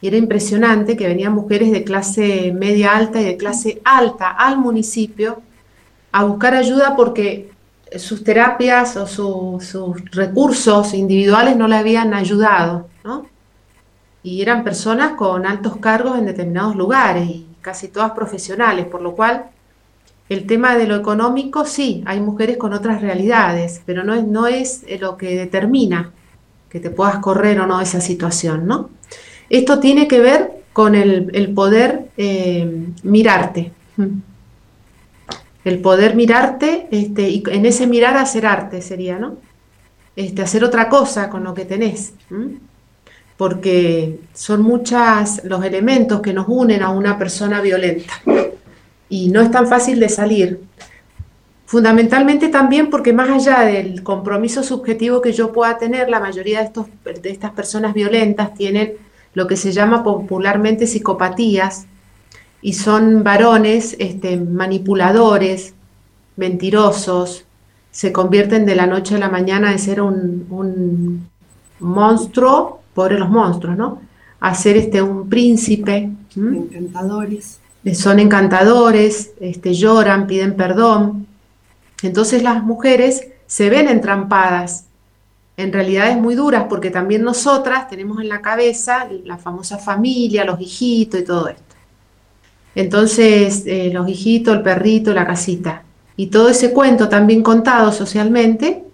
y 0.00 0.08
era 0.08 0.16
impresionante 0.16 0.96
que 0.96 1.06
venían 1.06 1.34
mujeres 1.34 1.72
de 1.72 1.84
clase 1.84 2.52
media 2.52 2.96
alta 2.96 3.20
y 3.20 3.24
de 3.24 3.36
clase 3.36 3.80
alta 3.84 4.30
al 4.30 4.58
municipio 4.58 5.42
a 6.12 6.24
buscar 6.24 6.54
ayuda 6.54 6.96
porque 6.96 7.50
sus 7.96 8.24
terapias 8.24 8.96
o 8.96 9.06
sus 9.60 10.10
recursos 10.10 10.94
individuales 10.94 11.56
no 11.56 11.68
le 11.68 11.76
habían 11.76 12.14
ayudado, 12.14 12.88
¿no? 13.04 13.26
Y 14.26 14.42
eran 14.42 14.64
personas 14.64 15.12
con 15.12 15.46
altos 15.46 15.76
cargos 15.76 16.18
en 16.18 16.26
determinados 16.26 16.74
lugares 16.74 17.28
y 17.30 17.46
casi 17.60 17.86
todas 17.86 18.10
profesionales, 18.10 18.84
por 18.86 19.00
lo 19.00 19.14
cual 19.14 19.50
el 20.28 20.48
tema 20.48 20.74
de 20.74 20.88
lo 20.88 20.96
económico, 20.96 21.64
sí, 21.64 22.02
hay 22.06 22.18
mujeres 22.18 22.56
con 22.56 22.72
otras 22.72 23.00
realidades, 23.02 23.82
pero 23.86 24.02
no 24.02 24.14
es, 24.14 24.26
no 24.26 24.48
es 24.48 24.82
eh, 24.88 24.98
lo 24.98 25.16
que 25.16 25.36
determina 25.36 26.10
que 26.68 26.80
te 26.80 26.90
puedas 26.90 27.18
correr 27.18 27.60
o 27.60 27.68
no 27.68 27.80
esa 27.80 28.00
situación, 28.00 28.66
¿no? 28.66 28.90
Esto 29.48 29.78
tiene 29.78 30.08
que 30.08 30.18
ver 30.18 30.50
con 30.72 30.96
el, 30.96 31.52
poder 31.54 32.06
eh, 32.16 32.88
mirarte. 33.04 33.70
El 35.64 35.78
poder 35.78 36.16
mirarte 36.16 36.88
este, 36.90 37.30
y 37.30 37.44
en 37.46 37.64
ese 37.64 37.86
mirar 37.86 38.16
hacer 38.16 38.44
arte 38.44 38.82
sería, 38.82 39.20
¿no? 39.20 39.36
Este, 40.16 40.42
hacer 40.42 40.64
otra 40.64 40.88
cosa 40.88 41.30
con 41.30 41.44
lo 41.44 41.54
que 41.54 41.64
tenés. 41.64 42.12
Porque 43.36 44.20
son 44.32 44.62
muchas 44.62 45.42
los 45.44 45.64
elementos 45.64 46.20
que 46.20 46.32
nos 46.32 46.46
unen 46.48 46.82
a 46.82 46.90
una 46.90 47.18
persona 47.18 47.60
violenta 47.60 48.14
y 49.08 49.28
no 49.28 49.40
es 49.40 49.50
tan 49.50 49.66
fácil 49.66 50.00
de 50.00 50.08
salir. 50.08 50.60
Fundamentalmente 51.66 52.48
también 52.48 52.90
porque 52.90 53.12
más 53.12 53.28
allá 53.28 53.60
del 53.60 54.02
compromiso 54.02 54.62
subjetivo 54.62 55.20
que 55.20 55.32
yo 55.32 55.52
pueda 55.52 55.76
tener, 55.78 56.08
la 56.08 56.20
mayoría 56.20 56.60
de, 56.60 56.66
estos, 56.66 56.86
de 57.04 57.30
estas 57.30 57.50
personas 57.52 57.92
violentas 57.92 58.54
tienen 58.54 58.94
lo 59.34 59.46
que 59.46 59.56
se 59.56 59.72
llama 59.72 60.02
popularmente 60.02 60.86
psicopatías 60.86 61.86
y 62.62 62.72
son 62.72 63.22
varones 63.22 63.96
este, 63.98 64.36
manipuladores, 64.36 65.74
mentirosos, 66.36 67.44
se 67.90 68.12
convierten 68.12 68.64
de 68.64 68.76
la 68.76 68.86
noche 68.86 69.16
a 69.16 69.18
la 69.18 69.28
mañana 69.28 69.72
de 69.72 69.78
ser 69.78 70.00
un, 70.00 70.46
un 70.50 71.28
monstruo, 71.80 72.80
pobre 72.96 73.18
los 73.18 73.28
monstruos, 73.28 73.76
¿no? 73.76 74.00
a 74.40 74.54
ser 74.54 74.76
este, 74.76 75.02
un 75.02 75.28
príncipe. 75.28 76.10
¿m? 76.36 76.58
Encantadores. 76.58 77.60
Son 77.94 78.18
encantadores, 78.18 79.32
este, 79.38 79.74
lloran, 79.74 80.26
piden 80.26 80.56
perdón. 80.56 81.26
Entonces 82.02 82.42
las 82.42 82.64
mujeres 82.64 83.28
se 83.46 83.70
ven 83.70 83.88
entrampadas 83.88 84.86
en 85.56 85.72
realidades 85.72 86.18
muy 86.18 86.34
duras 86.34 86.66
porque 86.68 86.90
también 86.90 87.22
nosotras 87.22 87.88
tenemos 87.88 88.20
en 88.20 88.28
la 88.28 88.42
cabeza 88.42 89.08
la 89.24 89.38
famosa 89.38 89.78
familia, 89.78 90.44
los 90.44 90.60
hijitos 90.60 91.20
y 91.20 91.24
todo 91.24 91.48
esto. 91.48 91.62
Entonces, 92.74 93.62
eh, 93.66 93.90
los 93.92 94.06
hijitos, 94.06 94.54
el 94.54 94.62
perrito, 94.62 95.14
la 95.14 95.26
casita. 95.26 95.82
Y 96.16 96.26
todo 96.26 96.50
ese 96.50 96.72
cuento 96.72 97.08
también 97.08 97.42
contado 97.42 97.90
socialmente, 97.90 98.84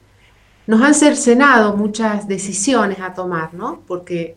nos 0.67 0.81
han 0.83 0.95
cercenado 0.95 1.77
muchas 1.77 2.29
decisiones 2.29 3.01
a 3.01 3.15
tomar, 3.15 3.55
¿no? 3.55 3.81
Porque 3.87 4.37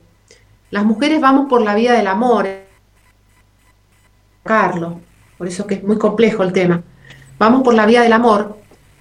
las 0.72 0.84
mujeres 0.84 1.22
vamos 1.22 1.48
por 1.48 1.62
la 1.62 1.76
vía 1.76 1.94
del 1.94 2.08
amor, 2.08 2.48
Carlos, 4.44 4.96
por 5.38 5.48
eso 5.48 5.68
que 5.68 5.76
es 5.76 5.84
muy 5.84 5.98
complejo 5.98 6.44
el 6.44 6.52
tema. 6.52 6.82
Vamos 7.38 7.64
por 7.64 7.74
la 7.74 7.86
vía 7.86 8.02
del 8.02 8.14
amor, 8.14 8.58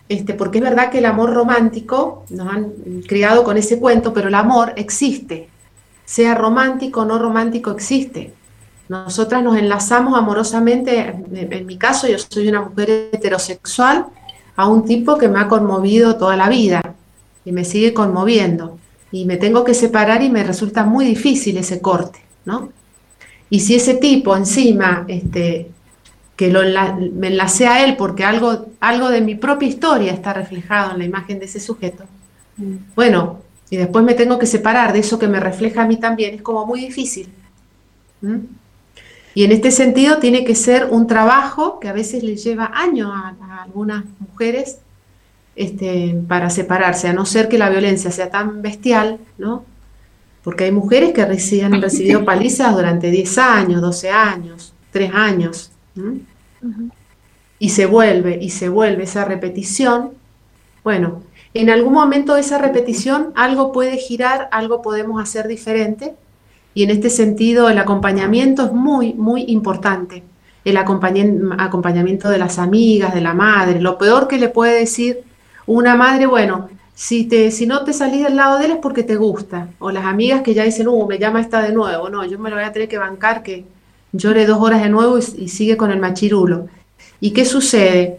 este, 0.08 0.34
porque 0.34 0.58
es 0.58 0.64
verdad 0.64 0.90
que 0.90 0.98
el 0.98 1.06
amor 1.06 1.32
romántico, 1.32 2.24
nos 2.30 2.48
han 2.48 2.72
criado 3.06 3.42
con 3.44 3.56
ese 3.56 3.78
cuento, 3.78 4.12
pero 4.12 4.28
el 4.28 4.34
amor 4.34 4.72
existe, 4.76 5.48
sea 6.04 6.34
romántico 6.34 7.00
o 7.00 7.04
no 7.04 7.18
romántico, 7.18 7.70
existe. 7.70 8.34
Nosotras 8.88 9.42
nos 9.42 9.56
enlazamos 9.56 10.18
amorosamente, 10.18 10.98
en, 11.00 11.52
en 11.52 11.66
mi 11.66 11.78
caso 11.78 12.06
yo 12.06 12.18
soy 12.18 12.48
una 12.48 12.60
mujer 12.60 13.08
heterosexual, 13.12 14.06
a 14.56 14.68
un 14.68 14.84
tipo 14.84 15.16
que 15.16 15.28
me 15.28 15.40
ha 15.40 15.48
conmovido 15.48 16.16
toda 16.16 16.36
la 16.36 16.48
vida 16.48 16.94
y 17.44 17.52
me 17.52 17.64
sigue 17.64 17.92
conmoviendo. 17.94 18.78
Y 19.12 19.26
me 19.26 19.36
tengo 19.36 19.62
que 19.64 19.74
separar 19.74 20.22
y 20.22 20.30
me 20.30 20.42
resulta 20.42 20.84
muy 20.84 21.04
difícil 21.04 21.56
ese 21.56 21.80
corte, 21.80 22.20
¿no? 22.44 22.70
Y 23.48 23.60
si 23.60 23.76
ese 23.76 23.94
tipo 23.94 24.36
encima, 24.36 25.04
este, 25.06 25.70
que 26.34 26.50
lo 26.50 26.62
enla- 26.62 26.98
me 27.12 27.28
enlacé 27.28 27.68
a 27.68 27.84
él 27.84 27.96
porque 27.96 28.24
algo, 28.24 28.66
algo 28.80 29.10
de 29.10 29.20
mi 29.20 29.36
propia 29.36 29.68
historia 29.68 30.12
está 30.12 30.32
reflejado 30.32 30.92
en 30.92 30.98
la 30.98 31.04
imagen 31.04 31.38
de 31.38 31.44
ese 31.44 31.60
sujeto, 31.60 32.04
bueno, 32.96 33.40
y 33.70 33.76
después 33.76 34.04
me 34.04 34.14
tengo 34.14 34.38
que 34.38 34.46
separar 34.46 34.92
de 34.92 35.00
eso 35.00 35.18
que 35.18 35.28
me 35.28 35.40
refleja 35.40 35.82
a 35.82 35.86
mí 35.86 35.96
también, 35.96 36.34
es 36.34 36.42
como 36.42 36.66
muy 36.66 36.80
difícil. 36.80 37.28
¿Mm? 38.20 38.38
Y 39.34 39.44
en 39.44 39.52
este 39.52 39.70
sentido 39.70 40.18
tiene 40.18 40.44
que 40.44 40.54
ser 40.54 40.88
un 40.90 41.06
trabajo 41.06 41.80
que 41.80 41.88
a 41.88 41.92
veces 41.92 42.22
le 42.22 42.36
lleva 42.36 42.70
años 42.74 43.10
a, 43.12 43.34
a 43.40 43.62
algunas 43.62 44.04
mujeres 44.20 44.78
este, 45.56 46.20
para 46.26 46.50
separarse, 46.50 47.08
a 47.08 47.12
no 47.12 47.26
ser 47.26 47.48
que 47.48 47.58
la 47.58 47.70
violencia 47.70 48.10
sea 48.10 48.30
tan 48.30 48.60
bestial, 48.60 49.18
¿no? 49.38 49.64
Porque 50.42 50.64
hay 50.64 50.72
mujeres 50.72 51.12
que 51.12 51.22
han 51.22 51.80
recibido 51.80 52.24
palizas 52.26 52.74
durante 52.74 53.10
10 53.10 53.38
años, 53.38 53.80
12 53.80 54.10
años, 54.10 54.74
3 54.90 55.10
años. 55.14 55.70
Y 57.58 57.70
se 57.70 57.86
vuelve, 57.86 58.38
y 58.40 58.50
se 58.50 58.68
vuelve 58.68 59.04
esa 59.04 59.24
repetición. 59.24 60.10
Bueno, 60.82 61.22
en 61.54 61.70
algún 61.70 61.92
momento 61.92 62.34
de 62.34 62.40
esa 62.40 62.58
repetición 62.58 63.32
algo 63.36 63.72
puede 63.72 63.96
girar, 63.96 64.48
algo 64.50 64.82
podemos 64.82 65.22
hacer 65.22 65.46
diferente. 65.46 66.14
Y 66.74 66.82
en 66.82 66.90
este 66.90 67.10
sentido 67.10 67.70
el 67.70 67.78
acompañamiento 67.78 68.64
es 68.64 68.72
muy, 68.72 69.14
muy 69.14 69.44
importante. 69.48 70.24
El 70.64 70.76
acompañamiento 70.76 72.28
de 72.28 72.38
las 72.38 72.58
amigas, 72.58 73.14
de 73.14 73.20
la 73.20 73.34
madre. 73.34 73.80
Lo 73.80 73.98
peor 73.98 74.26
que 74.26 74.38
le 74.38 74.48
puede 74.48 74.80
decir 74.80 75.22
una 75.66 75.96
madre, 75.96 76.26
bueno, 76.26 76.68
si, 76.94 77.24
te, 77.24 77.50
si 77.50 77.66
no 77.66 77.84
te 77.84 77.92
salís 77.92 78.22
del 78.24 78.36
lado 78.36 78.58
de 78.58 78.66
él 78.66 78.70
es 78.72 78.78
porque 78.78 79.02
te 79.02 79.16
gusta. 79.16 79.68
O 79.78 79.90
las 79.90 80.04
amigas 80.04 80.42
que 80.42 80.54
ya 80.54 80.64
dicen, 80.64 80.88
uh, 80.88 81.06
me 81.06 81.18
llama 81.18 81.40
esta 81.40 81.62
de 81.62 81.72
nuevo. 81.72 82.08
No, 82.08 82.24
yo 82.24 82.38
me 82.38 82.50
lo 82.50 82.56
voy 82.56 82.64
a 82.64 82.72
tener 82.72 82.88
que 82.88 82.98
bancar 82.98 83.42
que 83.42 83.64
llore 84.12 84.46
dos 84.46 84.60
horas 84.60 84.82
de 84.82 84.88
nuevo 84.88 85.18
y, 85.18 85.22
y 85.42 85.48
sigue 85.48 85.76
con 85.76 85.90
el 85.90 86.00
machirulo. 86.00 86.68
¿Y 87.20 87.32
qué 87.32 87.44
sucede? 87.44 88.18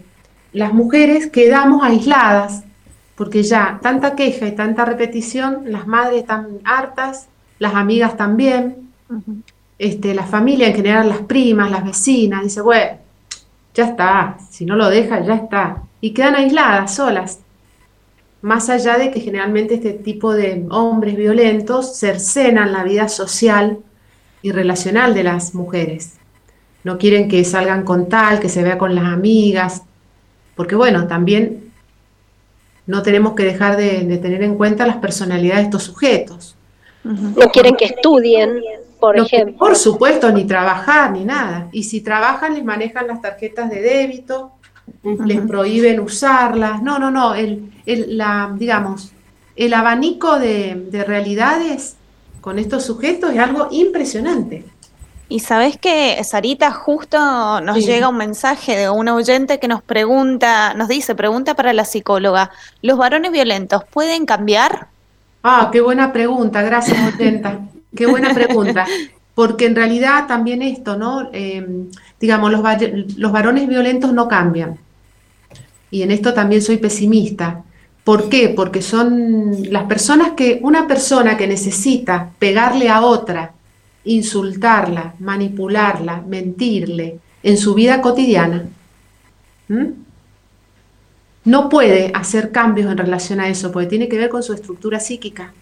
Las 0.52 0.72
mujeres 0.72 1.28
quedamos 1.28 1.82
aisladas 1.82 2.64
porque 3.16 3.42
ya 3.42 3.78
tanta 3.82 4.14
queja 4.14 4.46
y 4.46 4.52
tanta 4.52 4.84
repetición, 4.84 5.62
las 5.66 5.86
madres 5.86 6.20
están 6.20 6.58
hartas, 6.64 7.28
las 7.58 7.74
amigas 7.74 8.16
también, 8.16 8.90
este, 9.78 10.14
la 10.14 10.24
familia 10.24 10.68
en 10.68 10.74
general, 10.74 11.08
las 11.08 11.20
primas, 11.20 11.70
las 11.70 11.84
vecinas, 11.84 12.42
dice, 12.42 12.60
bueno, 12.60 12.98
ya 13.74 13.86
está, 13.86 14.36
si 14.50 14.66
no 14.66 14.76
lo 14.76 14.90
deja, 14.90 15.20
ya 15.20 15.34
está. 15.34 15.82
Y 16.06 16.12
quedan 16.12 16.36
aisladas, 16.36 16.94
solas. 16.94 17.40
Más 18.40 18.70
allá 18.70 18.96
de 18.96 19.10
que 19.10 19.18
generalmente 19.18 19.74
este 19.74 19.90
tipo 19.92 20.34
de 20.34 20.64
hombres 20.70 21.16
violentos 21.16 21.98
cercenan 21.98 22.72
la 22.72 22.84
vida 22.84 23.08
social 23.08 23.78
y 24.40 24.52
relacional 24.52 25.14
de 25.14 25.24
las 25.24 25.52
mujeres. 25.56 26.12
No 26.84 26.96
quieren 26.96 27.26
que 27.28 27.42
salgan 27.42 27.82
con 27.82 28.08
tal, 28.08 28.38
que 28.38 28.48
se 28.48 28.62
vea 28.62 28.78
con 28.78 28.94
las 28.94 29.06
amigas, 29.06 29.82
porque 30.54 30.76
bueno, 30.76 31.08
también 31.08 31.72
no 32.86 33.02
tenemos 33.02 33.34
que 33.34 33.42
dejar 33.42 33.76
de, 33.76 34.04
de 34.04 34.18
tener 34.18 34.44
en 34.44 34.56
cuenta 34.56 34.86
las 34.86 34.98
personalidades 34.98 35.62
de 35.62 35.64
estos 35.64 35.82
sujetos. 35.82 36.54
No 37.02 37.50
quieren 37.50 37.74
que 37.74 37.86
estudien, 37.86 38.60
por 39.00 39.16
No, 39.16 39.24
ejemplo. 39.24 39.58
Por 39.58 39.74
supuesto, 39.74 40.30
ni 40.30 40.44
trabajar 40.44 41.10
ni 41.10 41.24
nada. 41.24 41.66
Y 41.72 41.82
si 41.82 42.00
trabajan, 42.00 42.54
les 42.54 42.64
manejan 42.64 43.08
las 43.08 43.20
tarjetas 43.20 43.70
de 43.70 43.80
débito, 43.80 44.52
les 45.24 45.40
prohíben 45.42 46.00
usarlas. 46.00 46.82
No, 46.82 46.98
no, 46.98 47.10
no. 47.10 47.34
El, 47.34 47.72
el- 47.86 48.16
la, 48.18 48.52
digamos, 48.56 49.12
el 49.56 49.74
abanico 49.74 50.38
de, 50.38 50.86
de 50.90 51.04
realidades 51.04 51.96
con 52.40 52.58
estos 52.58 52.84
sujetos 52.84 53.32
es 53.32 53.38
algo 53.38 53.68
impresionante. 53.70 54.64
Y 55.28 55.40
sabes 55.40 55.76
que, 55.76 56.22
Sarita, 56.22 56.70
justo 56.70 57.18
nos 57.60 57.78
Sí. 57.78 57.84
llega 57.84 58.08
un 58.08 58.16
mensaje 58.16 58.76
de 58.76 58.88
un 58.90 59.08
oyente 59.08 59.58
que 59.58 59.66
nos 59.66 59.82
pregunta, 59.82 60.72
nos 60.74 60.86
dice, 60.88 61.16
pregunta 61.16 61.54
para 61.54 61.72
la 61.72 61.84
psicóloga, 61.84 62.50
¿los 62.80 62.96
varones 62.96 63.32
violentos 63.32 63.82
pueden 63.90 64.24
cambiar? 64.24 64.88
Ah, 65.42 65.68
qué 65.72 65.80
buena 65.80 66.12
pregunta, 66.12 66.62
gracias, 66.62 67.14
Otenta. 67.14 67.60
Qué 67.94 68.06
buena 68.06 68.32
pregunta. 68.34 68.86
Porque 69.34 69.66
en 69.66 69.74
realidad 69.76 70.26
también 70.28 70.62
esto, 70.62 70.96
¿no? 70.96 71.28
Eh, 71.32 71.66
digamos, 72.20 72.50
los, 72.50 72.62
los 73.16 73.32
varones 73.32 73.68
violentos 73.68 74.12
no 74.12 74.28
cambian. 74.28 74.78
Y 75.90 76.02
en 76.02 76.10
esto 76.10 76.34
también 76.34 76.62
soy 76.62 76.78
pesimista. 76.78 77.62
¿Por 78.04 78.28
qué? 78.28 78.50
Porque 78.50 78.82
son 78.82 79.72
las 79.72 79.84
personas 79.84 80.32
que, 80.36 80.60
una 80.62 80.86
persona 80.86 81.36
que 81.36 81.48
necesita 81.48 82.30
pegarle 82.38 82.88
a 82.88 83.00
otra, 83.00 83.52
insultarla, 84.04 85.14
manipularla, 85.18 86.22
mentirle 86.26 87.18
en 87.42 87.56
su 87.58 87.74
vida 87.74 88.00
cotidiana, 88.00 88.66
no 91.44 91.68
puede 91.68 92.12
hacer 92.14 92.52
cambios 92.52 92.90
en 92.90 92.98
relación 92.98 93.40
a 93.40 93.48
eso, 93.48 93.72
porque 93.72 93.88
tiene 93.88 94.08
que 94.08 94.18
ver 94.18 94.28
con 94.28 94.42
su 94.42 94.52
estructura 94.52 95.00
psíquica. 95.00 95.52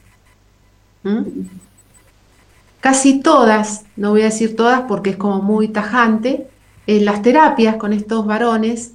Casi 2.85 3.20
todas, 3.20 3.87
no 3.97 4.11
voy 4.11 4.20
a 4.20 4.26
decir 4.26 4.57
todas 4.57 4.82
porque 4.82 5.09
es 5.09 5.16
como 5.16 5.41
muy 5.41 5.68
tajante, 5.68 6.49
en 6.87 7.07
las 7.07 7.22
terapias 7.22 7.76
con 7.76 7.95
estos 7.95 8.26
varones 8.26 8.93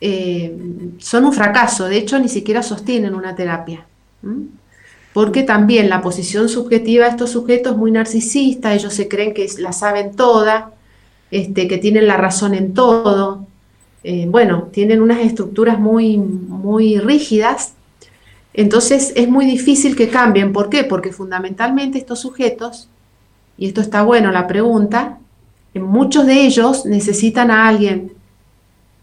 eh, 0.00 0.52
son 0.98 1.26
un 1.26 1.32
fracaso, 1.32 1.84
de 1.84 1.96
hecho 1.98 2.18
ni 2.18 2.28
siquiera 2.28 2.60
sostienen 2.64 3.14
una 3.14 3.36
terapia. 3.36 3.86
Porque 5.12 5.44
también 5.44 5.88
la 5.88 6.02
posición 6.02 6.48
subjetiva 6.48 7.04
de 7.04 7.12
estos 7.12 7.30
sujetos 7.30 7.74
es 7.74 7.78
muy 7.78 7.92
narcisista, 7.92 8.74
ellos 8.74 8.92
se 8.94 9.06
creen 9.06 9.32
que 9.32 9.46
la 9.58 9.70
saben 9.70 10.16
toda, 10.16 10.72
este, 11.30 11.68
que 11.68 11.78
tienen 11.78 12.08
la 12.08 12.16
razón 12.16 12.52
en 12.52 12.74
todo, 12.74 13.46
eh, 14.02 14.26
bueno, 14.28 14.70
tienen 14.72 15.00
unas 15.00 15.20
estructuras 15.20 15.78
muy, 15.78 16.16
muy 16.16 16.98
rígidas, 16.98 17.74
entonces 18.54 19.12
es 19.14 19.28
muy 19.28 19.46
difícil 19.46 19.94
que 19.94 20.08
cambien. 20.08 20.52
¿Por 20.52 20.68
qué? 20.68 20.82
Porque 20.82 21.12
fundamentalmente 21.12 21.96
estos 21.96 22.18
sujetos, 22.18 22.88
y 23.60 23.66
esto 23.66 23.82
está 23.82 24.02
bueno 24.02 24.32
la 24.32 24.46
pregunta, 24.46 25.18
muchos 25.74 26.24
de 26.24 26.46
ellos 26.46 26.86
necesitan 26.86 27.50
a 27.50 27.68
alguien 27.68 28.14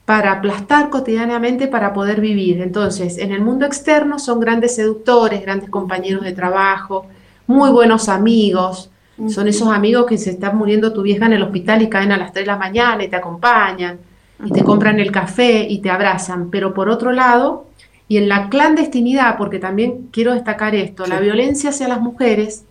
para 0.03 0.31
aplastar 0.31 0.89
cotidianamente 0.89 1.67
para 1.67 1.93
poder 1.93 2.19
vivir. 2.19 2.59
Entonces, 2.61 3.19
en 3.19 3.31
el 3.31 3.41
mundo 3.41 3.67
externo 3.67 4.17
son 4.17 4.39
grandes 4.39 4.73
seductores, 4.73 5.43
grandes 5.43 5.69
compañeros 5.69 6.23
de 6.23 6.33
trabajo, 6.33 7.05
muy 7.45 7.69
buenos 7.69 8.09
amigos, 8.09 8.89
son 9.29 9.47
esos 9.47 9.67
amigos 9.69 10.07
que 10.07 10.17
se 10.17 10.31
está 10.31 10.51
muriendo 10.51 10.91
tu 10.91 11.03
vieja 11.03 11.27
en 11.27 11.33
el 11.33 11.43
hospital 11.43 11.83
y 11.83 11.89
caen 11.89 12.11
a 12.11 12.17
las 12.17 12.33
3 12.33 12.43
de 12.43 12.51
la 12.51 12.57
mañana 12.57 13.03
y 13.03 13.09
te 13.09 13.15
acompañan 13.15 13.99
y 14.43 14.51
te 14.51 14.63
compran 14.63 14.99
el 14.99 15.11
café 15.11 15.67
y 15.69 15.79
te 15.79 15.91
abrazan. 15.91 16.49
Pero 16.49 16.73
por 16.73 16.89
otro 16.89 17.11
lado, 17.11 17.67
y 18.07 18.17
en 18.17 18.27
la 18.27 18.49
clandestinidad, 18.49 19.37
porque 19.37 19.59
también 19.59 20.09
quiero 20.11 20.33
destacar 20.33 20.73
esto, 20.73 21.05
la 21.05 21.19
violencia 21.19 21.69
hacia 21.69 21.87
las 21.87 22.01
mujeres 22.01 22.66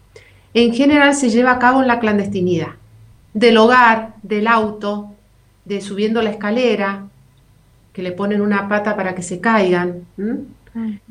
en 0.57 0.73
general 0.73 1.15
se 1.15 1.29
lleva 1.29 1.53
a 1.53 1.59
cabo 1.59 1.83
en 1.83 1.87
la 1.87 2.01
clandestinidad, 2.01 2.69
del 3.35 3.59
hogar, 3.59 4.15
del 4.23 4.47
auto, 4.47 5.13
de 5.67 5.83
subiendo 5.83 6.23
la 6.23 6.31
escalera, 6.31 7.05
que 7.93 8.03
le 8.03 8.13
ponen 8.13 8.41
una 8.41 8.67
pata 8.67 8.97
para 8.97 9.15
que 9.15 9.23
se 9.23 9.39
caigan. 9.39 10.07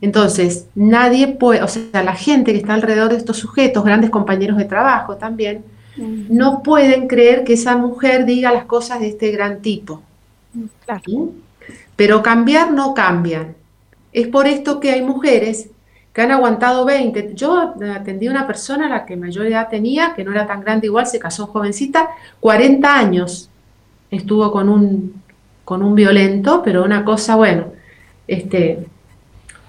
Entonces, 0.02 0.66
nadie 0.74 1.28
puede, 1.28 1.62
o 1.62 1.68
sea, 1.68 2.04
la 2.04 2.16
gente 2.16 2.54
que 2.54 2.58
está 2.58 2.74
alrededor 2.74 3.12
de 3.12 3.18
estos 3.18 3.38
sujetos, 3.38 3.86
grandes 3.86 4.10
compañeros 4.10 4.58
de 4.58 4.66
trabajo 4.66 5.18
también, 5.18 5.64
no 5.96 6.64
pueden 6.64 7.08
creer 7.08 7.44
que 7.44 7.54
esa 7.54 7.78
mujer 7.78 8.26
diga 8.26 8.52
las 8.52 8.66
cosas 8.66 9.00
de 9.00 9.10
este 9.10 9.30
gran 9.30 9.62
tipo. 9.62 10.02
¿Sí? 11.06 11.20
Pero 11.96 12.24
cambiar 12.24 12.72
no 12.72 12.96
cambian. 12.96 13.56
Es 14.12 14.28
por 14.28 14.48
esto 14.48 14.80
que 14.80 14.90
hay 14.90 15.04
mujeres 15.04 15.70
que 16.16 16.22
han 16.22 16.32
aguantado 16.32 16.86
20. 16.86 17.34
Yo 17.36 17.74
atendí 17.94 18.28
a 18.28 18.32
una 18.32 18.48
persona, 18.48 18.88
la 18.88 19.06
que 19.06 19.18
mayor 19.18 19.48
edad 19.48 19.68
tenía, 19.70 20.14
que 20.16 20.24
no 20.24 20.32
era 20.32 20.48
tan 20.48 20.62
grande 20.62 20.88
igual, 20.88 21.06
se 21.06 21.20
casó 21.20 21.48
jovencita, 21.48 22.08
40 22.40 22.98
años 22.98 23.50
estuvo 24.10 24.50
con 24.50 24.70
un, 24.70 25.22
con 25.66 25.84
un 25.84 25.94
violento, 25.94 26.62
pero 26.64 26.86
una 26.86 27.04
cosa, 27.04 27.36
bueno, 27.36 27.66
este, 28.30 28.86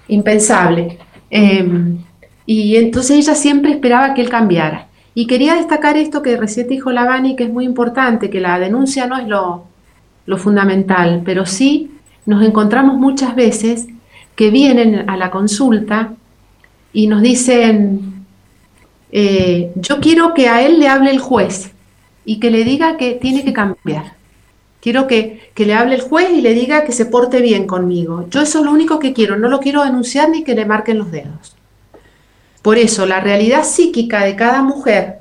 impensable. 0.07 0.97
Em, 1.29 1.97
y 2.45 2.77
entonces 2.77 3.17
ella 3.17 3.35
siempre 3.35 3.71
esperaba 3.71 4.13
que 4.13 4.21
él 4.21 4.29
cambiara. 4.29 4.87
Y 5.13 5.27
quería 5.27 5.55
destacar 5.55 5.97
esto 5.97 6.21
que 6.21 6.37
recién 6.37 6.69
dijo 6.69 6.91
Lavani, 6.93 7.35
que 7.35 7.43
es 7.43 7.51
muy 7.51 7.65
importante, 7.65 8.29
que 8.29 8.39
la 8.39 8.57
denuncia 8.57 9.05
no 9.05 9.17
es 9.17 9.27
lo, 9.27 9.65
lo 10.25 10.37
fundamental, 10.37 11.23
pero 11.25 11.45
sí 11.45 11.91
nos 12.25 12.41
encontramos 12.45 12.95
muchas 12.95 13.35
veces 13.35 13.87
que 14.37 14.49
vienen 14.49 15.09
a 15.09 15.17
la 15.17 15.29
consulta 15.29 16.13
y 16.93 17.07
nos 17.07 17.21
dicen, 17.21 18.25
eh, 19.11 19.71
yo 19.75 19.99
quiero 19.99 20.33
que 20.33 20.47
a 20.47 20.61
él 20.61 20.79
le 20.79 20.87
hable 20.87 21.11
el 21.11 21.19
juez 21.19 21.71
y 22.25 22.39
que 22.39 22.51
le 22.51 22.63
diga 22.63 22.97
que 22.97 23.13
tiene 23.13 23.43
que 23.43 23.53
cambiar. 23.53 24.13
Quiero 24.81 25.07
que, 25.07 25.51
que, 25.53 25.65
le 25.65 25.73
hable 25.73 25.95
el 25.95 26.01
juez 26.01 26.29
y 26.31 26.41
le 26.41 26.53
diga 26.53 26.83
que 26.83 26.91
se 26.91 27.05
porte 27.05 27.41
bien 27.41 27.67
conmigo. 27.67 28.27
Yo 28.29 28.41
eso 28.41 28.59
es 28.59 28.65
lo 28.65 28.71
único 28.71 28.99
que 28.99 29.13
quiero, 29.13 29.37
no 29.37 29.49
lo 29.49 29.59
quiero 29.59 29.83
denunciar 29.83 30.29
ni 30.29 30.43
que 30.43 30.55
le 30.55 30.65
marquen 30.65 30.97
los 30.97 31.11
dedos. 31.11 31.55
Por 32.61 32.77
eso 32.77 33.05
la 33.05 33.19
realidad 33.19 33.63
psíquica 33.63 34.23
de 34.23 34.35
cada 34.35 34.61
mujer 34.61 35.19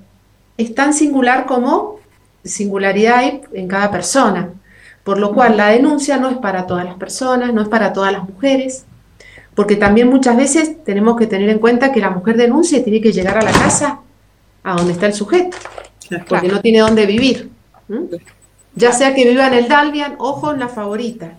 es 0.56 0.74
tan 0.74 0.92
singular 0.94 1.46
como 1.46 2.00
singularidad 2.44 3.18
hay 3.18 3.40
en 3.52 3.68
cada 3.68 3.90
persona. 3.90 4.50
Por 5.04 5.18
lo 5.18 5.32
cual 5.32 5.56
la 5.56 5.68
denuncia 5.68 6.16
no 6.16 6.28
es 6.28 6.38
para 6.38 6.66
todas 6.66 6.84
las 6.84 6.96
personas, 6.96 7.52
no 7.54 7.62
es 7.62 7.68
para 7.68 7.92
todas 7.92 8.12
las 8.12 8.28
mujeres, 8.28 8.84
porque 9.56 9.74
también 9.74 10.08
muchas 10.08 10.36
veces 10.36 10.84
tenemos 10.84 11.16
que 11.16 11.26
tener 11.26 11.48
en 11.48 11.58
cuenta 11.58 11.90
que 11.90 11.98
la 11.98 12.10
mujer 12.10 12.36
denuncia 12.36 12.78
y 12.78 12.82
tiene 12.84 13.00
que 13.00 13.10
llegar 13.10 13.38
a 13.38 13.42
la 13.42 13.50
casa 13.50 14.00
a 14.62 14.74
donde 14.74 14.92
está 14.92 15.06
el 15.06 15.14
sujeto, 15.14 15.56
porque 16.28 16.46
no 16.46 16.60
tiene 16.60 16.80
dónde 16.80 17.06
vivir. 17.06 17.48
Ya 18.74 18.92
sea 18.92 19.14
que 19.14 19.26
viva 19.26 19.46
en 19.46 19.54
el 19.54 19.66
Dalvian, 19.66 20.16
ojo 20.18 20.52
en 20.52 20.60
la 20.60 20.68
favorita. 20.68 21.32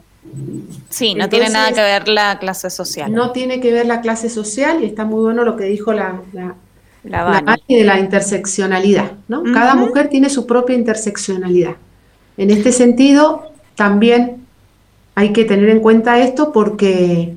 Sí, 0.89 1.13
no 1.13 1.29
tiene 1.29 1.49
nada 1.49 1.71
que 1.71 1.81
ver 1.81 2.07
la 2.07 2.39
clase 2.39 2.71
social. 2.71 3.13
No 3.13 3.31
tiene 3.31 3.61
que 3.61 3.71
ver 3.71 3.85
la 3.85 4.01
clase 4.01 4.29
social 4.29 4.83
y 4.83 4.87
está 4.87 5.05
muy 5.05 5.21
bueno 5.21 5.43
lo 5.43 5.55
que 5.55 5.65
dijo 5.65 5.93
la, 5.93 6.19
la, 6.33 6.55
la, 7.03 7.59
de 7.69 7.83
la 7.83 7.99
interseccionalidad. 7.99 9.11
¿no? 9.27 9.43
Cada 9.53 9.75
mujer 9.75 10.09
tiene 10.09 10.31
su 10.31 10.47
propia 10.47 10.75
interseccionalidad. 10.75 11.75
En 12.35 12.49
este 12.49 12.71
sentido, 12.71 13.51
también 13.75 14.47
hay 15.13 15.33
que 15.33 15.45
tener 15.45 15.69
en 15.69 15.81
cuenta 15.81 16.19
esto 16.19 16.51
porque 16.51 17.36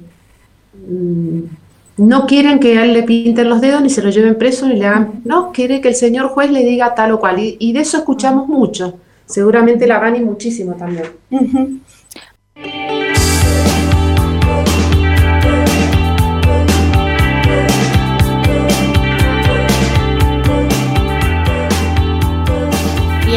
no 1.96 2.26
quieren 2.26 2.60
que 2.60 2.78
a 2.78 2.84
él 2.84 2.94
le 2.94 3.02
pinten 3.02 3.48
los 3.48 3.60
dedos 3.60 3.82
ni 3.82 3.90
se 3.90 4.02
lo 4.02 4.10
lleven 4.10 4.38
preso 4.38 4.66
ni 4.66 4.76
le 4.76 4.86
hagan, 4.86 5.20
no, 5.24 5.52
quiere 5.52 5.80
que 5.80 5.88
el 5.88 5.94
señor 5.94 6.28
juez 6.28 6.50
le 6.50 6.64
diga 6.64 6.94
tal 6.94 7.12
o 7.12 7.20
cual. 7.20 7.36
Y, 7.38 7.72
de 7.72 7.80
eso 7.80 7.98
escuchamos 7.98 8.48
mucho. 8.48 8.98
Seguramente 9.26 9.86
la 9.86 9.98
van 9.98 10.16
y 10.16 10.20
muchísimo 10.20 10.74
también. 10.74 11.06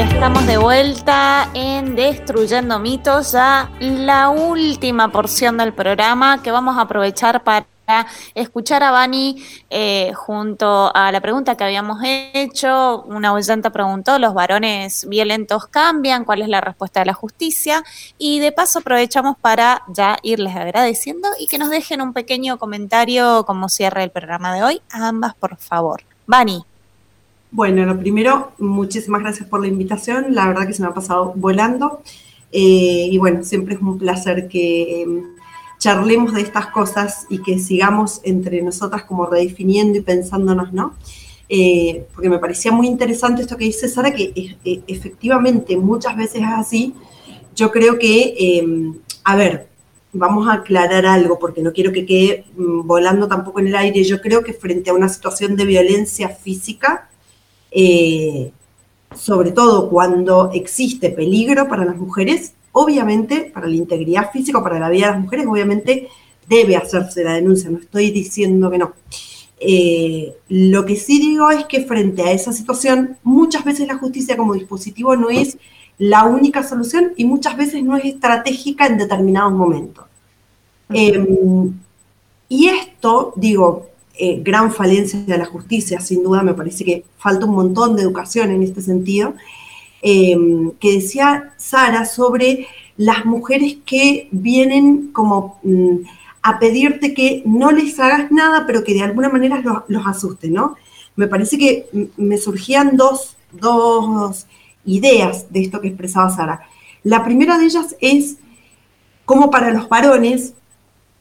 Estamos 0.04 0.46
de 0.46 0.58
vuelta 0.58 1.50
en 1.54 1.96
Destruyendo 1.96 2.78
Mitos, 2.80 3.32
ya 3.32 3.72
la 3.80 4.30
última 4.30 5.12
porción 5.12 5.58
del 5.58 5.74
programa 5.74 6.42
que 6.44 6.52
vamos 6.52 6.78
a 6.78 6.82
aprovechar 6.82 7.44
para 7.44 7.66
escuchar 8.36 8.84
a 8.84 8.92
Bani 8.92 9.42
eh, 9.70 10.12
junto 10.14 10.94
a 10.94 11.12
la 11.12 11.22
pregunta 11.22 11.56
que 11.56 11.64
habíamos 11.64 12.00
hecho. 12.04 13.04
Una 13.04 13.34
oyente 13.34 13.72
preguntó, 13.72 14.20
¿los 14.20 14.34
varones 14.34 15.08
violentos 15.08 15.68
cambian? 15.68 16.26
¿Cuál 16.26 16.42
es 16.42 16.50
la 16.50 16.60
respuesta 16.60 17.00
de 17.00 17.06
la 17.06 17.14
justicia? 17.14 17.84
Y 18.18 18.40
de 18.40 18.52
paso 18.52 18.80
aprovechamos 18.80 19.38
para 19.38 19.84
ya 19.88 20.18
irles 20.22 20.56
agradeciendo 20.56 21.30
y 21.40 21.48
que 21.48 21.58
nos 21.58 21.70
dejen 21.70 22.02
un 22.02 22.14
pequeño 22.14 22.58
comentario 22.58 23.46
como 23.46 23.70
cierre 23.70 24.04
el 24.04 24.12
programa 24.12 24.54
de 24.54 24.64
hoy. 24.64 24.82
Ambas, 24.92 25.34
por 25.36 25.56
favor. 25.58 26.04
Bani. 26.26 26.66
Bueno, 27.54 27.86
lo 27.86 28.00
primero, 28.00 28.52
muchísimas 28.58 29.22
gracias 29.22 29.48
por 29.48 29.62
la 29.62 29.68
invitación. 29.68 30.34
La 30.34 30.48
verdad 30.48 30.66
que 30.66 30.74
se 30.74 30.82
me 30.82 30.88
ha 30.88 30.94
pasado 30.96 31.34
volando. 31.36 32.02
Eh, 32.52 33.10
y 33.12 33.18
bueno, 33.20 33.44
siempre 33.44 33.76
es 33.76 33.82
un 33.82 34.00
placer 34.00 34.48
que 34.48 35.04
em, 35.04 35.24
charlemos 35.78 36.34
de 36.34 36.42
estas 36.42 36.68
cosas 36.68 37.28
y 37.30 37.44
que 37.44 37.60
sigamos 37.60 38.22
entre 38.24 38.60
nosotras 38.64 39.04
como 39.04 39.28
redefiniendo 39.28 40.00
y 40.00 40.02
pensándonos, 40.02 40.74
¿no? 40.74 40.96
Eh, 41.48 42.08
porque 42.16 42.28
me 42.28 42.40
parecía 42.40 42.72
muy 42.72 42.88
interesante 42.88 43.44
esto 43.44 43.56
que 43.56 43.66
dice 43.66 43.88
Sara, 43.88 44.12
que 44.12 44.58
e, 44.66 44.82
efectivamente 44.88 45.78
muchas 45.78 46.18
veces 46.18 46.42
es 46.42 46.48
así. 46.48 46.96
Yo 47.56 47.70
creo 47.70 48.00
que, 48.00 48.34
em, 48.36 48.96
a 49.24 49.36
ver, 49.36 49.68
vamos 50.12 50.48
a 50.48 50.54
aclarar 50.54 51.06
algo, 51.06 51.38
porque 51.38 51.62
no 51.62 51.72
quiero 51.72 51.92
que 51.92 52.08
quede 52.08 52.46
mm, 52.58 52.88
volando 52.88 53.28
tampoco 53.28 53.60
en 53.60 53.68
el 53.68 53.76
aire. 53.76 54.04
Yo 54.04 54.22
creo 54.22 54.44
que 54.44 54.54
frente 54.54 54.90
a 54.90 54.96
una 54.96 55.08
situación 55.08 55.56
de 55.56 55.66
violencia 55.66 56.30
física, 56.30 57.10
eh, 57.74 58.52
sobre 59.16 59.52
todo 59.52 59.90
cuando 59.90 60.52
existe 60.54 61.10
peligro 61.10 61.68
para 61.68 61.86
las 61.86 61.98
mujeres, 61.98 62.54
obviamente 62.72 63.52
para 63.54 63.68
la 63.68 63.76
integridad 63.76 64.32
física, 64.32 64.62
para 64.64 64.80
la 64.80 64.90
vida 64.90 65.08
de 65.08 65.14
las 65.14 65.22
mujeres, 65.22 65.46
obviamente 65.48 66.10
debe 66.48 66.76
hacerse 66.76 67.24
la 67.24 67.34
denuncia, 67.34 67.70
no 67.70 67.78
estoy 67.80 68.12
diciendo 68.12 68.70
que 68.70 68.78
no. 68.78 68.94
Eh, 69.60 70.36
lo 70.50 70.86
que 70.86 70.98
sí 70.98 71.20
digo 71.20 71.50
es 71.50 71.66
que 71.66 71.86
frente 71.86 72.24
a 72.24 72.32
esa 72.32 72.52
situación, 72.52 73.18
muchas 73.24 73.64
veces 73.64 73.88
la 73.88 73.98
justicia 73.98 74.36
como 74.36 74.54
dispositivo 74.54 75.16
no 75.16 75.30
es 75.30 75.58
la 75.98 76.26
única 76.26 76.64
solución 76.64 77.14
y 77.16 77.26
muchas 77.26 77.56
veces 77.56 77.84
no 77.84 77.96
es 77.96 78.06
estratégica 78.06 78.88
en 78.88 78.98
determinados 78.98 79.54
momentos. 79.54 80.06
Em, 80.90 81.74
y 82.50 82.68
esto, 82.68 83.34
digo, 83.36 83.90
eh, 84.16 84.42
gran 84.44 84.72
falencia 84.72 85.20
de 85.22 85.38
la 85.38 85.46
justicia, 85.46 86.00
sin 86.00 86.24
duda, 86.24 86.44
me 86.44 86.54
parece 86.54 86.86
que 86.86 87.04
falta 87.18 87.46
un 87.46 87.56
montón 87.56 87.96
de 87.96 88.04
educación 88.04 88.52
en 88.52 88.62
este 88.62 88.82
sentido, 88.82 89.34
eh, 90.02 90.38
que 90.80 90.94
decía 90.94 91.54
Sara 91.58 92.06
sobre 92.06 92.68
las 92.98 93.26
mujeres 93.26 93.78
que 93.86 94.28
vienen 94.32 95.12
como 95.14 95.60
mm, 95.64 95.98
a 96.44 96.60
pedirte 96.60 97.14
que 97.14 97.42
no 97.46 97.72
les 97.72 98.00
hagas 98.00 98.32
nada, 98.32 98.66
pero 98.68 98.84
que 98.84 98.94
de 98.94 99.02
alguna 99.02 99.30
manera 99.30 99.62
los, 99.62 99.84
los 99.88 100.06
asuste, 100.06 100.50
¿no? 100.50 100.76
Me 101.16 101.28
parece 101.28 101.58
que 101.58 101.88
me 102.18 102.38
surgían 102.38 102.98
dos, 102.98 103.38
dos 103.52 104.46
ideas 104.86 105.52
de 105.52 105.62
esto 105.62 105.82
que 105.82 105.88
expresaba 105.88 106.30
Sara. 106.30 106.68
La 107.04 107.24
primera 107.24 107.58
de 107.58 107.66
ellas 107.66 107.96
es 108.00 108.38
cómo 109.26 109.50
para 109.50 109.72
los 109.72 109.90
varones 109.90 110.54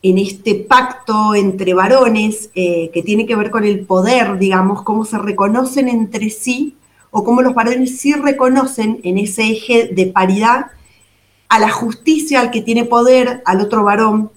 en 0.03 0.19
este 0.19 0.57
pacto 0.57 1.35
entre 1.35 1.75
varones 1.75 2.51
eh, 2.55 2.91
que 2.93 3.03
tiene 3.03 3.25
que 3.25 3.37
ver 3.37 3.51
con 3.51 3.65
el 3.65 3.87
poder, 3.87 4.39
digamos, 4.39 4.83
cómo 4.83 5.05
se 5.05 5.17
reconocen 5.17 5.89
entre 5.89 6.29
sí 6.31 6.77
o 7.11 7.23
cómo 7.23 7.43
los 7.43 7.55
varones 7.55 7.99
sí 7.99 8.13
reconocen 8.15 9.01
en 9.05 9.19
ese 9.19 9.45
eje 9.45 9.91
de 9.93 10.07
paridad 10.07 10.67
a 11.49 11.59
la 11.59 11.71
justicia, 11.71 12.41
al 12.41 12.51
que 12.51 12.63
tiene 12.63 12.87
poder, 12.87 13.43
al 13.45 13.61
otro 13.61 13.85
varón, 13.85 14.31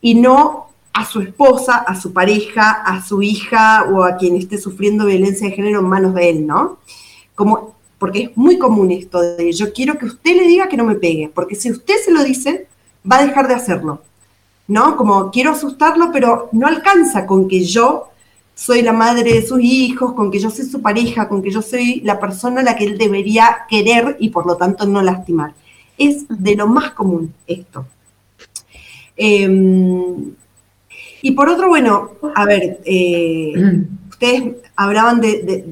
y 0.00 0.16
no 0.16 0.66
a 0.92 1.06
su 1.06 1.20
esposa, 1.20 1.76
a 1.76 1.98
su 1.98 2.12
pareja, 2.12 2.72
a 2.72 3.00
su 3.02 3.22
hija 3.22 3.84
o 3.92 4.02
a 4.02 4.16
quien 4.16 4.34
esté 4.34 4.58
sufriendo 4.58 5.06
violencia 5.06 5.48
de 5.48 5.54
género 5.54 5.78
en 5.78 5.86
manos 5.86 6.14
de 6.14 6.28
él, 6.28 6.46
¿no? 6.46 6.78
Como, 7.36 7.76
porque 7.98 8.22
es 8.24 8.36
muy 8.36 8.58
común 8.58 8.90
esto 8.90 9.20
de 9.20 9.52
yo 9.52 9.72
quiero 9.72 9.96
que 9.96 10.06
usted 10.06 10.36
le 10.36 10.48
diga 10.48 10.68
que 10.68 10.76
no 10.76 10.84
me 10.84 10.96
pegue, 10.96 11.30
porque 11.32 11.54
si 11.54 11.70
usted 11.70 11.94
se 12.04 12.10
lo 12.10 12.24
dice, 12.24 12.66
va 13.10 13.18
a 13.18 13.26
dejar 13.26 13.46
de 13.46 13.54
hacerlo. 13.54 14.02
¿No? 14.70 14.96
Como 14.96 15.32
quiero 15.32 15.50
asustarlo, 15.50 16.10
pero 16.12 16.48
no 16.52 16.68
alcanza 16.68 17.26
con 17.26 17.48
que 17.48 17.64
yo 17.64 18.08
soy 18.54 18.82
la 18.82 18.92
madre 18.92 19.34
de 19.34 19.46
sus 19.46 19.60
hijos, 19.60 20.12
con 20.12 20.30
que 20.30 20.38
yo 20.38 20.48
soy 20.48 20.64
su 20.64 20.80
pareja, 20.80 21.28
con 21.28 21.42
que 21.42 21.50
yo 21.50 21.60
soy 21.60 22.00
la 22.02 22.20
persona 22.20 22.60
a 22.60 22.64
la 22.64 22.76
que 22.76 22.84
él 22.84 22.96
debería 22.96 23.66
querer 23.68 24.16
y 24.20 24.30
por 24.30 24.46
lo 24.46 24.56
tanto 24.56 24.86
no 24.86 25.02
lastimar. 25.02 25.54
Es 25.98 26.24
de 26.28 26.54
lo 26.54 26.68
más 26.68 26.92
común 26.92 27.34
esto. 27.48 27.84
Em, 29.16 30.34
y 31.22 31.32
por 31.32 31.48
otro, 31.48 31.68
bueno, 31.68 32.12
a 32.34 32.44
ver, 32.44 32.80
eh, 32.84 33.52
ustedes 34.08 34.54
hablaban 34.76 35.20
de, 35.20 35.64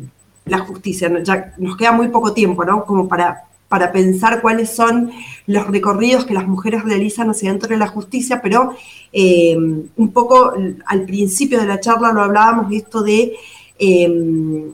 la 0.44 0.58
justicia, 0.60 1.22
ya 1.22 1.54
nos 1.58 1.76
queda 1.76 1.92
muy 1.92 2.08
poco 2.08 2.32
tiempo, 2.32 2.64
¿no? 2.64 2.84
Como 2.84 3.06
para 3.06 3.44
para 3.68 3.92
pensar 3.92 4.40
cuáles 4.40 4.70
son 4.70 5.10
los 5.46 5.66
recorridos 5.66 6.24
que 6.24 6.34
las 6.34 6.46
mujeres 6.46 6.84
realizan 6.84 7.30
hacia 7.30 7.50
dentro 7.50 7.68
de 7.68 7.76
la 7.76 7.86
justicia, 7.86 8.40
pero 8.42 8.74
eh, 9.12 9.56
un 9.56 10.12
poco 10.12 10.54
al 10.86 11.02
principio 11.04 11.58
de 11.60 11.66
la 11.66 11.80
charla 11.80 12.12
lo 12.12 12.22
hablábamos, 12.22 12.72
esto 12.72 13.02
de 13.02 13.34
eh, 13.78 14.72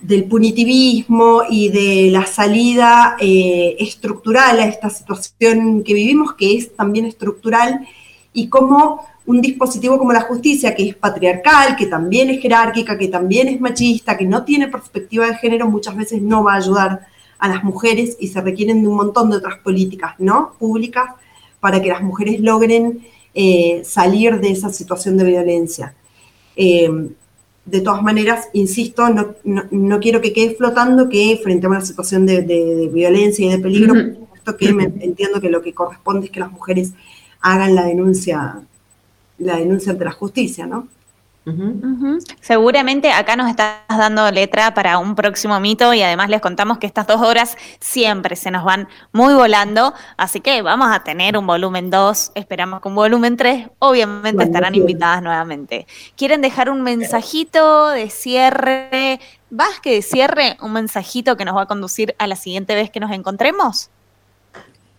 del 0.00 0.24
punitivismo 0.24 1.42
y 1.48 1.70
de 1.70 2.10
la 2.10 2.26
salida 2.26 3.16
eh, 3.18 3.76
estructural 3.78 4.58
a 4.58 4.66
esta 4.66 4.90
situación 4.90 5.82
que 5.82 5.94
vivimos, 5.94 6.34
que 6.34 6.56
es 6.56 6.76
también 6.76 7.06
estructural, 7.06 7.86
y 8.32 8.48
cómo 8.48 9.06
un 9.26 9.40
dispositivo 9.40 9.98
como 9.98 10.12
la 10.12 10.20
justicia, 10.22 10.74
que 10.74 10.88
es 10.88 10.94
patriarcal, 10.94 11.76
que 11.76 11.86
también 11.86 12.28
es 12.30 12.40
jerárquica, 12.40 12.98
que 12.98 13.08
también 13.08 13.48
es 13.48 13.60
machista, 13.60 14.16
que 14.16 14.26
no 14.26 14.44
tiene 14.44 14.68
perspectiva 14.68 15.26
de 15.26 15.36
género, 15.36 15.68
muchas 15.68 15.96
veces 15.96 16.20
no 16.20 16.44
va 16.44 16.54
a 16.54 16.58
ayudar 16.58 17.06
a 17.38 17.48
las 17.48 17.64
mujeres 17.64 18.16
y 18.20 18.28
se 18.28 18.40
requieren 18.40 18.82
de 18.82 18.88
un 18.88 18.96
montón 18.96 19.30
de 19.30 19.36
otras 19.36 19.58
políticas, 19.58 20.14
¿no? 20.18 20.54
Públicas 20.58 21.10
para 21.60 21.80
que 21.80 21.88
las 21.88 22.02
mujeres 22.02 22.40
logren 22.40 23.06
eh, 23.32 23.82
salir 23.84 24.40
de 24.40 24.50
esa 24.50 24.70
situación 24.70 25.16
de 25.16 25.24
violencia. 25.24 25.94
Eh, 26.56 26.90
de 27.64 27.80
todas 27.80 28.02
maneras, 28.02 28.48
insisto, 28.52 29.08
no, 29.08 30.00
quiero 30.00 30.20
que 30.20 30.32
quede 30.34 30.54
flotando 30.54 31.08
que 31.08 31.40
frente 31.42 31.66
a 31.66 31.70
una 31.70 31.80
situación 31.80 32.26
de, 32.26 32.90
violencia 32.92 33.46
y 33.46 33.48
de 33.48 33.58
peligro, 33.58 33.94
esto 34.34 34.56
que 34.56 34.68
entiendo 34.68 35.40
que 35.40 35.48
lo 35.48 35.62
que 35.62 35.72
corresponde 35.72 36.26
es 36.26 36.32
que 36.32 36.40
las 36.40 36.52
mujeres 36.52 36.92
hagan 37.40 37.74
la 37.74 37.86
denuncia, 37.86 38.60
la 39.38 39.56
denuncia 39.56 39.92
ante 39.92 40.04
la 40.04 40.12
justicia, 40.12 40.66
¿no? 40.66 40.88
Seguramente 42.40 43.12
acá 43.12 43.36
nos 43.36 43.50
estás 43.50 43.76
dando 43.90 44.30
letra 44.30 44.72
para 44.72 44.96
un 44.96 45.14
próximo 45.14 45.60
mito 45.60 45.92
y 45.92 46.00
además 46.00 46.30
les 46.30 46.40
contamos 46.40 46.78
que 46.78 46.86
estas 46.86 47.06
dos 47.06 47.20
horas 47.20 47.58
siempre 47.80 48.34
se 48.34 48.50
nos 48.50 48.64
van 48.64 48.88
muy 49.12 49.34
volando, 49.34 49.92
así 50.16 50.40
que 50.40 50.62
vamos 50.62 50.88
a 50.90 51.04
tener 51.04 51.36
un 51.36 51.46
volumen 51.46 51.90
2, 51.90 52.32
esperamos 52.34 52.80
que 52.80 52.88
un 52.88 52.94
volumen 52.94 53.36
3, 53.36 53.68
obviamente 53.78 54.42
estarán 54.42 54.74
invitadas 54.74 55.22
nuevamente. 55.22 55.86
¿Quieren 56.16 56.40
dejar 56.40 56.70
un 56.70 56.80
mensajito 56.82 57.90
de 57.90 58.08
cierre? 58.08 59.20
¿Vas 59.50 59.80
que 59.80 59.96
de 59.96 60.02
cierre 60.02 60.56
un 60.62 60.72
mensajito 60.72 61.36
que 61.36 61.44
nos 61.44 61.56
va 61.56 61.62
a 61.62 61.66
conducir 61.66 62.14
a 62.18 62.26
la 62.26 62.36
siguiente 62.36 62.74
vez 62.74 62.88
que 62.90 63.00
nos 63.00 63.12
encontremos? 63.12 63.90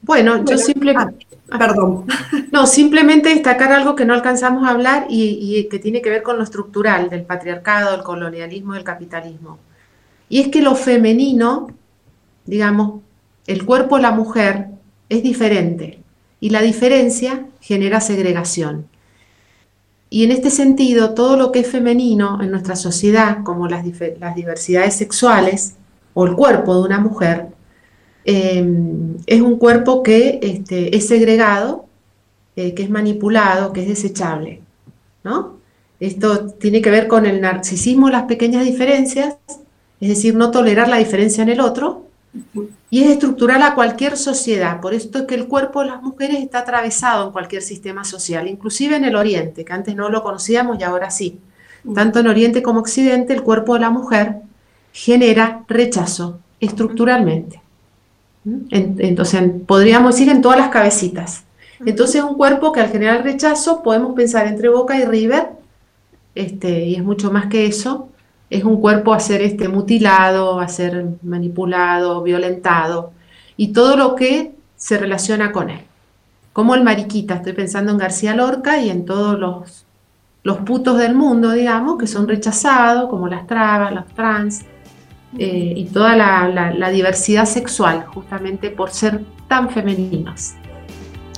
Bueno, 0.06 0.46
yo 0.46 0.58
simplemente... 0.58 1.26
Ah, 1.50 1.58
perdón. 1.58 2.06
No, 2.52 2.68
simplemente 2.68 3.30
destacar 3.30 3.74
algo 3.74 3.96
que 3.96 4.06
no 4.06 4.14
alcanzamos 4.14 4.66
a 4.66 4.72
hablar 4.72 5.08
y, 5.10 5.68
que 5.70 5.80
tiene 5.80 6.02
que 6.02 6.10
ver 6.10 6.24
con 6.24 6.38
lo 6.38 6.44
estructural 6.44 7.10
del 7.10 7.24
patriarcado, 7.24 7.92
del 7.92 8.04
colonialismo, 8.04 8.74
del 8.74 8.84
capitalismo. 8.84 9.58
Y 10.30 10.40
es 10.40 10.48
que 10.48 10.62
lo 10.62 10.76
femenino, 10.76 11.68
digamos, 12.46 13.02
el 13.46 13.66
cuerpo 13.66 13.98
de 13.98 14.04
la 14.04 14.12
mujer 14.12 14.68
es 15.10 15.22
diferente 15.22 16.00
y 16.40 16.50
la 16.52 16.62
diferencia 16.62 17.48
genera 17.60 18.00
segregación. 18.00 18.88
Y 20.10 20.24
en 20.24 20.32
este 20.32 20.52
sentido, 20.52 21.14
todo 21.14 21.36
lo 21.36 21.52
que 21.52 21.60
es 21.60 21.68
femenino 21.68 22.42
en 22.42 22.52
nuestra 22.52 22.78
sociedad, 22.78 23.44
como 23.44 23.68
las, 23.68 23.84
las 24.20 24.36
diversidades 24.36 24.96
sexuales 24.96 25.76
o 26.14 26.26
el 26.26 26.36
cuerpo 26.36 26.76
de 26.76 26.84
una 26.84 27.00
mujer, 27.00 27.55
Em, 28.26 29.18
es 29.28 29.42
un 29.42 29.58
cuerpo 29.58 30.02
que 30.02 30.40
este, 30.42 30.96
es 30.96 31.08
segregado, 31.08 31.86
eh, 32.56 32.74
que 32.74 32.84
es 32.84 32.90
manipulado, 32.90 33.72
que 33.72 33.84
es 33.84 33.88
desechable. 33.88 34.62
¿no? 35.24 35.58
Esto 36.00 36.48
tiene 36.48 36.82
que 36.82 36.90
ver 36.90 37.08
con 37.08 37.28
el 37.28 37.40
narcisismo, 37.40 38.10
las 38.10 38.24
pequeñas 38.24 38.66
diferencias, 38.66 39.36
es 40.02 40.10
decir, 40.10 40.36
no 40.36 40.52
tolerar 40.52 40.88
la 40.88 40.98
diferencia 40.98 41.44
en 41.44 41.50
el 41.50 41.62
otro, 41.62 42.06
y 42.90 43.04
es 43.04 43.12
estructural 43.12 43.62
a 43.62 43.76
cualquier 43.76 44.18
sociedad. 44.18 44.82
Por 44.82 44.94
esto 44.94 45.20
es 45.20 45.26
que 45.26 45.36
el 45.36 45.48
cuerpo 45.48 45.82
de 45.82 45.88
las 45.88 46.02
mujeres 46.02 46.40
está 46.40 46.60
atravesado 46.60 47.28
en 47.28 47.32
cualquier 47.32 47.62
sistema 47.62 48.04
social, 48.04 48.48
inclusive 48.48 48.96
en 48.96 49.06
el 49.06 49.16
Oriente, 49.16 49.64
que 49.64 49.74
antes 49.74 49.96
no 49.96 50.10
lo 50.10 50.22
conocíamos 50.22 50.80
y 50.80 50.84
ahora 50.84 51.12
sí. 51.12 51.40
Tanto 51.94 52.20
en 52.20 52.28
Oriente 52.28 52.62
como 52.62 52.80
Occidente, 52.80 53.34
el 53.34 53.44
cuerpo 53.44 53.76
de 53.76 53.82
la 53.82 53.90
mujer 53.90 54.38
genera 54.92 55.64
rechazo 55.68 56.40
estructuralmente. 56.60 57.62
Entonces, 58.70 59.44
podríamos 59.66 60.16
decir 60.16 60.30
en 60.30 60.42
todas 60.42 60.60
las 60.60 60.70
cabecitas. 60.70 61.44
Entonces, 61.86 62.24
un 62.24 62.36
cuerpo 62.36 62.72
que 62.72 62.82
al 62.82 62.90
generar 62.90 63.24
rechazo 63.24 63.82
podemos 63.84 64.14
pensar 64.16 64.48
entre 64.48 64.70
Boca 64.70 64.98
y 64.98 65.06
River, 65.06 65.50
este, 66.36 66.86
y 66.86 66.96
es 66.96 67.04
mucho 67.04 67.32
más 67.32 67.48
que 67.48 67.66
eso, 67.66 68.10
es 68.50 68.64
un 68.64 68.80
cuerpo 68.80 69.14
a 69.14 69.20
ser 69.20 69.42
este, 69.42 69.68
mutilado, 69.68 70.60
a 70.60 70.68
ser 70.68 71.06
manipulado, 71.24 72.22
violentado, 72.22 73.12
y 73.58 73.74
todo 73.74 73.98
lo 73.98 74.16
que 74.16 74.54
se 74.76 74.98
relaciona 74.98 75.52
con 75.52 75.70
él. 75.70 75.82
Como 76.54 76.76
el 76.76 76.84
mariquita, 76.84 77.36
estoy 77.36 77.54
pensando 77.54 77.92
en 77.92 77.98
García 77.98 78.36
Lorca 78.36 78.80
y 78.80 78.90
en 78.90 79.06
todos 79.06 79.38
los, 79.40 79.86
los 80.44 80.58
putos 80.60 80.98
del 80.98 81.16
mundo, 81.16 81.52
digamos, 81.52 81.98
que 81.98 82.08
son 82.08 82.28
rechazados, 82.28 83.10
como 83.10 83.28
las 83.28 83.48
trabas, 83.48 83.94
las 83.94 84.08
trans, 84.08 84.64
eh, 85.38 85.74
y 85.76 85.86
toda 85.86 86.16
la, 86.16 86.90
diversidad 86.92 87.46
sexual, 87.46 88.06
justamente 88.08 88.70
por 88.70 88.92
ser 88.92 89.22
tan 89.48 89.70
femeninas. 89.70 90.56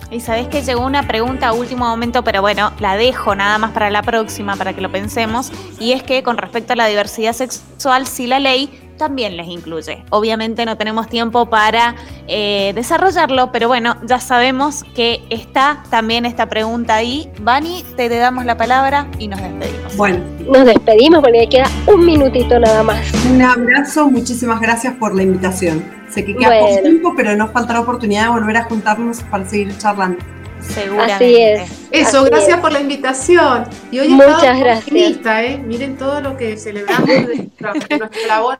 Y 0.10 0.22
sabés 0.22 0.48
que 0.48 0.62
llegó 0.62 0.86
una 0.86 1.06
pregunta 1.06 1.50
a 1.50 1.54
último 1.54 1.86
momento, 1.86 2.24
pero 2.24 2.42
bueno, 2.42 2.72
la 2.80 2.96
dejo 2.96 3.36
nada 3.36 3.58
más 3.58 3.72
para 3.72 3.90
la 3.90 4.02
próxima, 4.04 4.56
para 4.56 4.74
que 4.74 4.82
lo 4.82 4.92
pensemos, 4.92 5.52
y 5.80 5.92
es 5.92 6.04
que 6.04 6.24
con 6.24 6.38
respecto 6.38 6.74
a 6.74 6.76
la 6.76 6.88
diversidad 6.88 7.34
sexual, 7.34 8.08
si 8.08 8.28
la 8.28 8.40
ley 8.40 8.87
también 8.98 9.38
les 9.38 9.48
incluye. 9.48 10.04
Obviamente 10.10 10.66
no 10.66 10.78
tenemos 10.78 11.08
tiempo 11.08 11.50
para 11.50 11.96
eh, 12.28 12.72
desarrollarlo, 12.76 13.52
pero 13.52 13.68
bueno, 13.68 13.98
ya 14.04 14.20
sabemos 14.20 14.84
que 14.96 15.24
está 15.30 15.84
también 15.90 16.26
esta 16.26 16.48
pregunta 16.48 16.96
ahí. 16.96 17.30
Vani, 17.42 17.84
te, 17.96 18.10
damos 18.10 18.46
la 18.46 18.58
palabra 18.58 19.08
y 19.20 19.28
nos 19.28 19.42
despedimos. 19.42 19.96
Bueno, 19.96 20.20
nos 20.52 20.66
despedimos 20.66 21.22
porque 21.22 21.48
queda 21.50 21.70
un 21.88 22.06
minutito 22.06 22.60
nada 22.60 22.84
más. 22.84 23.00
Un 23.32 23.42
abrazo, 23.42 24.10
muchísimas 24.10 24.60
gracias 24.60 24.96
por 24.96 25.16
la 25.16 25.24
invitación. 25.24 25.84
Sé 26.10 26.26
que 26.26 26.36
queda 26.36 26.60
poco 26.60 26.82
tiempo, 26.82 27.14
pero 27.16 27.36
nos 27.36 27.52
falta 27.52 27.74
la 27.74 27.82
oportunidad 27.82 28.24
de 28.24 28.30
volver 28.30 28.58
a 28.58 28.64
juntarnos 28.64 29.22
para 29.24 29.46
seguir 29.46 29.78
charlando. 29.78 30.20
Seguramente. 30.62 31.14
Así 31.14 31.42
es. 31.42 32.08
Eso, 32.08 32.24
gracias 32.24 32.60
por 32.60 32.72
la 32.72 32.80
invitación. 32.80 33.66
Y 33.92 34.00
hoy 34.00 34.10
Muchas 34.10 34.60
gracias. 34.60 35.26
¿eh? 35.26 35.62
Miren 35.64 35.98
todo 35.98 36.22
lo 36.22 36.38
que 36.38 36.58
celebramos 36.58 37.08
de 37.08 37.50
nuestra 37.60 38.28
labor 38.28 38.60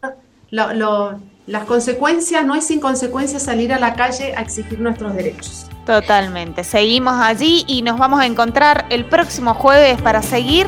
las 0.52 1.66
consecuencias, 1.66 2.46
no 2.46 2.56
es 2.56 2.68
sin 2.68 2.80
consecuencias 2.80 3.44
salir 3.44 3.74
a 3.74 3.80
la 3.80 3.94
calle 3.94 4.34
a 4.36 4.42
exigir 4.42 4.80
nuestros 4.80 5.14
derechos. 5.14 5.68
Totalmente. 5.86 6.64
Seguimos 6.64 7.22
allí 7.22 7.64
y 7.68 7.82
nos 7.82 7.98
vamos 7.98 8.20
a 8.20 8.26
encontrar 8.26 8.86
el 8.90 9.06
próximo 9.06 9.54
jueves 9.54 10.02
para 10.02 10.22
seguir 10.22 10.68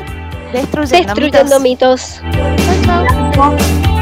destruyendo, 0.52 1.14
destruyendo 1.14 1.60
mitos. 1.60 2.20
mitos. 2.22 3.99